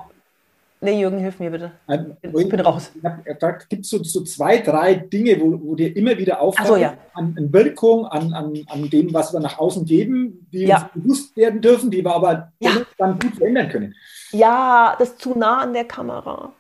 Nee, 0.83 0.99
Jürgen, 0.99 1.19
hilf 1.19 1.39
mir 1.39 1.51
bitte. 1.51 1.73
Ähm, 1.89 2.17
ich 2.23 2.49
bin 2.49 2.61
raus. 2.61 2.91
Da 3.39 3.51
gibt 3.69 3.85
es 3.85 3.91
so, 3.91 4.03
so, 4.03 4.23
zwei, 4.25 4.59
drei 4.59 4.95
Dinge, 4.95 5.39
wo, 5.39 5.61
wo 5.63 5.75
dir 5.75 5.95
immer 5.95 6.17
wieder 6.17 6.41
auffallen, 6.41 6.69
so, 6.69 6.77
ja. 6.77 6.95
an, 7.13 7.35
an, 7.37 7.53
Wirkung, 7.53 8.07
an, 8.07 8.33
an, 8.33 8.55
an 8.67 8.89
dem, 8.89 9.13
was 9.13 9.33
wir 9.35 9.41
nach 9.41 9.59
außen 9.59 9.85
geben, 9.85 10.47
die 10.51 10.65
ja. 10.65 10.77
uns 10.77 10.93
bewusst 10.95 11.37
werden 11.37 11.61
dürfen, 11.61 11.91
die 11.91 12.03
wir 12.03 12.15
aber 12.15 12.53
ja. 12.61 12.71
dann 12.97 13.19
gut 13.19 13.37
verändern 13.37 13.69
können. 13.69 13.95
Ja, 14.33 14.97
das 14.99 15.11
ist 15.11 15.21
zu 15.21 15.39
nah 15.39 15.59
an 15.59 15.75
der 15.75 15.85
Kamera. 15.85 16.53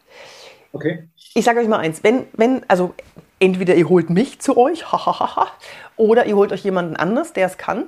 Okay. 0.72 1.08
Ich 1.34 1.44
sage 1.44 1.60
euch 1.60 1.68
mal 1.68 1.78
eins, 1.78 2.04
wenn, 2.04 2.24
wenn, 2.34 2.62
also 2.68 2.92
entweder 3.38 3.74
ihr 3.74 3.88
holt 3.88 4.10
mich 4.10 4.38
zu 4.38 4.58
euch, 4.58 4.84
oder 5.96 6.26
ihr 6.26 6.36
holt 6.36 6.52
euch 6.52 6.62
jemanden 6.62 6.96
anders, 6.96 7.32
der 7.32 7.46
es 7.46 7.56
kann. 7.56 7.84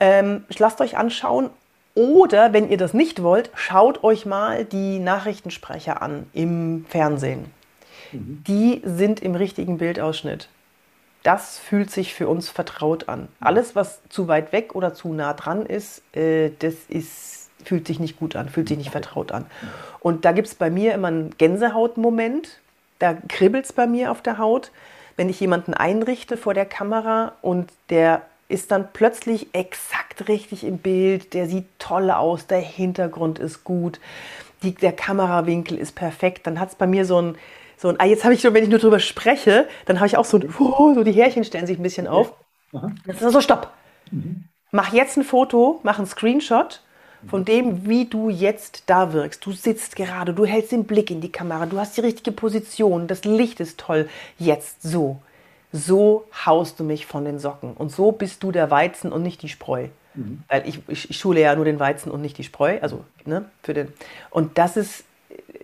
Ähm, 0.00 0.44
lasst 0.58 0.80
euch 0.80 0.96
anschauen. 0.96 1.50
Oder 1.94 2.52
wenn 2.52 2.70
ihr 2.70 2.76
das 2.76 2.94
nicht 2.94 3.22
wollt, 3.22 3.50
schaut 3.54 4.04
euch 4.04 4.26
mal 4.26 4.64
die 4.64 4.98
Nachrichtensprecher 4.98 6.02
an 6.02 6.26
im 6.32 6.86
Fernsehen. 6.88 7.46
Mhm. 8.12 8.44
Die 8.46 8.82
sind 8.84 9.20
im 9.20 9.34
richtigen 9.34 9.78
Bildausschnitt. 9.78 10.48
Das 11.22 11.58
fühlt 11.58 11.90
sich 11.90 12.14
für 12.14 12.28
uns 12.28 12.48
vertraut 12.48 13.08
an. 13.08 13.28
Alles, 13.40 13.76
was 13.76 14.00
zu 14.08 14.28
weit 14.28 14.52
weg 14.52 14.74
oder 14.74 14.94
zu 14.94 15.12
nah 15.12 15.34
dran 15.34 15.66
ist, 15.66 16.02
äh, 16.16 16.50
das 16.60 16.74
ist, 16.88 17.50
fühlt 17.64 17.86
sich 17.86 18.00
nicht 18.00 18.18
gut 18.18 18.36
an, 18.36 18.48
fühlt 18.48 18.68
sich 18.68 18.78
nicht 18.78 18.90
vertraut 18.90 19.32
an. 19.32 19.44
Und 19.98 20.24
da 20.24 20.32
gibt 20.32 20.48
es 20.48 20.54
bei 20.54 20.70
mir 20.70 20.94
immer 20.94 21.08
einen 21.08 21.36
Gänsehautmoment. 21.36 22.60
Da 23.00 23.14
kribbelt 23.28 23.66
es 23.66 23.72
bei 23.72 23.86
mir 23.86 24.10
auf 24.10 24.22
der 24.22 24.38
Haut, 24.38 24.70
wenn 25.16 25.28
ich 25.28 25.40
jemanden 25.40 25.74
einrichte 25.74 26.38
vor 26.38 26.54
der 26.54 26.66
Kamera 26.66 27.32
und 27.42 27.70
der 27.90 28.22
ist 28.50 28.70
dann 28.70 28.88
plötzlich 28.92 29.48
exakt 29.54 30.28
richtig 30.28 30.64
im 30.64 30.78
Bild, 30.78 31.34
der 31.34 31.46
sieht 31.46 31.66
toll 31.78 32.10
aus, 32.10 32.46
der 32.46 32.60
Hintergrund 32.60 33.38
ist 33.38 33.64
gut, 33.64 34.00
die, 34.62 34.74
der 34.74 34.92
Kamerawinkel 34.92 35.78
ist 35.78 35.94
perfekt, 35.94 36.46
dann 36.46 36.60
hat 36.60 36.70
es 36.70 36.74
bei 36.74 36.86
mir 36.86 37.04
so 37.04 37.20
ein, 37.20 37.36
so 37.76 37.88
ein, 37.88 37.96
ah, 37.98 38.04
jetzt 38.04 38.24
habe 38.24 38.34
ich 38.34 38.40
schon, 38.40 38.52
wenn 38.52 38.64
ich 38.64 38.68
nur 38.68 38.78
drüber 38.78 39.00
spreche, 39.00 39.66
dann 39.86 40.00
habe 40.00 40.06
ich 40.06 40.16
auch 40.16 40.24
so, 40.24 40.38
ein, 40.38 40.54
oh, 40.58 40.94
so 40.94 41.04
die 41.04 41.12
Härchen 41.12 41.44
stellen 41.44 41.66
sich 41.66 41.78
ein 41.78 41.82
bisschen 41.82 42.06
auf. 42.06 42.32
Aha. 42.72 42.92
Das 43.06 43.22
ist 43.22 43.32
so, 43.32 43.40
stopp. 43.40 43.72
Mhm. 44.10 44.44
Mach 44.70 44.92
jetzt 44.92 45.16
ein 45.16 45.24
Foto, 45.24 45.80
mach 45.82 45.98
einen 45.98 46.06
Screenshot 46.06 46.82
von 47.28 47.44
dem, 47.44 47.86
wie 47.88 48.06
du 48.06 48.30
jetzt 48.30 48.84
da 48.86 49.12
wirkst. 49.12 49.44
Du 49.44 49.52
sitzt 49.52 49.96
gerade, 49.96 50.32
du 50.32 50.46
hältst 50.46 50.72
den 50.72 50.84
Blick 50.84 51.10
in 51.10 51.20
die 51.20 51.32
Kamera, 51.32 51.66
du 51.66 51.78
hast 51.78 51.96
die 51.96 52.00
richtige 52.00 52.32
Position, 52.32 53.08
das 53.08 53.24
Licht 53.24 53.60
ist 53.60 53.78
toll. 53.78 54.08
Jetzt 54.38 54.82
so. 54.82 55.20
So 55.72 56.26
haust 56.46 56.80
du 56.80 56.84
mich 56.84 57.06
von 57.06 57.24
den 57.24 57.38
Socken. 57.38 57.74
Und 57.74 57.92
so 57.92 58.12
bist 58.12 58.42
du 58.42 58.52
der 58.52 58.70
Weizen 58.70 59.12
und 59.12 59.22
nicht 59.22 59.42
die 59.42 59.48
Spreu. 59.48 59.88
Mhm. 60.14 60.42
Weil 60.48 60.68
ich, 60.68 60.80
ich, 60.88 61.18
schule 61.18 61.40
ja 61.40 61.54
nur 61.54 61.64
den 61.64 61.78
Weizen 61.78 62.10
und 62.10 62.20
nicht 62.20 62.38
die 62.38 62.44
Spreu. 62.44 62.78
Also, 62.80 63.04
ne, 63.24 63.44
für 63.62 63.74
den. 63.74 63.92
Und 64.30 64.58
das 64.58 64.76
ist, 64.76 65.04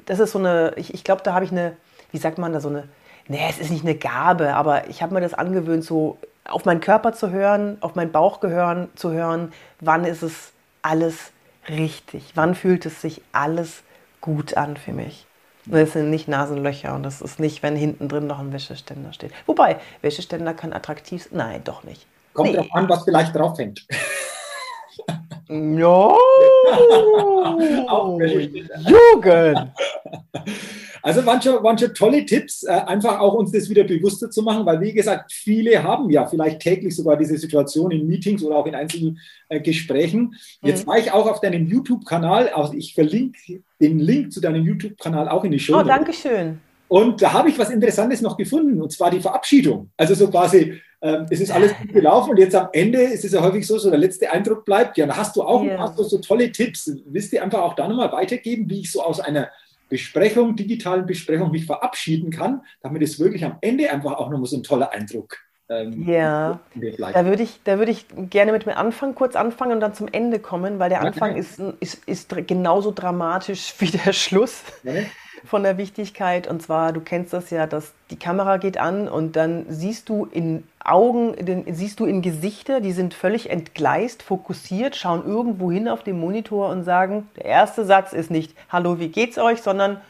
das 0.04 0.20
ist 0.20 0.32
so 0.32 0.38
eine, 0.38 0.72
ich, 0.76 0.94
ich 0.94 1.04
glaube, 1.04 1.22
da 1.22 1.34
habe 1.34 1.44
ich 1.44 1.50
eine, 1.50 1.76
wie 2.12 2.18
sagt 2.18 2.38
man 2.38 2.52
da, 2.52 2.60
so 2.60 2.68
eine, 2.68 2.84
nee, 3.28 3.44
es 3.48 3.58
ist 3.58 3.70
nicht 3.70 3.84
eine 3.84 3.96
Gabe, 3.96 4.54
aber 4.54 4.88
ich 4.88 5.02
habe 5.02 5.14
mir 5.14 5.20
das 5.20 5.34
angewöhnt, 5.34 5.84
so 5.84 6.18
auf 6.44 6.64
meinen 6.64 6.80
Körper 6.80 7.12
zu 7.12 7.30
hören, 7.30 7.78
auf 7.80 7.96
meinen 7.96 8.12
Bauch 8.12 8.40
gehören, 8.40 8.88
zu 8.94 9.10
hören, 9.10 9.52
wann 9.80 10.04
ist 10.04 10.22
es 10.22 10.52
alles 10.82 11.32
richtig? 11.68 12.32
Wann 12.34 12.54
fühlt 12.54 12.86
es 12.86 13.00
sich 13.00 13.22
alles 13.32 13.82
gut 14.20 14.56
an 14.56 14.76
für 14.76 14.92
mich? 14.92 15.25
Das 15.66 15.92
sind 15.92 16.10
nicht 16.10 16.28
Nasenlöcher 16.28 16.94
und 16.94 17.02
das 17.02 17.20
ist 17.20 17.40
nicht, 17.40 17.62
wenn 17.62 17.76
hinten 17.76 18.08
drin 18.08 18.26
noch 18.26 18.38
ein 18.38 18.52
Wäscheständer 18.52 19.12
steht. 19.12 19.32
Wobei, 19.46 19.78
Wäscheständer 20.00 20.54
kann 20.54 20.72
attraktiv 20.72 21.24
sein. 21.24 21.38
Nein, 21.38 21.64
doch 21.64 21.84
nicht. 21.84 22.06
Kommt 22.34 22.50
nee. 22.50 22.56
drauf 22.56 22.68
an, 22.72 22.88
was 22.88 23.04
vielleicht 23.04 23.34
drauf 23.34 23.58
hängt. 23.58 23.84
No! 25.48 26.18
Jugend! 28.86 29.72
Also 31.02 31.24
waren 31.24 31.40
schon, 31.40 31.94
tolle 31.94 32.26
Tipps, 32.26 32.64
äh, 32.64 32.72
einfach 32.72 33.20
auch 33.20 33.34
uns 33.34 33.52
das 33.52 33.70
wieder 33.70 33.84
bewusster 33.84 34.28
zu 34.28 34.42
machen, 34.42 34.66
weil 34.66 34.80
wie 34.80 34.92
gesagt, 34.92 35.32
viele 35.32 35.80
haben 35.80 36.10
ja 36.10 36.26
vielleicht 36.26 36.58
täglich 36.60 36.96
sogar 36.96 37.16
diese 37.16 37.38
Situation 37.38 37.92
in 37.92 38.08
Meetings 38.08 38.42
oder 38.42 38.56
auch 38.56 38.66
in 38.66 38.74
einzelnen 38.74 39.20
äh, 39.48 39.60
Gesprächen. 39.60 40.34
Jetzt 40.62 40.84
mhm. 40.84 40.90
war 40.90 40.98
ich 40.98 41.12
auch 41.12 41.30
auf 41.30 41.40
deinem 41.40 41.64
YouTube-Kanal, 41.66 42.48
also 42.48 42.72
ich 42.72 42.94
verlinke 42.94 43.62
den 43.80 44.00
Link 44.00 44.32
zu 44.32 44.40
deinem 44.40 44.64
YouTube-Kanal 44.64 45.28
auch 45.28 45.44
in 45.44 45.52
die 45.52 45.60
Show. 45.60 45.78
Oh, 45.78 45.84
danke 45.84 46.12
schön. 46.12 46.58
Und 46.88 47.20
da 47.20 47.32
habe 47.32 47.48
ich 47.48 47.58
was 47.58 47.70
Interessantes 47.70 48.20
noch 48.20 48.36
gefunden, 48.36 48.80
und 48.80 48.92
zwar 48.92 49.10
die 49.10 49.20
Verabschiedung. 49.20 49.90
Also 49.96 50.14
so 50.14 50.28
quasi, 50.28 50.80
äh, 51.00 51.24
es 51.30 51.40
ist 51.40 51.50
alles 51.50 51.76
gut 51.76 51.92
gelaufen 51.92 52.30
und 52.30 52.38
jetzt 52.38 52.54
am 52.54 52.68
Ende 52.72 53.00
ist 53.00 53.24
es 53.24 53.32
ja 53.32 53.42
häufig 53.42 53.66
so, 53.66 53.78
so 53.78 53.90
der 53.90 53.98
letzte 53.98 54.30
Eindruck 54.30 54.64
bleibt. 54.64 54.96
Ja, 54.96 55.06
da 55.06 55.16
hast 55.16 55.34
du 55.36 55.42
auch 55.42 55.62
yeah. 55.62 55.78
hast 55.78 55.98
du 55.98 56.04
so 56.04 56.18
tolle 56.18 56.52
Tipps. 56.52 56.90
Willst 57.06 57.32
du 57.32 57.42
einfach 57.42 57.60
auch 57.60 57.74
da 57.74 57.88
nochmal 57.88 58.12
weitergeben, 58.12 58.70
wie 58.70 58.80
ich 58.80 58.92
so 58.92 59.02
aus 59.02 59.20
einer 59.20 59.50
Besprechung, 59.88 60.56
digitalen 60.56 61.06
Besprechung 61.06 61.50
mich 61.50 61.66
verabschieden 61.66 62.30
kann, 62.30 62.62
damit 62.80 63.02
es 63.02 63.18
wirklich 63.18 63.44
am 63.44 63.58
Ende 63.60 63.90
einfach 63.90 64.14
auch 64.14 64.30
nochmal 64.30 64.46
so 64.46 64.56
ein 64.56 64.62
toller 64.62 64.92
Eindruck 64.92 65.38
ähm, 65.68 66.08
ja, 66.08 66.60
da 66.74 67.24
würde 67.24 67.42
ich, 67.42 67.60
da 67.64 67.78
würd 67.78 67.88
ich 67.88 68.06
gerne 68.30 68.52
mit 68.52 68.66
mir 68.66 68.76
anfangen, 68.76 69.14
kurz 69.14 69.34
anfangen 69.36 69.72
und 69.72 69.80
dann 69.80 69.94
zum 69.94 70.08
Ende 70.08 70.38
kommen, 70.38 70.78
weil 70.78 70.90
der 70.90 71.00
Anfang 71.00 71.32
okay. 71.32 71.40
ist, 71.40 71.60
ist, 71.80 72.04
ist 72.06 72.46
genauso 72.46 72.92
dramatisch 72.92 73.74
wie 73.80 73.90
der 73.90 74.12
Schluss. 74.12 74.62
Okay 74.84 75.06
von 75.46 75.62
der 75.62 75.78
Wichtigkeit. 75.78 76.46
Und 76.46 76.62
zwar, 76.62 76.92
du 76.92 77.00
kennst 77.00 77.32
das 77.32 77.50
ja, 77.50 77.66
dass 77.66 77.92
die 78.10 78.18
Kamera 78.18 78.56
geht 78.58 78.78
an 78.78 79.08
und 79.08 79.36
dann 79.36 79.66
siehst 79.68 80.08
du 80.08 80.26
in 80.26 80.64
Augen, 80.80 81.34
den, 81.44 81.72
siehst 81.74 82.00
du 82.00 82.04
in 82.04 82.22
Gesichter, 82.22 82.80
die 82.80 82.92
sind 82.92 83.14
völlig 83.14 83.50
entgleist, 83.50 84.22
fokussiert, 84.22 84.96
schauen 84.96 85.24
irgendwo 85.26 85.70
hin 85.70 85.88
auf 85.88 86.02
dem 86.02 86.18
Monitor 86.18 86.68
und 86.70 86.84
sagen, 86.84 87.28
der 87.36 87.46
erste 87.46 87.84
Satz 87.84 88.12
ist 88.12 88.30
nicht, 88.30 88.54
hallo, 88.68 88.98
wie 88.98 89.08
geht's 89.08 89.38
euch, 89.38 89.62
sondern, 89.62 90.00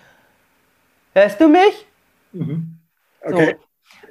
hörst 1.15 1.41
du 1.41 1.49
mich? 1.49 1.87
Mhm. 2.33 2.79
Okay. 3.23 3.57
So. 3.59 3.66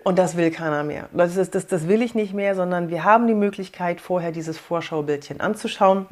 Und 0.05 0.19
das 0.19 0.37
will 0.37 0.51
keiner 0.51 0.83
mehr. 0.83 1.09
Das, 1.13 1.35
ist, 1.35 1.55
das, 1.55 1.65
das 1.65 1.87
will 1.87 2.03
ich 2.03 2.13
nicht 2.13 2.31
mehr, 2.31 2.53
sondern 2.53 2.89
wir 2.89 3.03
haben 3.03 3.25
die 3.25 3.33
Möglichkeit, 3.33 3.99
vorher 3.99 4.31
dieses 4.31 4.55
Vorschaubildchen 4.55 5.41
anzuschauen. 5.41 6.05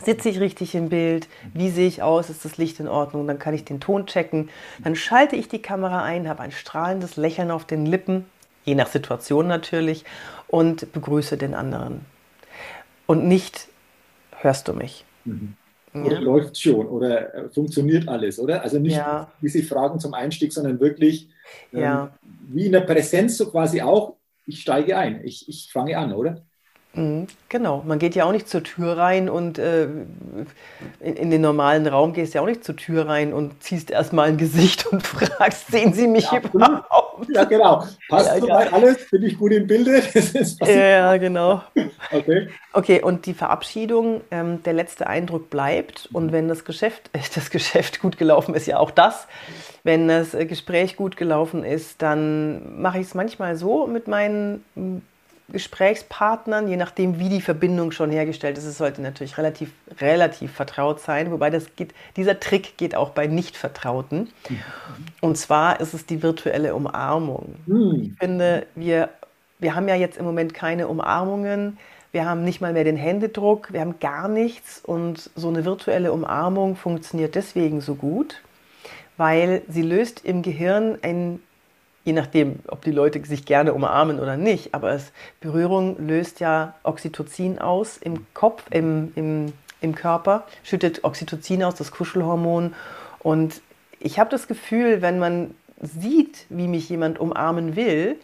Sitze 0.00 0.28
ich 0.28 0.38
richtig 0.38 0.76
im 0.76 0.88
Bild? 0.88 1.26
Wie 1.52 1.68
sehe 1.70 1.88
ich 1.88 2.00
aus? 2.00 2.30
Ist 2.30 2.44
das 2.44 2.58
Licht 2.58 2.78
in 2.78 2.86
Ordnung? 2.86 3.26
Dann 3.26 3.40
kann 3.40 3.52
ich 3.52 3.64
den 3.64 3.80
Ton 3.80 4.06
checken. 4.06 4.50
Dann 4.84 4.94
schalte 4.94 5.34
ich 5.34 5.48
die 5.48 5.60
Kamera 5.60 6.04
ein, 6.04 6.28
habe 6.28 6.44
ein 6.44 6.52
strahlendes 6.52 7.16
Lächeln 7.16 7.50
auf 7.50 7.64
den 7.64 7.86
Lippen, 7.86 8.24
je 8.64 8.76
nach 8.76 8.86
Situation 8.86 9.48
natürlich, 9.48 10.04
und 10.46 10.92
begrüße 10.92 11.36
den 11.36 11.54
anderen. 11.54 12.06
Und 13.06 13.26
nicht, 13.26 13.66
hörst 14.42 14.68
du 14.68 14.74
mich? 14.74 15.04
Mhm. 15.24 15.56
Oder 15.94 16.14
ja. 16.14 16.20
läuft 16.20 16.60
schon 16.60 16.88
oder 16.88 17.34
äh, 17.34 17.48
funktioniert 17.50 18.08
alles, 18.08 18.40
oder? 18.40 18.62
Also 18.62 18.80
nicht 18.80 18.96
ja. 18.96 19.30
diese 19.40 19.62
Fragen 19.62 20.00
zum 20.00 20.12
Einstieg, 20.12 20.52
sondern 20.52 20.80
wirklich 20.80 21.28
ähm, 21.72 21.80
ja. 21.80 22.18
wie 22.48 22.66
in 22.66 22.72
der 22.72 22.80
Präsenz 22.80 23.36
so 23.36 23.48
quasi 23.48 23.80
auch, 23.80 24.16
ich 24.44 24.60
steige 24.60 24.96
ein, 24.96 25.24
ich, 25.24 25.48
ich 25.48 25.70
fange 25.72 25.96
an, 25.96 26.12
oder? 26.12 26.44
Mhm, 26.96 27.26
genau, 27.48 27.82
man 27.84 27.98
geht 27.98 28.14
ja 28.14 28.24
auch 28.24 28.30
nicht 28.30 28.48
zur 28.48 28.62
Tür 28.62 28.96
rein 28.96 29.28
und 29.28 29.58
äh, 29.58 29.84
in, 31.00 31.16
in, 31.16 31.30
den 31.30 31.40
normalen 31.40 31.86
Raum 31.88 32.12
gehst 32.12 32.34
ja 32.34 32.40
auch 32.40 32.46
nicht 32.46 32.62
zur 32.62 32.76
Tür 32.76 33.08
rein 33.08 33.32
und 33.32 33.60
ziehst 33.62 33.90
erstmal 33.90 34.28
ein 34.28 34.36
Gesicht 34.36 34.86
und 34.86 35.02
fragst, 35.06 35.72
sehen 35.72 35.92
Sie 35.92 36.06
mich 36.06 36.30
ja, 36.30 36.38
überhaupt? 36.38 37.28
Ja, 37.34 37.44
genau. 37.44 37.84
Passt 38.08 38.28
ja, 38.28 38.38
soweit 38.38 38.70
ja. 38.70 38.76
alles? 38.76 39.10
Bin 39.10 39.24
ich 39.24 39.36
gut 39.36 39.52
im 39.52 39.66
Bilde? 39.66 40.02
ja, 40.66 41.16
genau. 41.16 41.62
Okay. 42.12 42.48
Okay, 42.72 43.02
und 43.02 43.26
die 43.26 43.34
Verabschiedung, 43.34 44.20
ähm, 44.30 44.62
der 44.62 44.72
letzte 44.72 45.08
Eindruck 45.08 45.50
bleibt 45.50 46.08
und 46.12 46.30
wenn 46.30 46.46
das 46.46 46.64
Geschäft, 46.64 47.10
äh, 47.12 47.18
das 47.34 47.50
Geschäft 47.50 48.00
gut 48.00 48.18
gelaufen 48.18 48.54
ist, 48.54 48.66
ja 48.66 48.78
auch 48.78 48.92
das, 48.92 49.26
wenn 49.82 50.06
das 50.06 50.32
äh, 50.34 50.46
Gespräch 50.46 50.96
gut 50.96 51.16
gelaufen 51.16 51.64
ist, 51.64 52.02
dann 52.02 52.80
mache 52.80 53.00
ich 53.00 53.06
es 53.08 53.14
manchmal 53.14 53.56
so 53.56 53.88
mit 53.88 54.06
meinen 54.06 54.64
Gesprächspartnern, 55.48 56.68
je 56.68 56.76
nachdem, 56.76 57.18
wie 57.18 57.28
die 57.28 57.42
Verbindung 57.42 57.90
schon 57.90 58.10
hergestellt 58.10 58.56
ist. 58.56 58.64
Es 58.64 58.78
sollte 58.78 59.02
natürlich 59.02 59.36
relativ, 59.36 59.72
relativ 60.00 60.52
vertraut 60.52 61.00
sein, 61.00 61.30
wobei 61.30 61.50
das 61.50 61.76
geht, 61.76 61.94
dieser 62.16 62.40
Trick 62.40 62.78
geht 62.78 62.94
auch 62.94 63.10
bei 63.10 63.26
Nicht-Vertrauten. 63.26 64.30
Und 65.20 65.36
zwar 65.36 65.80
ist 65.80 65.92
es 65.92 66.06
die 66.06 66.22
virtuelle 66.22 66.74
Umarmung. 66.74 67.56
Hm. 67.66 68.10
Ich 68.12 68.18
finde, 68.18 68.66
wir, 68.74 69.10
wir 69.58 69.74
haben 69.74 69.86
ja 69.86 69.96
jetzt 69.96 70.16
im 70.16 70.24
Moment 70.24 70.54
keine 70.54 70.88
Umarmungen. 70.88 71.78
Wir 72.10 72.24
haben 72.24 72.44
nicht 72.44 72.60
mal 72.60 72.72
mehr 72.72 72.84
den 72.84 72.96
Händedruck, 72.96 73.72
wir 73.72 73.80
haben 73.80 73.98
gar 74.00 74.28
nichts. 74.28 74.80
Und 74.82 75.30
so 75.34 75.48
eine 75.48 75.64
virtuelle 75.66 76.12
Umarmung 76.12 76.76
funktioniert 76.76 77.34
deswegen 77.34 77.82
so 77.82 77.96
gut, 77.96 78.40
weil 79.18 79.62
sie 79.68 79.82
löst 79.82 80.24
im 80.24 80.40
Gehirn 80.40 80.96
ein 81.02 81.40
je 82.04 82.12
nachdem, 82.12 82.60
ob 82.68 82.82
die 82.82 82.90
Leute 82.90 83.24
sich 83.24 83.46
gerne 83.46 83.72
umarmen 83.72 84.20
oder 84.20 84.36
nicht, 84.36 84.74
aber 84.74 84.92
es, 84.92 85.12
Berührung 85.40 85.96
löst 86.06 86.38
ja 86.40 86.74
Oxytocin 86.82 87.58
aus 87.58 87.96
im 87.96 88.26
Kopf, 88.34 88.64
im, 88.70 89.12
im, 89.16 89.52
im 89.80 89.94
Körper, 89.94 90.46
schüttet 90.62 91.02
Oxytocin 91.02 91.64
aus, 91.64 91.74
das 91.76 91.90
Kuschelhormon. 91.90 92.74
Und 93.20 93.62
ich 94.00 94.18
habe 94.18 94.30
das 94.30 94.46
Gefühl, 94.46 95.00
wenn 95.00 95.18
man 95.18 95.54
sieht, 95.80 96.46
wie 96.50 96.68
mich 96.68 96.88
jemand 96.88 97.18
umarmen 97.18 97.74
will, 97.74 98.16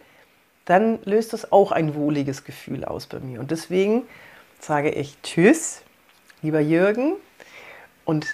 dann 0.65 0.99
löst 1.05 1.33
das 1.33 1.51
auch 1.51 1.71
ein 1.71 1.95
wohliges 1.95 2.43
Gefühl 2.43 2.85
aus 2.85 3.07
bei 3.07 3.19
mir. 3.19 3.39
Und 3.39 3.49
deswegen 3.49 4.03
sage 4.59 4.91
ich 4.91 5.17
Tschüss, 5.23 5.81
lieber 6.43 6.59
Jürgen, 6.59 7.15
und 8.05 8.27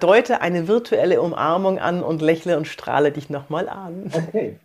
deute 0.00 0.40
eine 0.40 0.68
virtuelle 0.68 1.20
Umarmung 1.20 1.78
an 1.78 2.02
und 2.02 2.22
lächle 2.22 2.56
und 2.56 2.66
strahle 2.66 3.10
dich 3.10 3.28
nochmal 3.28 3.68
an. 3.68 4.10
Okay. 4.12 4.58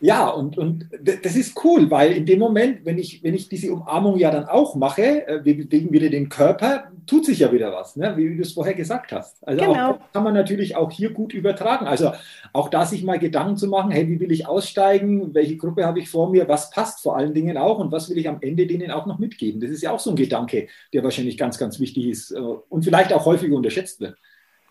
Ja, 0.00 0.28
und, 0.28 0.58
und 0.58 0.88
das 1.02 1.36
ist 1.36 1.64
cool, 1.64 1.90
weil 1.90 2.12
in 2.12 2.26
dem 2.26 2.38
Moment, 2.38 2.84
wenn 2.84 2.98
ich, 2.98 3.22
wenn 3.22 3.34
ich 3.34 3.48
diese 3.48 3.72
Umarmung 3.72 4.18
ja 4.18 4.30
dann 4.30 4.46
auch 4.46 4.74
mache, 4.74 5.26
äh, 5.26 5.44
wir 5.44 5.56
bewegen 5.56 5.92
wieder 5.92 6.10
den 6.10 6.28
Körper, 6.28 6.90
tut 7.06 7.24
sich 7.24 7.38
ja 7.40 7.52
wieder 7.52 7.72
was, 7.72 7.96
ne? 7.96 8.16
wie 8.16 8.36
du 8.36 8.42
es 8.42 8.52
vorher 8.52 8.74
gesagt 8.74 9.12
hast. 9.12 9.46
Also 9.46 9.64
genau. 9.64 9.90
auch 9.92 10.12
kann 10.12 10.24
man 10.24 10.34
natürlich 10.34 10.76
auch 10.76 10.90
hier 10.90 11.10
gut 11.10 11.32
übertragen. 11.32 11.86
Also 11.86 12.12
auch 12.52 12.68
da 12.68 12.86
sich 12.86 13.04
mal 13.04 13.18
Gedanken 13.18 13.56
zu 13.56 13.68
machen, 13.68 13.90
hey, 13.90 14.08
wie 14.08 14.20
will 14.20 14.32
ich 14.32 14.46
aussteigen, 14.46 15.34
welche 15.34 15.56
Gruppe 15.56 15.86
habe 15.86 16.00
ich 16.00 16.08
vor 16.08 16.30
mir, 16.30 16.48
was 16.48 16.70
passt 16.70 17.02
vor 17.02 17.16
allen 17.16 17.34
Dingen 17.34 17.56
auch 17.56 17.78
und 17.78 17.92
was 17.92 18.10
will 18.10 18.18
ich 18.18 18.28
am 18.28 18.38
Ende 18.40 18.66
denen 18.66 18.90
auch 18.90 19.06
noch 19.06 19.18
mitgeben. 19.18 19.60
Das 19.60 19.70
ist 19.70 19.82
ja 19.82 19.90
auch 19.90 20.00
so 20.00 20.10
ein 20.10 20.16
Gedanke, 20.16 20.68
der 20.92 21.04
wahrscheinlich 21.04 21.36
ganz, 21.38 21.58
ganz 21.58 21.78
wichtig 21.80 22.06
ist 22.06 22.30
äh, 22.30 22.38
und 22.38 22.84
vielleicht 22.84 23.12
auch 23.12 23.24
häufig 23.26 23.52
unterschätzt 23.52 24.00
wird. 24.00 24.16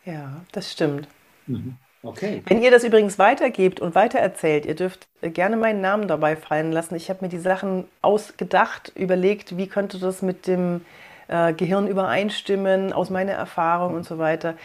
Ja, 0.05 0.43
das 0.51 0.71
stimmt. 0.71 1.07
Mhm. 1.47 1.77
Okay. 2.03 2.43
Wenn 2.47 2.61
ihr 2.61 2.69
das 2.69 2.83
übrigens 2.83 3.17
weitergebt 3.17 3.79
und 3.79 3.95
weitererzählt, 3.95 4.65
ihr 4.65 4.75
dürft 4.75 5.07
gerne 5.21 5.55
meinen 5.55 5.79
Namen 5.79 6.09
dabei 6.09 6.35
fallen 6.35 6.73
lassen. 6.73 6.95
Ich 6.95 7.09
habe 7.09 7.23
mir 7.23 7.29
die 7.29 7.39
Sachen 7.39 7.85
ausgedacht, 8.01 8.91
überlegt, 8.95 9.57
wie 9.57 9.67
könnte 9.67 9.97
das 9.99 10.21
mit 10.21 10.45
dem 10.45 10.81
äh, 11.29 11.53
Gehirn 11.53 11.87
übereinstimmen, 11.87 12.91
aus 12.91 13.09
meiner 13.09 13.31
Erfahrung 13.31 13.95
und 13.95 14.05
so 14.05 14.17
weiter. 14.17 14.55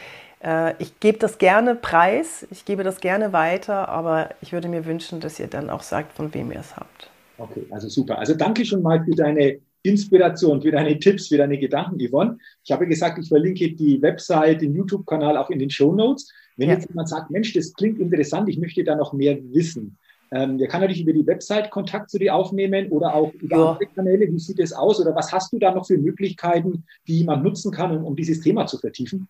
Äh, 0.42 0.74
ich 0.82 0.98
gebe 0.98 1.18
das 1.18 1.38
gerne 1.38 1.76
preis, 1.76 2.44
ich 2.50 2.64
gebe 2.64 2.82
das 2.82 3.00
gerne 3.00 3.32
weiter, 3.32 3.88
aber 3.88 4.30
ich 4.40 4.52
würde 4.52 4.68
mir 4.68 4.84
wünschen, 4.84 5.20
dass 5.20 5.38
ihr 5.38 5.46
dann 5.46 5.70
auch 5.70 5.82
sagt, 5.82 6.12
von 6.12 6.34
wem 6.34 6.50
ihr 6.50 6.60
es 6.60 6.76
habt. 6.76 7.08
Okay, 7.38 7.64
also 7.70 7.88
super. 7.88 8.18
Also 8.18 8.34
danke 8.34 8.64
schon 8.64 8.82
mal 8.82 9.04
für 9.04 9.14
deine 9.14 9.60
Inspiration, 9.82 10.60
für 10.60 10.72
deine 10.72 10.98
Tipps, 10.98 11.28
für 11.28 11.36
deine 11.36 11.56
Gedanken, 11.56 11.98
Yvonne. 12.00 12.36
Ich 12.64 12.72
habe 12.72 12.86
gesagt, 12.88 13.18
ich 13.18 13.28
verlinke 13.28 13.72
die 13.72 14.02
Website, 14.02 14.60
den 14.60 14.74
YouTube-Kanal 14.74 15.36
auch 15.36 15.50
in 15.50 15.60
den 15.60 15.70
Show 15.70 15.94
Notes. 15.94 16.32
Wenn 16.58 16.68
ja. 16.68 16.74
jetzt 16.74 16.90
jemand 16.90 17.08
sagt, 17.08 17.30
Mensch, 17.30 17.54
das 17.54 17.72
klingt 17.72 17.98
interessant, 17.98 18.50
ich 18.50 18.58
möchte 18.58 18.84
da 18.84 18.96
noch 18.96 19.14
mehr 19.14 19.38
wissen, 19.52 19.96
ähm, 20.30 20.58
der 20.58 20.68
kann 20.68 20.82
natürlich 20.82 21.00
über 21.02 21.14
die 21.14 21.26
Website 21.26 21.70
Kontakt 21.70 22.10
zu 22.10 22.18
dir 22.18 22.34
aufnehmen 22.34 22.90
oder 22.90 23.14
auch 23.14 23.32
über 23.34 23.56
ja. 23.56 23.70
andere 23.70 23.86
Kanäle. 23.86 24.30
Wie 24.30 24.38
sieht 24.38 24.58
es 24.58 24.74
aus 24.74 25.00
oder 25.00 25.14
was 25.14 25.32
hast 25.32 25.54
du 25.54 25.58
da 25.58 25.74
noch 25.74 25.86
für 25.86 25.96
Möglichkeiten, 25.96 26.84
die 27.06 27.24
man 27.24 27.42
nutzen 27.42 27.72
kann, 27.72 27.96
um, 27.96 28.04
um 28.04 28.14
dieses 28.14 28.42
Thema 28.42 28.66
zu 28.66 28.76
vertiefen? 28.76 29.26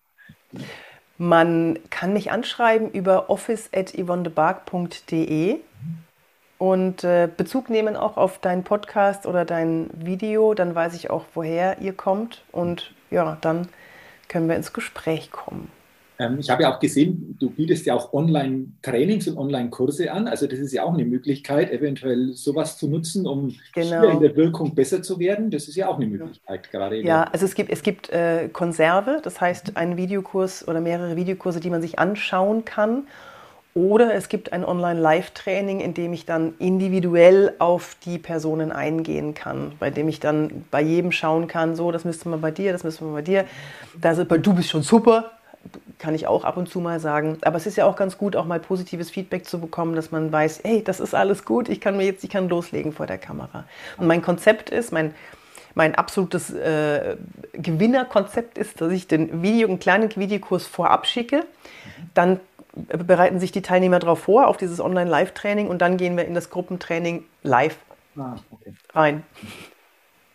Man 1.17 1.79
kann 1.89 2.11
mich 2.13 2.31
anschreiben 2.31 2.91
über 2.91 3.29
office.yvonnebark.de 3.29 5.55
und 6.57 7.03
äh, 7.03 7.29
Bezug 7.37 7.69
nehmen 7.69 7.95
auch 7.95 8.17
auf 8.17 8.39
deinen 8.39 8.63
Podcast 8.63 9.25
oder 9.25 9.45
dein 9.45 9.89
Video. 9.93 10.53
Dann 10.53 10.75
weiß 10.75 10.95
ich 10.95 11.09
auch, 11.09 11.23
woher 11.33 11.79
ihr 11.79 11.93
kommt 11.93 12.43
und 12.51 12.93
ja, 13.11 13.37
dann 13.39 13.69
können 14.27 14.49
wir 14.49 14.57
ins 14.57 14.73
Gespräch 14.73 15.31
kommen. 15.31 15.71
Ähm, 16.19 16.37
ich 16.39 16.49
habe 16.49 16.63
ja 16.63 16.75
auch 16.75 16.79
gesehen, 16.79 17.37
du 17.39 17.49
bietest 17.49 17.85
ja 17.85 17.95
auch 17.95 18.13
Online-Trainings 18.13 19.29
und 19.29 19.37
Online-Kurse 19.37 20.11
an. 20.11 20.27
Also 20.27 20.47
das 20.47 20.59
ist 20.59 20.73
ja 20.73 20.83
auch 20.83 20.93
eine 20.93 21.05
Möglichkeit, 21.05 21.71
eventuell 21.71 22.33
sowas 22.33 22.77
zu 22.77 22.89
nutzen, 22.89 23.25
um 23.25 23.55
genau. 23.73 24.01
hier 24.01 24.11
in 24.11 24.19
der 24.19 24.35
Wirkung 24.35 24.75
besser 24.75 25.01
zu 25.01 25.17
werden. 25.17 25.49
Das 25.49 25.69
ist 25.69 25.75
ja 25.75 25.87
auch 25.87 25.95
eine 25.95 26.07
Möglichkeit 26.07 26.69
gerade. 26.71 26.97
Ja, 27.01 27.23
also 27.23 27.45
es 27.45 27.55
gibt, 27.55 27.71
es 27.71 27.83
gibt 27.83 28.09
äh, 28.09 28.49
Konserve, 28.51 29.21
das 29.23 29.39
heißt 29.39 29.77
einen 29.77 29.95
Videokurs 29.95 30.67
oder 30.67 30.81
mehrere 30.81 31.15
Videokurse, 31.15 31.61
die 31.61 31.69
man 31.69 31.81
sich 31.81 31.97
anschauen 31.97 32.65
kann. 32.65 33.07
Oder 33.75 34.13
es 34.15 34.27
gibt 34.27 34.51
ein 34.51 34.65
Online-Live-Training, 34.65 35.79
in 35.79 35.93
dem 35.93 36.11
ich 36.11 36.25
dann 36.25 36.53
individuell 36.59 37.53
auf 37.59 37.95
die 38.03 38.17
Personen 38.17 38.73
eingehen 38.73 39.35
kann, 39.35 39.73
bei 39.79 39.89
dem 39.89 40.09
ich 40.09 40.19
dann 40.19 40.65
bei 40.69 40.81
jedem 40.81 41.11
schauen 41.13 41.47
kann, 41.47 41.75
so, 41.75 41.91
das 41.91 42.03
müsste 42.03 42.27
man 42.27 42.41
bei 42.41 42.51
dir, 42.51 42.73
das 42.73 42.83
müsste 42.83 43.05
man 43.05 43.13
bei 43.13 43.21
dir. 43.21 43.45
Das, 44.01 44.17
du 44.17 44.53
bist 44.53 44.69
schon 44.69 44.81
super, 44.81 45.31
kann 45.97 46.15
ich 46.15 46.27
auch 46.27 46.45
ab 46.45 46.57
und 46.57 46.69
zu 46.69 46.79
mal 46.79 46.99
sagen. 46.99 47.37
Aber 47.41 47.57
es 47.57 47.67
ist 47.67 47.75
ja 47.75 47.85
auch 47.85 47.95
ganz 47.95 48.17
gut, 48.17 48.35
auch 48.35 48.45
mal 48.45 48.59
positives 48.59 49.09
Feedback 49.09 49.45
zu 49.45 49.59
bekommen, 49.59 49.95
dass 49.95 50.11
man 50.11 50.31
weiß, 50.31 50.61
hey, 50.63 50.83
das 50.83 50.99
ist 50.99 51.13
alles 51.13 51.45
gut, 51.45 51.69
ich 51.69 51.81
kann 51.81 51.97
mir 51.97 52.05
jetzt, 52.05 52.23
ich 52.23 52.29
kann 52.29 52.47
loslegen 52.49 52.93
vor 52.93 53.05
der 53.05 53.17
Kamera. 53.17 53.65
Und 53.97 54.07
mein 54.07 54.21
Konzept 54.21 54.69
ist, 54.69 54.91
mein, 54.91 55.13
mein 55.75 55.95
absolutes 55.95 56.51
äh, 56.51 57.17
Gewinnerkonzept 57.53 58.57
ist, 58.57 58.79
dass 58.81 58.91
ich 58.91 59.07
den 59.07 59.41
Video, 59.41 59.67
einen 59.67 59.79
kleinen 59.79 60.15
Videokurs 60.15 60.65
vorab 60.65 61.05
schicke. 61.05 61.45
Dann 62.13 62.39
bereiten 62.73 63.39
sich 63.39 63.51
die 63.51 63.61
Teilnehmer 63.61 63.99
darauf 63.99 64.19
vor, 64.19 64.47
auf 64.47 64.57
dieses 64.57 64.79
Online-Live-Training 64.79 65.67
und 65.67 65.81
dann 65.81 65.97
gehen 65.97 66.15
wir 66.15 66.25
in 66.25 66.33
das 66.33 66.49
Gruppentraining 66.49 67.25
live 67.43 67.77
ah, 68.17 68.35
okay. 68.51 68.73
rein. 68.93 69.23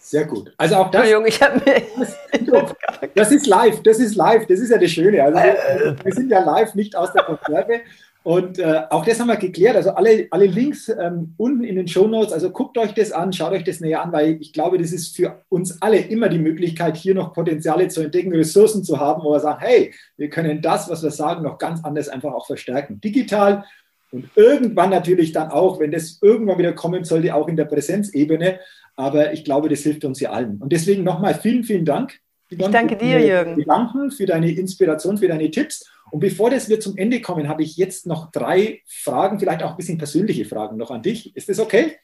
Sehr 0.05 0.27
gut. 0.27 0.53
Also 0.59 0.77
auch 0.77 0.91
das. 0.91 1.09
Entschuldigung, 1.09 1.27
ich 1.27 1.43
habe 1.43 1.63
mir. 1.65 2.75
Das 3.15 3.31
ist 3.33 3.47
live, 3.47 3.83
das 3.83 3.99
ist 3.99 4.17
live, 4.17 4.47
das 4.47 4.61
ist 4.61 4.71
ja 4.71 4.79
das 4.79 4.91
Schöne. 4.91 5.23
Also 5.23 5.39
wir, 5.39 5.97
wir 6.03 6.13
sind 6.13 6.31
ja 6.31 6.41
live, 6.45 6.75
nicht 6.75 6.95
aus 6.95 7.13
der 7.13 7.23
Konserve. 7.23 7.81
Und 8.23 8.59
äh, 8.59 8.83
auch 8.91 9.05
das 9.05 9.19
haben 9.21 9.29
wir 9.29 9.37
geklärt. 9.37 9.77
Also 9.77 9.91
alle, 9.91 10.27
alle 10.31 10.47
Links 10.47 10.89
ähm, 10.89 11.35
unten 11.39 11.65
in 11.65 11.77
den 11.77 11.89
Show 11.89 12.07
Notes. 12.07 12.33
Also 12.33 12.51
guckt 12.51 12.77
euch 12.77 12.93
das 12.93 13.13
an, 13.13 13.33
schaut 13.33 13.53
euch 13.53 13.65
das 13.65 13.81
näher 13.81 14.03
an, 14.03 14.13
weil 14.13 14.39
ich 14.41 14.53
glaube, 14.53 14.79
das 14.79 14.93
ist 14.93 15.17
für 15.17 15.43
uns 15.49 15.81
alle 15.81 15.99
immer 15.99 16.29
die 16.29 16.39
Möglichkeit, 16.39 16.97
hier 16.97 17.15
noch 17.15 17.33
Potenziale 17.33 17.89
zu 17.89 18.03
entdecken, 18.03 18.35
Ressourcen 18.35 18.85
zu 18.85 19.01
haben, 19.01 19.23
wo 19.23 19.33
wir 19.33 19.41
sagen, 19.41 19.61
hey, 19.61 19.95
wir 20.17 20.29
können 20.29 20.61
das, 20.61 20.89
was 20.91 21.03
wir 21.03 21.11
sagen, 21.11 21.43
noch 21.43 21.59
ganz 21.59 21.83
anders 21.83 22.09
einfach 22.09 22.33
auch 22.33 22.47
verstärken. 22.47 23.01
Digital 23.01 23.65
und 24.15 24.31
irgendwann 24.37 24.91
natürlich 24.91 25.33
dann 25.33 25.51
auch, 25.51 25.81
wenn 25.81 25.91
das 25.91 26.21
irgendwann 26.23 26.59
wieder 26.59 26.73
kommen 26.73 27.03
sollte, 27.03 27.35
auch 27.35 27.49
in 27.49 27.57
der 27.57 27.65
Präsenzebene. 27.65 28.61
Aber 28.97 29.32
ich 29.32 29.45
glaube, 29.45 29.68
das 29.68 29.80
hilft 29.80 30.05
uns 30.05 30.20
ja 30.20 30.30
allen. 30.30 30.59
Und 30.59 30.72
deswegen 30.72 31.03
nochmal 31.03 31.34
vielen, 31.34 31.64
vielen 31.64 31.84
Dank. 31.84 32.20
Ich 32.49 32.59
danke 32.59 32.97
dir, 32.97 33.20
Jürgen. 33.20 33.57
Gedanken, 33.57 34.11
für 34.11 34.26
deine 34.26 34.51
Inspiration, 34.51 35.18
für 35.18 35.28
deine 35.28 35.51
Tipps. 35.51 35.90
Und 36.11 36.20
bevor 36.20 36.51
das 36.51 36.68
wir 36.68 36.78
zum 36.78 36.97
Ende 36.97 37.20
kommen, 37.20 37.49
habe 37.49 37.62
ich 37.62 37.76
jetzt 37.76 38.07
noch 38.07 38.30
drei 38.30 38.82
Fragen, 38.86 39.40
vielleicht 39.40 39.62
auch 39.62 39.70
ein 39.70 39.76
bisschen 39.76 39.99
persönliche 39.99 40.45
Fragen 40.45 40.76
noch 40.76 40.90
an 40.90 41.03
dich. 41.03 41.34
Ist 41.34 41.49
das 41.49 41.59
okay? 41.59 41.97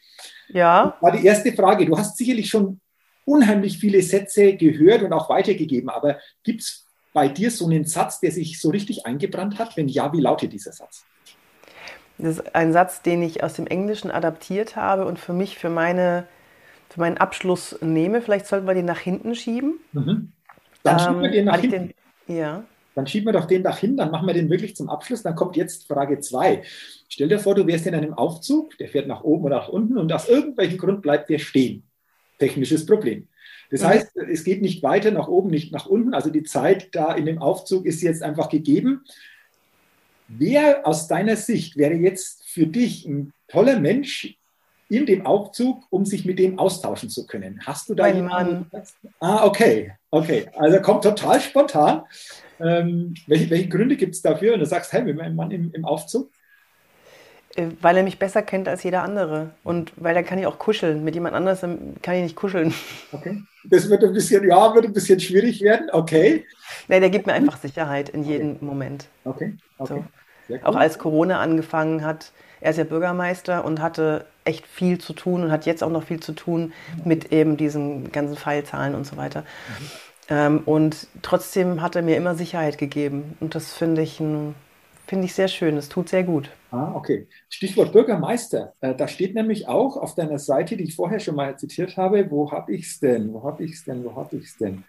Ja. 0.48 0.94
Das 0.94 1.02
war 1.02 1.16
die 1.16 1.24
erste 1.24 1.52
Frage. 1.52 1.86
Du 1.86 1.96
hast 1.96 2.16
sicherlich 2.16 2.48
schon 2.48 2.80
unheimlich 3.24 3.78
viele 3.78 4.02
Sätze 4.02 4.54
gehört 4.54 5.02
und 5.02 5.12
auch 5.12 5.28
weitergegeben, 5.28 5.88
aber 5.90 6.18
gibt 6.42 6.62
es 6.62 6.86
bei 7.12 7.28
dir 7.28 7.50
so 7.50 7.66
einen 7.66 7.84
Satz, 7.84 8.20
der 8.20 8.32
sich 8.32 8.60
so 8.60 8.70
richtig 8.70 9.06
eingebrannt 9.06 9.58
hat? 9.58 9.76
Wenn 9.76 9.88
ja, 9.88 10.12
wie 10.12 10.20
lautet 10.20 10.52
dieser 10.52 10.72
Satz? 10.72 11.04
Das 12.18 12.38
ist 12.38 12.54
ein 12.54 12.72
Satz, 12.72 13.02
den 13.02 13.22
ich 13.22 13.42
aus 13.42 13.54
dem 13.54 13.66
Englischen 13.66 14.10
adaptiert 14.10 14.76
habe 14.76 15.06
und 15.06 15.18
für 15.18 15.32
mich, 15.32 15.58
für 15.58 15.70
meine 15.70 16.26
für 16.90 17.00
meinen 17.00 17.18
Abschluss 17.18 17.76
nehme. 17.80 18.20
Vielleicht 18.20 18.46
sollten 18.46 18.66
wir 18.66 18.74
den 18.74 18.84
nach 18.84 18.98
hinten 18.98 19.34
schieben. 19.34 19.80
Mhm. 19.92 20.32
Dann 20.82 20.98
ähm, 20.98 21.00
schieben 21.00 21.22
wir 21.22 21.30
den 21.30 21.44
nach 21.44 21.60
hinten. 21.60 21.94
Den, 22.26 22.36
ja. 22.36 22.64
Dann 22.94 23.06
schieben 23.06 23.26
wir 23.26 23.32
doch 23.32 23.46
den 23.46 23.62
nach 23.62 23.78
hinten, 23.78 23.98
dann 23.98 24.10
machen 24.10 24.26
wir 24.26 24.34
den 24.34 24.50
wirklich 24.50 24.74
zum 24.74 24.90
Abschluss. 24.90 25.22
Dann 25.22 25.36
kommt 25.36 25.56
jetzt 25.56 25.86
Frage 25.86 26.20
2. 26.20 26.62
Stell 27.08 27.28
dir 27.28 27.38
vor, 27.38 27.54
du 27.54 27.66
wärst 27.66 27.86
in 27.86 27.94
einem 27.94 28.14
Aufzug, 28.14 28.76
der 28.78 28.88
fährt 28.88 29.06
nach 29.06 29.22
oben 29.22 29.44
oder 29.44 29.56
nach 29.56 29.68
unten 29.68 29.96
und 29.96 30.12
aus 30.12 30.28
irgendwelchem 30.28 30.78
Grund 30.78 31.02
bleibt 31.02 31.30
der 31.30 31.38
stehen. 31.38 31.84
Technisches 32.38 32.86
Problem. 32.86 33.28
Das 33.70 33.82
mhm. 33.82 33.86
heißt, 33.86 34.16
es 34.16 34.44
geht 34.44 34.60
nicht 34.60 34.82
weiter 34.82 35.12
nach 35.12 35.28
oben, 35.28 35.50
nicht 35.50 35.72
nach 35.72 35.86
unten. 35.86 36.14
Also 36.14 36.30
die 36.30 36.42
Zeit 36.42 36.94
da 36.94 37.14
in 37.14 37.26
dem 37.26 37.38
Aufzug 37.40 37.86
ist 37.86 38.02
jetzt 38.02 38.22
einfach 38.22 38.48
gegeben. 38.48 39.04
Wer 40.26 40.86
aus 40.86 41.08
deiner 41.08 41.36
Sicht 41.36 41.76
wäre 41.76 41.94
jetzt 41.94 42.48
für 42.48 42.66
dich 42.66 43.06
ein 43.06 43.32
toller 43.48 43.78
Mensch 43.78 44.36
in 44.90 45.06
dem 45.06 45.24
Aufzug, 45.24 45.84
um 45.90 46.04
sich 46.04 46.24
mit 46.24 46.38
dem 46.38 46.58
austauschen 46.58 47.08
zu 47.08 47.26
können. 47.26 47.60
Hast 47.64 47.88
du 47.88 47.94
da 47.94 48.02
mein 48.02 48.16
jemanden? 48.16 48.66
Mann. 48.72 48.82
Ah, 49.20 49.44
okay, 49.46 49.92
okay. 50.10 50.46
Also 50.56 50.80
kommt 50.80 51.04
total 51.04 51.40
spontan. 51.40 52.02
Ähm, 52.58 53.14
welche, 53.26 53.48
welche, 53.50 53.68
Gründe 53.68 53.96
gibt 53.96 54.16
es 54.16 54.22
dafür? 54.22 54.54
Und 54.54 54.60
du 54.60 54.66
sagst, 54.66 54.92
hey, 54.92 55.02
mit 55.02 55.16
meinem 55.16 55.36
Mann 55.36 55.52
im, 55.52 55.72
im 55.72 55.84
Aufzug? 55.84 56.30
Äh, 57.54 57.68
weil 57.80 57.96
er 57.96 58.02
mich 58.02 58.18
besser 58.18 58.42
kennt 58.42 58.68
als 58.68 58.82
jeder 58.82 59.04
andere. 59.04 59.50
Und 59.62 59.92
weil 59.96 60.16
er 60.16 60.24
kann 60.24 60.40
ich 60.40 60.46
auch 60.46 60.58
kuscheln. 60.58 61.04
Mit 61.04 61.14
jemand 61.14 61.36
anderem 61.36 61.94
kann 62.02 62.16
ich 62.16 62.22
nicht 62.24 62.36
kuscheln. 62.36 62.74
Okay. 63.12 63.42
Das 63.64 63.90
wird 63.90 64.02
ein 64.02 64.12
bisschen, 64.12 64.48
ja, 64.48 64.74
wird 64.74 64.86
ein 64.86 64.92
bisschen 64.92 65.20
schwierig 65.20 65.60
werden. 65.60 65.88
Okay. 65.92 66.46
Nein, 66.88 67.00
der 67.00 67.10
gibt 67.10 67.26
mir 67.26 67.34
einfach 67.34 67.58
Sicherheit 67.58 68.08
in 68.08 68.24
jedem 68.24 68.52
okay. 68.52 68.64
Moment. 68.64 69.08
Okay. 69.24 69.56
okay. 69.78 70.04
So. 70.48 70.56
Auch 70.62 70.76
als 70.76 70.98
Corona 70.98 71.40
angefangen 71.40 72.04
hat, 72.04 72.32
er 72.60 72.70
ist 72.70 72.76
ja 72.76 72.84
Bürgermeister 72.84 73.64
und 73.64 73.80
hatte 73.80 74.26
echt 74.44 74.66
viel 74.66 74.98
zu 74.98 75.12
tun 75.12 75.44
und 75.44 75.52
hat 75.52 75.66
jetzt 75.66 75.82
auch 75.82 75.90
noch 75.90 76.02
viel 76.02 76.20
zu 76.20 76.32
tun 76.32 76.72
mit 77.04 77.32
eben 77.32 77.56
diesen 77.56 78.12
ganzen 78.12 78.36
Fallzahlen 78.36 78.94
und 78.94 79.06
so 79.06 79.16
weiter. 79.16 79.44
Ähm, 80.28 80.62
und 80.64 81.08
trotzdem 81.22 81.82
hat 81.82 81.96
er 81.96 82.02
mir 82.02 82.16
immer 82.16 82.34
Sicherheit 82.34 82.78
gegeben. 82.78 83.36
Und 83.40 83.54
das 83.54 83.72
finde 83.72 84.02
ich, 84.02 84.16
find 85.06 85.24
ich 85.24 85.34
sehr 85.34 85.48
schön. 85.48 85.76
Es 85.76 85.88
tut 85.88 86.08
sehr 86.08 86.22
gut. 86.22 86.50
Ah, 86.70 86.92
okay. 86.94 87.26
Stichwort 87.48 87.92
Bürgermeister. 87.92 88.74
Äh, 88.80 88.94
da 88.94 89.08
steht 89.08 89.34
nämlich 89.34 89.66
auch 89.66 89.96
auf 89.96 90.14
deiner 90.14 90.38
Seite, 90.38 90.76
die 90.76 90.84
ich 90.84 90.94
vorher 90.94 91.18
schon 91.18 91.34
mal 91.34 91.58
zitiert 91.58 91.96
habe, 91.96 92.30
wo 92.30 92.52
habe 92.52 92.72
ich 92.72 92.86
es 92.86 93.00
denn? 93.00 93.32
Wo 93.32 93.42
habe 93.42 93.64
ich 93.64 93.72
es 93.72 93.84
denn? 93.84 94.04
Wo 94.04 94.14
habe 94.14 94.36
ich 94.36 94.44
es 94.44 94.56
denn? 94.56 94.84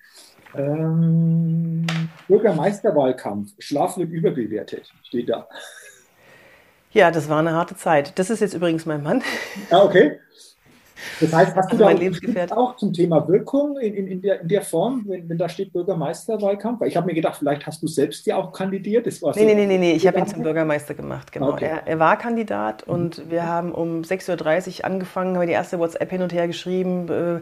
Ähm, 0.55 1.87
Bürgermeisterwahlkampf. 2.27 3.53
Schlaf 3.57 3.97
wird 3.97 4.11
überbewertet, 4.11 4.91
steht 5.03 5.29
da. 5.29 5.47
Ja, 6.93 7.09
das 7.09 7.29
war 7.29 7.39
eine 7.39 7.53
harte 7.53 7.75
Zeit. 7.75 8.19
Das 8.19 8.29
ist 8.29 8.41
jetzt 8.41 8.53
übrigens 8.53 8.85
mein 8.85 9.01
Mann. 9.01 9.23
Ah, 9.69 9.83
okay. 9.83 10.19
Das 11.19 11.33
heißt, 11.33 11.55
hast 11.55 11.71
also 11.71 11.83
du 11.83 12.33
da 12.33 12.55
auch 12.55 12.75
zum 12.75 12.93
Thema 12.93 13.27
Wirkung 13.27 13.77
in, 13.77 13.93
in, 13.93 14.07
in, 14.07 14.21
der, 14.21 14.41
in 14.41 14.47
der 14.47 14.61
Form, 14.61 15.03
wenn, 15.07 15.29
wenn 15.29 15.37
da 15.37 15.49
steht 15.49 15.73
Bürgermeisterwahlkampf? 15.73 16.81
Weil 16.81 16.87
ich 16.87 16.97
habe 16.97 17.07
mir 17.07 17.13
gedacht, 17.13 17.37
vielleicht 17.37 17.65
hast 17.65 17.81
du 17.81 17.87
selbst 17.87 18.25
ja 18.25 18.37
auch 18.37 18.51
kandidiert. 18.51 19.07
Das 19.07 19.21
war 19.21 19.33
so 19.33 19.39
nee, 19.39 19.53
nee, 19.53 19.65
nee, 19.65 19.77
nee, 19.77 19.93
ich 19.93 20.07
habe 20.07 20.19
ihn 20.19 20.27
zum 20.27 20.43
Bürgermeister 20.43 20.93
gemacht, 20.93 21.31
genau. 21.31 21.49
Okay. 21.49 21.65
Er, 21.65 21.87
er, 21.87 21.99
war 21.99 22.17
Kandidat 22.17 22.83
und 22.83 23.25
mhm. 23.25 23.31
wir 23.31 23.47
haben 23.47 23.71
um 23.71 24.01
6.30 24.01 24.79
Uhr 24.79 24.85
angefangen, 24.85 25.35
haben 25.35 25.41
wir 25.41 25.47
die 25.47 25.53
erste 25.53 25.79
WhatsApp 25.79 26.09
hin 26.09 26.21
und 26.21 26.33
her 26.33 26.47
geschrieben. 26.47 27.07
Äh, 27.09 27.41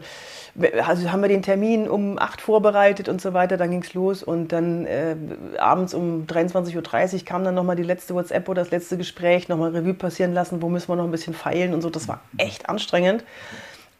also 0.84 1.12
haben 1.12 1.22
wir 1.22 1.28
den 1.28 1.42
Termin 1.42 1.88
um 1.88 2.18
8 2.18 2.40
vorbereitet 2.40 3.08
und 3.08 3.20
so 3.20 3.32
weiter, 3.32 3.56
dann 3.56 3.70
ging 3.70 3.82
es 3.82 3.94
los 3.94 4.22
und 4.22 4.52
dann 4.52 4.84
äh, 4.86 5.16
abends 5.58 5.94
um 5.94 6.26
23.30 6.26 7.14
Uhr 7.14 7.24
kam 7.24 7.44
dann 7.44 7.54
nochmal 7.54 7.76
die 7.76 7.82
letzte 7.82 8.14
WhatsApp 8.14 8.48
oder 8.48 8.62
das 8.62 8.70
letzte 8.70 8.96
Gespräch, 8.96 9.48
nochmal 9.48 9.70
Revue 9.70 9.94
passieren 9.94 10.34
lassen, 10.34 10.60
wo 10.60 10.68
müssen 10.68 10.88
wir 10.88 10.96
noch 10.96 11.04
ein 11.04 11.10
bisschen 11.10 11.34
feilen 11.34 11.72
und 11.72 11.82
so. 11.82 11.90
Das 11.90 12.08
war 12.08 12.20
echt 12.36 12.68
anstrengend 12.68 13.24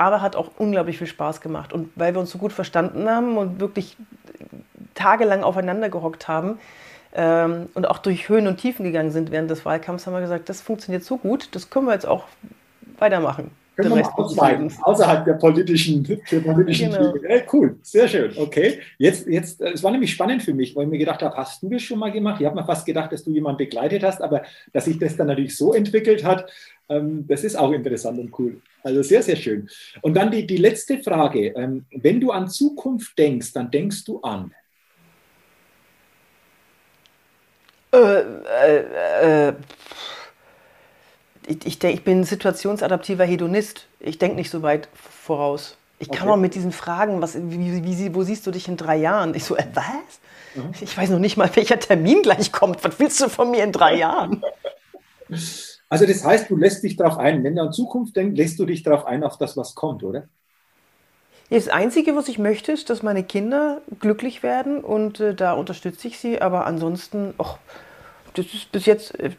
aber 0.01 0.22
hat 0.22 0.34
auch 0.34 0.51
unglaublich 0.57 0.96
viel 0.96 1.07
Spaß 1.07 1.42
gemacht. 1.42 1.74
Und 1.74 1.90
weil 1.94 2.14
wir 2.14 2.20
uns 2.20 2.30
so 2.30 2.38
gut 2.38 2.55
verstanden 2.55 3.07
haben 3.07 3.36
und 3.36 3.61
wirklich 3.61 3.98
tagelang 4.94 5.42
aufeinander 5.42 5.90
gehockt 5.90 6.26
haben 6.26 6.59
ähm, 7.12 7.66
und 7.74 7.86
auch 7.86 7.98
durch 7.98 8.30
Höhen 8.30 8.46
und 8.46 8.57
Tiefen 8.57 8.84
gegangen 8.84 9.11
sind 9.11 9.30
während 9.30 9.51
des 9.51 9.66
Wahlkampfs, 9.66 10.07
haben 10.07 10.14
wir 10.14 10.22
gesagt, 10.22 10.48
das 10.48 10.62
funktioniert 10.62 11.05
so 11.05 11.18
gut, 11.18 11.51
das 11.53 11.68
können 11.68 11.84
wir 11.84 11.92
jetzt 11.92 12.09
auch 12.09 12.24
weitermachen. 12.98 13.51
Können 13.76 13.94
wir 13.94 14.18
ausweiten, 14.18 14.72
außerhalb 14.82 15.24
der 15.26 15.34
politischen, 15.34 16.03
der 16.30 16.40
politischen 16.40 16.92
genau. 16.92 17.14
Hey, 17.22 17.42
cool, 17.53 17.76
sehr 17.82 18.09
schön. 18.09 18.32
Okay, 18.36 18.80
jetzt, 18.96 19.26
jetzt, 19.26 19.61
äh, 19.61 19.72
es 19.72 19.82
war 19.82 19.90
nämlich 19.90 20.12
spannend 20.12 20.42
für 20.42 20.55
mich, 20.55 20.74
weil 20.74 20.84
ich 20.84 20.90
mir 20.90 20.98
gedacht 20.98 21.22
habe, 21.22 21.36
hast 21.36 21.62
du 21.62 21.68
das 21.68 21.82
schon 21.82 21.98
mal 21.98 22.11
gemacht? 22.11 22.40
Ich 22.40 22.46
habe 22.46 22.57
mir 22.57 22.64
fast 22.64 22.86
gedacht, 22.86 23.12
dass 23.12 23.24
du 23.24 23.30
jemanden 23.30 23.59
begleitet 23.59 24.03
hast, 24.03 24.22
aber 24.22 24.42
dass 24.72 24.86
sich 24.86 24.98
das 24.98 25.16
dann 25.16 25.26
natürlich 25.26 25.57
so 25.57 25.74
entwickelt 25.74 26.24
hat, 26.24 26.51
ähm, 26.91 27.26
das 27.26 27.45
ist 27.45 27.57
auch 27.57 27.72
interessant 27.72 28.18
und 28.18 28.38
cool. 28.38 28.61
Also 28.82 29.03
sehr, 29.03 29.22
sehr 29.22 29.36
schön. 29.36 29.68
Und 30.03 30.14
dann 30.14 30.30
die, 30.30 30.47
die 30.47 30.57
letzte 30.57 30.99
Frage. 30.99 31.55
Ähm, 31.57 31.86
wenn 31.91 32.20
du 32.20 32.32
an 32.32 32.49
Zukunft 32.49 33.16
denkst, 33.16 33.53
dann 33.53 33.70
denkst 33.70 34.05
du 34.05 34.20
an. 34.20 34.53
Äh, 37.93 37.99
äh, 37.99 39.49
äh, 39.49 39.53
ich, 41.47 41.66
ich, 41.66 41.78
denk, 41.78 41.95
ich 41.95 42.05
bin 42.05 42.24
situationsadaptiver 42.24 43.24
Hedonist. 43.24 43.86
Ich 44.01 44.18
denke 44.18 44.36
nicht 44.36 44.51
so 44.51 44.62
weit 44.62 44.88
voraus. 44.95 45.76
Ich 45.99 46.09
okay. 46.09 46.18
kann 46.18 46.28
auch 46.28 46.36
mit 46.36 46.55
diesen 46.55 46.72
Fragen, 46.72 47.20
was, 47.20 47.36
wie, 47.36 47.84
wie, 47.84 48.14
wo 48.14 48.22
siehst 48.22 48.47
du 48.47 48.51
dich 48.51 48.68
in 48.68 48.76
drei 48.76 48.97
Jahren? 48.97 49.34
Ich 49.34 49.45
so, 49.45 49.57
äh, 49.57 49.66
was? 49.74 49.84
Mhm. 50.55 50.72
Ich 50.80 50.97
weiß 50.97 51.11
noch 51.11 51.18
nicht 51.18 51.36
mal, 51.36 51.51
welcher 51.55 51.78
Termin 51.78 52.22
gleich 52.22 52.53
kommt. 52.53 52.82
Was 52.82 52.99
willst 52.99 53.20
du 53.20 53.28
von 53.28 53.51
mir 53.51 53.62
in 53.62 53.72
drei 53.72 53.95
Jahren? 53.99 54.43
Also 55.91 56.07
das 56.07 56.24
heißt, 56.24 56.49
du 56.49 56.57
lässt 56.57 56.82
dich 56.84 56.97
darauf 56.97 57.18
ein. 57.18 57.43
Wenn 57.45 57.57
du 57.57 57.62
an 57.62 57.72
Zukunft 57.72 58.16
denkst, 58.16 58.38
lässt 58.38 58.59
du 58.59 58.64
dich 58.64 58.82
darauf 58.84 59.07
ein, 59.07 59.24
auf 59.24 59.36
das, 59.38 59.57
was 59.57 59.74
kommt, 59.74 60.05
oder? 60.05 60.28
Das 61.51 61.68
Einzige, 61.68 62.14
was 62.14 62.28
ich 62.28 62.38
möchte, 62.38 62.70
ist, 62.70 62.91
dass 62.91 63.03
meine 63.03 63.24
Kinder 63.24 63.82
glücklich 63.99 64.45
werden 64.45 64.84
und 64.84 65.18
äh, 65.18 65.34
da 65.34 65.53
unterstütze 65.53 66.07
ich 66.07 66.18
sie. 66.20 66.41
Aber 66.41 66.64
ansonsten, 66.64 67.34
och, 67.38 67.59
das 68.34 68.47
ist 68.47 68.70
bis 68.70 68.86
jetzt 68.86 69.18
äh, 69.18 69.32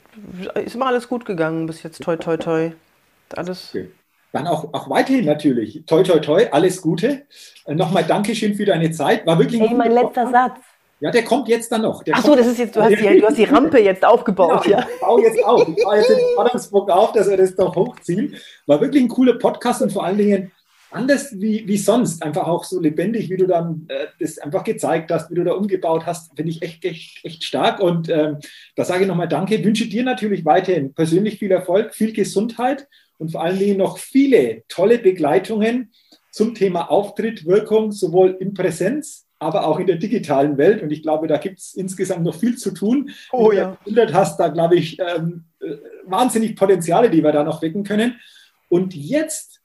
ist 0.65 0.75
immer 0.75 0.87
alles 0.87 1.07
gut 1.07 1.23
gegangen. 1.25 1.67
Bis 1.67 1.83
jetzt, 1.83 2.03
toi, 2.03 2.17
toi, 2.17 2.35
toi. 2.35 2.71
Alles. 3.33 3.69
Okay. 3.69 3.89
Dann 4.33 4.47
auch, 4.47 4.73
auch 4.73 4.89
weiterhin 4.89 5.25
natürlich. 5.25 5.83
Toi, 5.85 6.03
toi, 6.03 6.19
toi, 6.19 6.47
alles 6.51 6.81
Gute. 6.81 7.27
Äh, 7.65 7.75
Nochmal 7.75 8.03
Dankeschön 8.03 8.55
für 8.55 8.65
deine 8.65 8.91
Zeit. 8.91 9.25
War 9.25 9.39
wirklich. 9.39 9.61
Hey, 9.61 9.73
mein 9.73 9.93
letzter 9.93 10.29
Satz. 10.29 10.59
Ja, 11.01 11.09
der 11.09 11.23
kommt 11.23 11.47
jetzt 11.47 11.71
dann 11.71 11.81
noch. 11.81 12.03
Der 12.03 12.15
Ach 12.15 12.23
so, 12.23 12.35
das 12.35 12.45
ist 12.45 12.59
jetzt, 12.59 12.75
du 12.75 12.81
hast, 12.81 12.91
die, 12.91 13.19
du 13.19 13.25
hast 13.25 13.37
die 13.37 13.45
Rampe 13.45 13.79
jetzt 13.79 14.05
aufgebaut, 14.05 14.63
genau, 14.63 14.77
ja. 14.77 14.87
Ich 14.93 15.01
baue 15.01 15.21
jetzt 15.23 15.43
auf. 15.43 15.67
Ich 15.67 15.83
baue 15.83 15.95
jetzt 15.97 16.09
in 16.11 16.17
Ordnungsburg 16.37 16.89
auf, 16.91 17.11
dass 17.13 17.27
wir 17.27 17.37
das 17.37 17.55
doch 17.55 17.75
hochziehen. 17.75 18.35
War 18.67 18.79
wirklich 18.79 19.03
ein 19.03 19.07
cooler 19.07 19.39
Podcast 19.39 19.81
und 19.81 19.91
vor 19.91 20.05
allen 20.05 20.19
Dingen 20.19 20.51
anders 20.91 21.31
wie, 21.41 21.67
wie 21.67 21.77
sonst. 21.77 22.21
Einfach 22.21 22.47
auch 22.47 22.63
so 22.63 22.79
lebendig, 22.79 23.31
wie 23.31 23.37
du 23.37 23.47
dann 23.47 23.87
äh, 23.87 24.07
das 24.19 24.37
einfach 24.37 24.63
gezeigt 24.63 25.09
hast, 25.11 25.31
wie 25.31 25.35
du 25.35 25.43
da 25.43 25.53
umgebaut 25.53 26.05
hast. 26.05 26.35
Finde 26.35 26.51
ich 26.51 26.61
echt, 26.61 26.85
echt, 26.85 27.25
echt 27.25 27.43
stark. 27.43 27.79
Und 27.79 28.07
ähm, 28.09 28.37
da 28.75 28.85
sage 28.85 29.01
ich 29.01 29.07
nochmal 29.07 29.27
Danke. 29.27 29.63
Wünsche 29.63 29.87
dir 29.87 30.03
natürlich 30.03 30.45
weiterhin 30.45 30.93
persönlich 30.93 31.39
viel 31.39 31.51
Erfolg, 31.51 31.95
viel 31.95 32.13
Gesundheit 32.13 32.87
und 33.17 33.31
vor 33.31 33.41
allen 33.41 33.57
Dingen 33.57 33.77
noch 33.77 33.97
viele 33.97 34.61
tolle 34.67 34.99
Begleitungen 34.99 35.91
zum 36.31 36.53
Thema 36.53 36.91
Auftritt, 36.91 37.47
Wirkung, 37.47 37.91
sowohl 37.91 38.37
in 38.39 38.53
Präsenz 38.53 39.25
aber 39.41 39.65
auch 39.65 39.79
in 39.79 39.87
der 39.87 39.95
digitalen 39.95 40.57
Welt. 40.57 40.83
Und 40.83 40.91
ich 40.91 41.01
glaube, 41.01 41.27
da 41.27 41.37
gibt 41.37 41.59
es 41.59 41.73
insgesamt 41.73 42.23
noch 42.23 42.35
viel 42.35 42.57
zu 42.57 42.71
tun. 42.71 43.09
Oh 43.31 43.51
ja. 43.51 43.75
Du 43.85 44.13
hast, 44.13 44.39
da 44.39 44.49
glaube 44.49 44.75
ich, 44.75 44.99
ähm, 44.99 45.45
äh, 45.59 45.77
wahnsinnig 46.05 46.55
Potenziale, 46.55 47.09
die 47.09 47.23
wir 47.23 47.31
da 47.31 47.43
noch 47.43 47.61
wecken 47.63 47.83
können. 47.83 48.19
Und 48.69 48.93
jetzt 48.93 49.59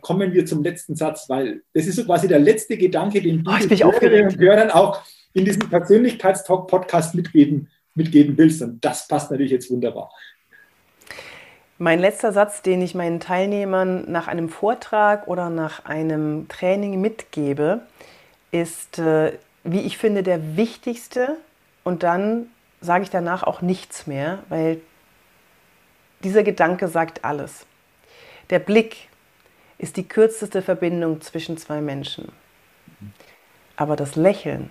kommen 0.00 0.32
wir 0.32 0.46
zum 0.46 0.62
letzten 0.62 0.96
Satz, 0.96 1.28
weil 1.28 1.60
das 1.74 1.86
ist 1.86 1.96
so 1.96 2.04
quasi 2.04 2.26
der 2.26 2.38
letzte 2.38 2.78
Gedanke, 2.78 3.20
den 3.20 3.44
du 3.44 3.50
den 3.52 3.78
Hörerinnen 3.78 4.28
und 4.28 4.38
Hörern 4.38 4.70
auch 4.70 5.02
in 5.34 5.44
diesem 5.44 5.68
Persönlichkeitstalk-Podcast 5.68 7.14
mitgeben, 7.14 7.68
mitgeben 7.94 8.38
willst. 8.38 8.62
Und 8.62 8.82
das 8.82 9.06
passt 9.08 9.30
natürlich 9.30 9.52
jetzt 9.52 9.70
wunderbar. 9.70 10.10
Mein 11.76 12.00
letzter 12.00 12.32
Satz, 12.32 12.62
den 12.62 12.80
ich 12.80 12.94
meinen 12.94 13.20
Teilnehmern 13.20 14.10
nach 14.10 14.26
einem 14.26 14.48
Vortrag 14.48 15.28
oder 15.28 15.50
nach 15.50 15.84
einem 15.84 16.48
Training 16.48 16.98
mitgebe, 16.98 17.82
ist, 18.50 18.98
äh, 18.98 19.38
wie 19.64 19.80
ich 19.80 19.98
finde, 19.98 20.22
der 20.22 20.56
wichtigste. 20.56 21.36
Und 21.84 22.02
dann 22.02 22.46
sage 22.80 23.04
ich 23.04 23.10
danach 23.10 23.42
auch 23.42 23.60
nichts 23.60 24.06
mehr, 24.06 24.42
weil 24.48 24.80
dieser 26.22 26.42
Gedanke 26.42 26.88
sagt 26.88 27.24
alles. 27.24 27.66
Der 28.50 28.58
Blick 28.58 29.08
ist 29.78 29.96
die 29.96 30.08
kürzeste 30.08 30.62
Verbindung 30.62 31.20
zwischen 31.20 31.56
zwei 31.56 31.80
Menschen. 31.80 32.32
Aber 33.76 33.94
das 33.94 34.16
Lächeln 34.16 34.70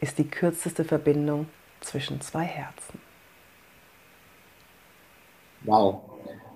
ist 0.00 0.18
die 0.18 0.28
kürzeste 0.28 0.84
Verbindung 0.84 1.48
zwischen 1.80 2.20
zwei 2.20 2.44
Herzen. 2.44 3.00
Wow, 5.62 6.02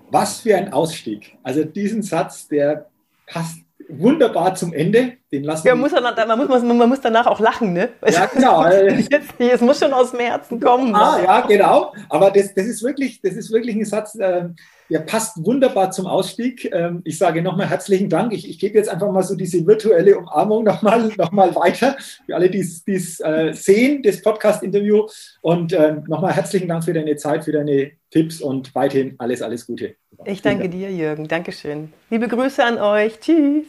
was 0.09 0.41
für 0.41 0.55
ein 0.55 0.71
Ausstieg. 0.71 1.37
Also 1.43 1.63
diesen 1.63 2.01
Satz, 2.01 2.47
der 2.47 2.89
passt 3.25 3.59
wunderbar 3.89 4.55
zum 4.55 4.73
Ende. 4.73 5.13
Den 5.31 5.43
lassen 5.43 5.67
ja, 5.67 5.75
muss 5.75 5.91
man, 5.91 6.03
man, 6.03 6.47
muss, 6.47 6.63
man 6.63 6.89
muss 6.89 7.01
danach 7.01 7.27
auch 7.27 7.39
lachen, 7.39 7.73
ne? 7.73 7.89
Ja, 8.07 8.25
genau. 8.33 8.65
Es 8.65 9.61
muss 9.61 9.79
schon 9.79 9.93
aus 9.93 10.11
dem 10.11 10.21
Herzen 10.21 10.59
kommen. 10.59 10.95
Ah, 10.95 11.19
ja, 11.21 11.41
genau. 11.41 11.93
Aber 12.09 12.31
das, 12.31 12.53
das, 12.53 12.65
ist, 12.65 12.83
wirklich, 12.83 13.21
das 13.21 13.33
ist 13.33 13.51
wirklich 13.51 13.75
ein 13.75 13.85
Satz, 13.85 14.15
äh, 14.15 14.45
der 14.89 14.99
passt 14.99 15.43
wunderbar 15.43 15.91
zum 15.91 16.07
Ausstieg. 16.07 16.69
Ähm, 16.71 17.01
ich 17.03 17.17
sage 17.17 17.41
nochmal 17.41 17.69
herzlichen 17.69 18.09
Dank. 18.09 18.33
Ich, 18.33 18.49
ich 18.49 18.59
gebe 18.59 18.77
jetzt 18.77 18.89
einfach 18.89 19.11
mal 19.11 19.23
so 19.23 19.35
diese 19.35 19.65
virtuelle 19.65 20.17
Umarmung 20.17 20.63
nochmal 20.63 21.11
noch 21.17 21.31
mal 21.31 21.53
weiter 21.55 21.97
für 22.25 22.35
alle, 22.35 22.49
die 22.49 22.59
es 22.59 23.19
äh, 23.19 23.51
sehen, 23.53 24.01
das 24.03 24.21
Podcast-Interview. 24.21 25.07
Und 25.41 25.73
äh, 25.73 25.97
nochmal 26.07 26.33
herzlichen 26.33 26.67
Dank 26.67 26.85
für 26.85 26.93
deine 26.93 27.15
Zeit, 27.17 27.43
für 27.43 27.51
deine 27.51 27.91
Tipps 28.11 28.41
und 28.41 28.73
weiterhin 28.75 29.15
alles, 29.17 29.41
alles 29.41 29.67
Gute. 29.67 29.95
Ich 30.25 30.41
danke 30.41 30.69
dir, 30.69 30.91
Jürgen. 30.91 31.27
Dankeschön. 31.27 31.93
Liebe 32.09 32.27
Grüße 32.27 32.63
an 32.63 32.77
euch. 32.77 33.19
Tschüss. 33.19 33.65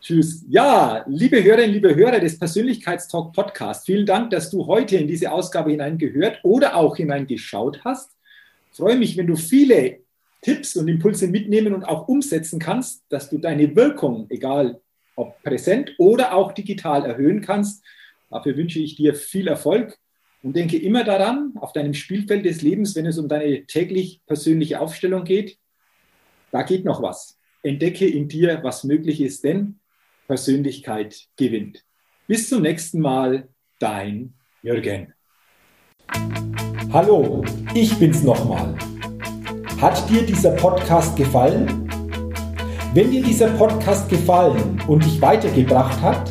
Tschüss. 0.00 0.44
Ja, 0.48 1.04
liebe 1.08 1.42
Hörerinnen, 1.42 1.72
liebe 1.72 1.94
Hörer 1.94 2.20
des 2.20 2.38
Persönlichkeitstalk 2.38 3.32
Podcast, 3.32 3.86
vielen 3.86 4.06
Dank, 4.06 4.30
dass 4.30 4.50
du 4.50 4.66
heute 4.66 4.96
in 4.96 5.08
diese 5.08 5.32
Ausgabe 5.32 5.70
hineingehört 5.70 6.38
oder 6.44 6.76
auch 6.76 6.96
hineingeschaut 6.96 7.80
hast. 7.84 8.12
Ich 8.70 8.78
freue 8.78 8.96
mich, 8.96 9.16
wenn 9.16 9.26
du 9.26 9.34
viele 9.34 9.98
Tipps 10.42 10.76
und 10.76 10.86
Impulse 10.86 11.26
mitnehmen 11.26 11.74
und 11.74 11.84
auch 11.84 12.06
umsetzen 12.06 12.60
kannst, 12.60 13.02
dass 13.08 13.28
du 13.28 13.38
deine 13.38 13.74
Wirkung, 13.74 14.26
egal 14.30 14.80
ob 15.16 15.42
präsent 15.42 15.94
oder 15.98 16.32
auch 16.32 16.52
digital, 16.52 17.04
erhöhen 17.04 17.40
kannst. 17.40 17.84
Dafür 18.30 18.56
wünsche 18.56 18.78
ich 18.78 18.94
dir 18.94 19.14
viel 19.14 19.48
Erfolg 19.48 19.98
und 20.42 20.54
denke 20.54 20.76
immer 20.76 21.04
daran, 21.04 21.52
auf 21.56 21.72
deinem 21.72 21.94
Spielfeld 21.94 22.44
des 22.44 22.62
Lebens, 22.62 22.94
wenn 22.94 23.06
es 23.06 23.18
um 23.18 23.28
deine 23.28 23.66
täglich 23.66 24.22
persönliche 24.26 24.80
Aufstellung 24.80 25.24
geht, 25.24 25.58
da 26.50 26.62
geht 26.62 26.84
noch 26.84 27.02
was. 27.02 27.38
Entdecke 27.62 28.06
in 28.06 28.28
dir, 28.28 28.60
was 28.62 28.84
möglich 28.84 29.20
ist, 29.20 29.44
denn 29.44 29.80
Persönlichkeit 30.26 31.26
gewinnt. 31.36 31.84
Bis 32.26 32.48
zum 32.48 32.62
nächsten 32.62 33.00
Mal, 33.00 33.48
dein 33.78 34.34
Jürgen. 34.62 35.12
Hallo, 36.92 37.44
ich 37.74 37.98
bin's 37.98 38.22
nochmal. 38.22 38.76
Hat 39.80 40.08
dir 40.08 40.22
dieser 40.22 40.52
Podcast 40.52 41.16
gefallen? 41.16 41.88
Wenn 42.94 43.10
dir 43.10 43.22
dieser 43.22 43.48
Podcast 43.56 44.08
gefallen 44.08 44.80
und 44.88 45.04
dich 45.04 45.20
weitergebracht 45.20 46.00
hat, 46.00 46.30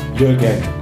Jürgen. 0.17 0.80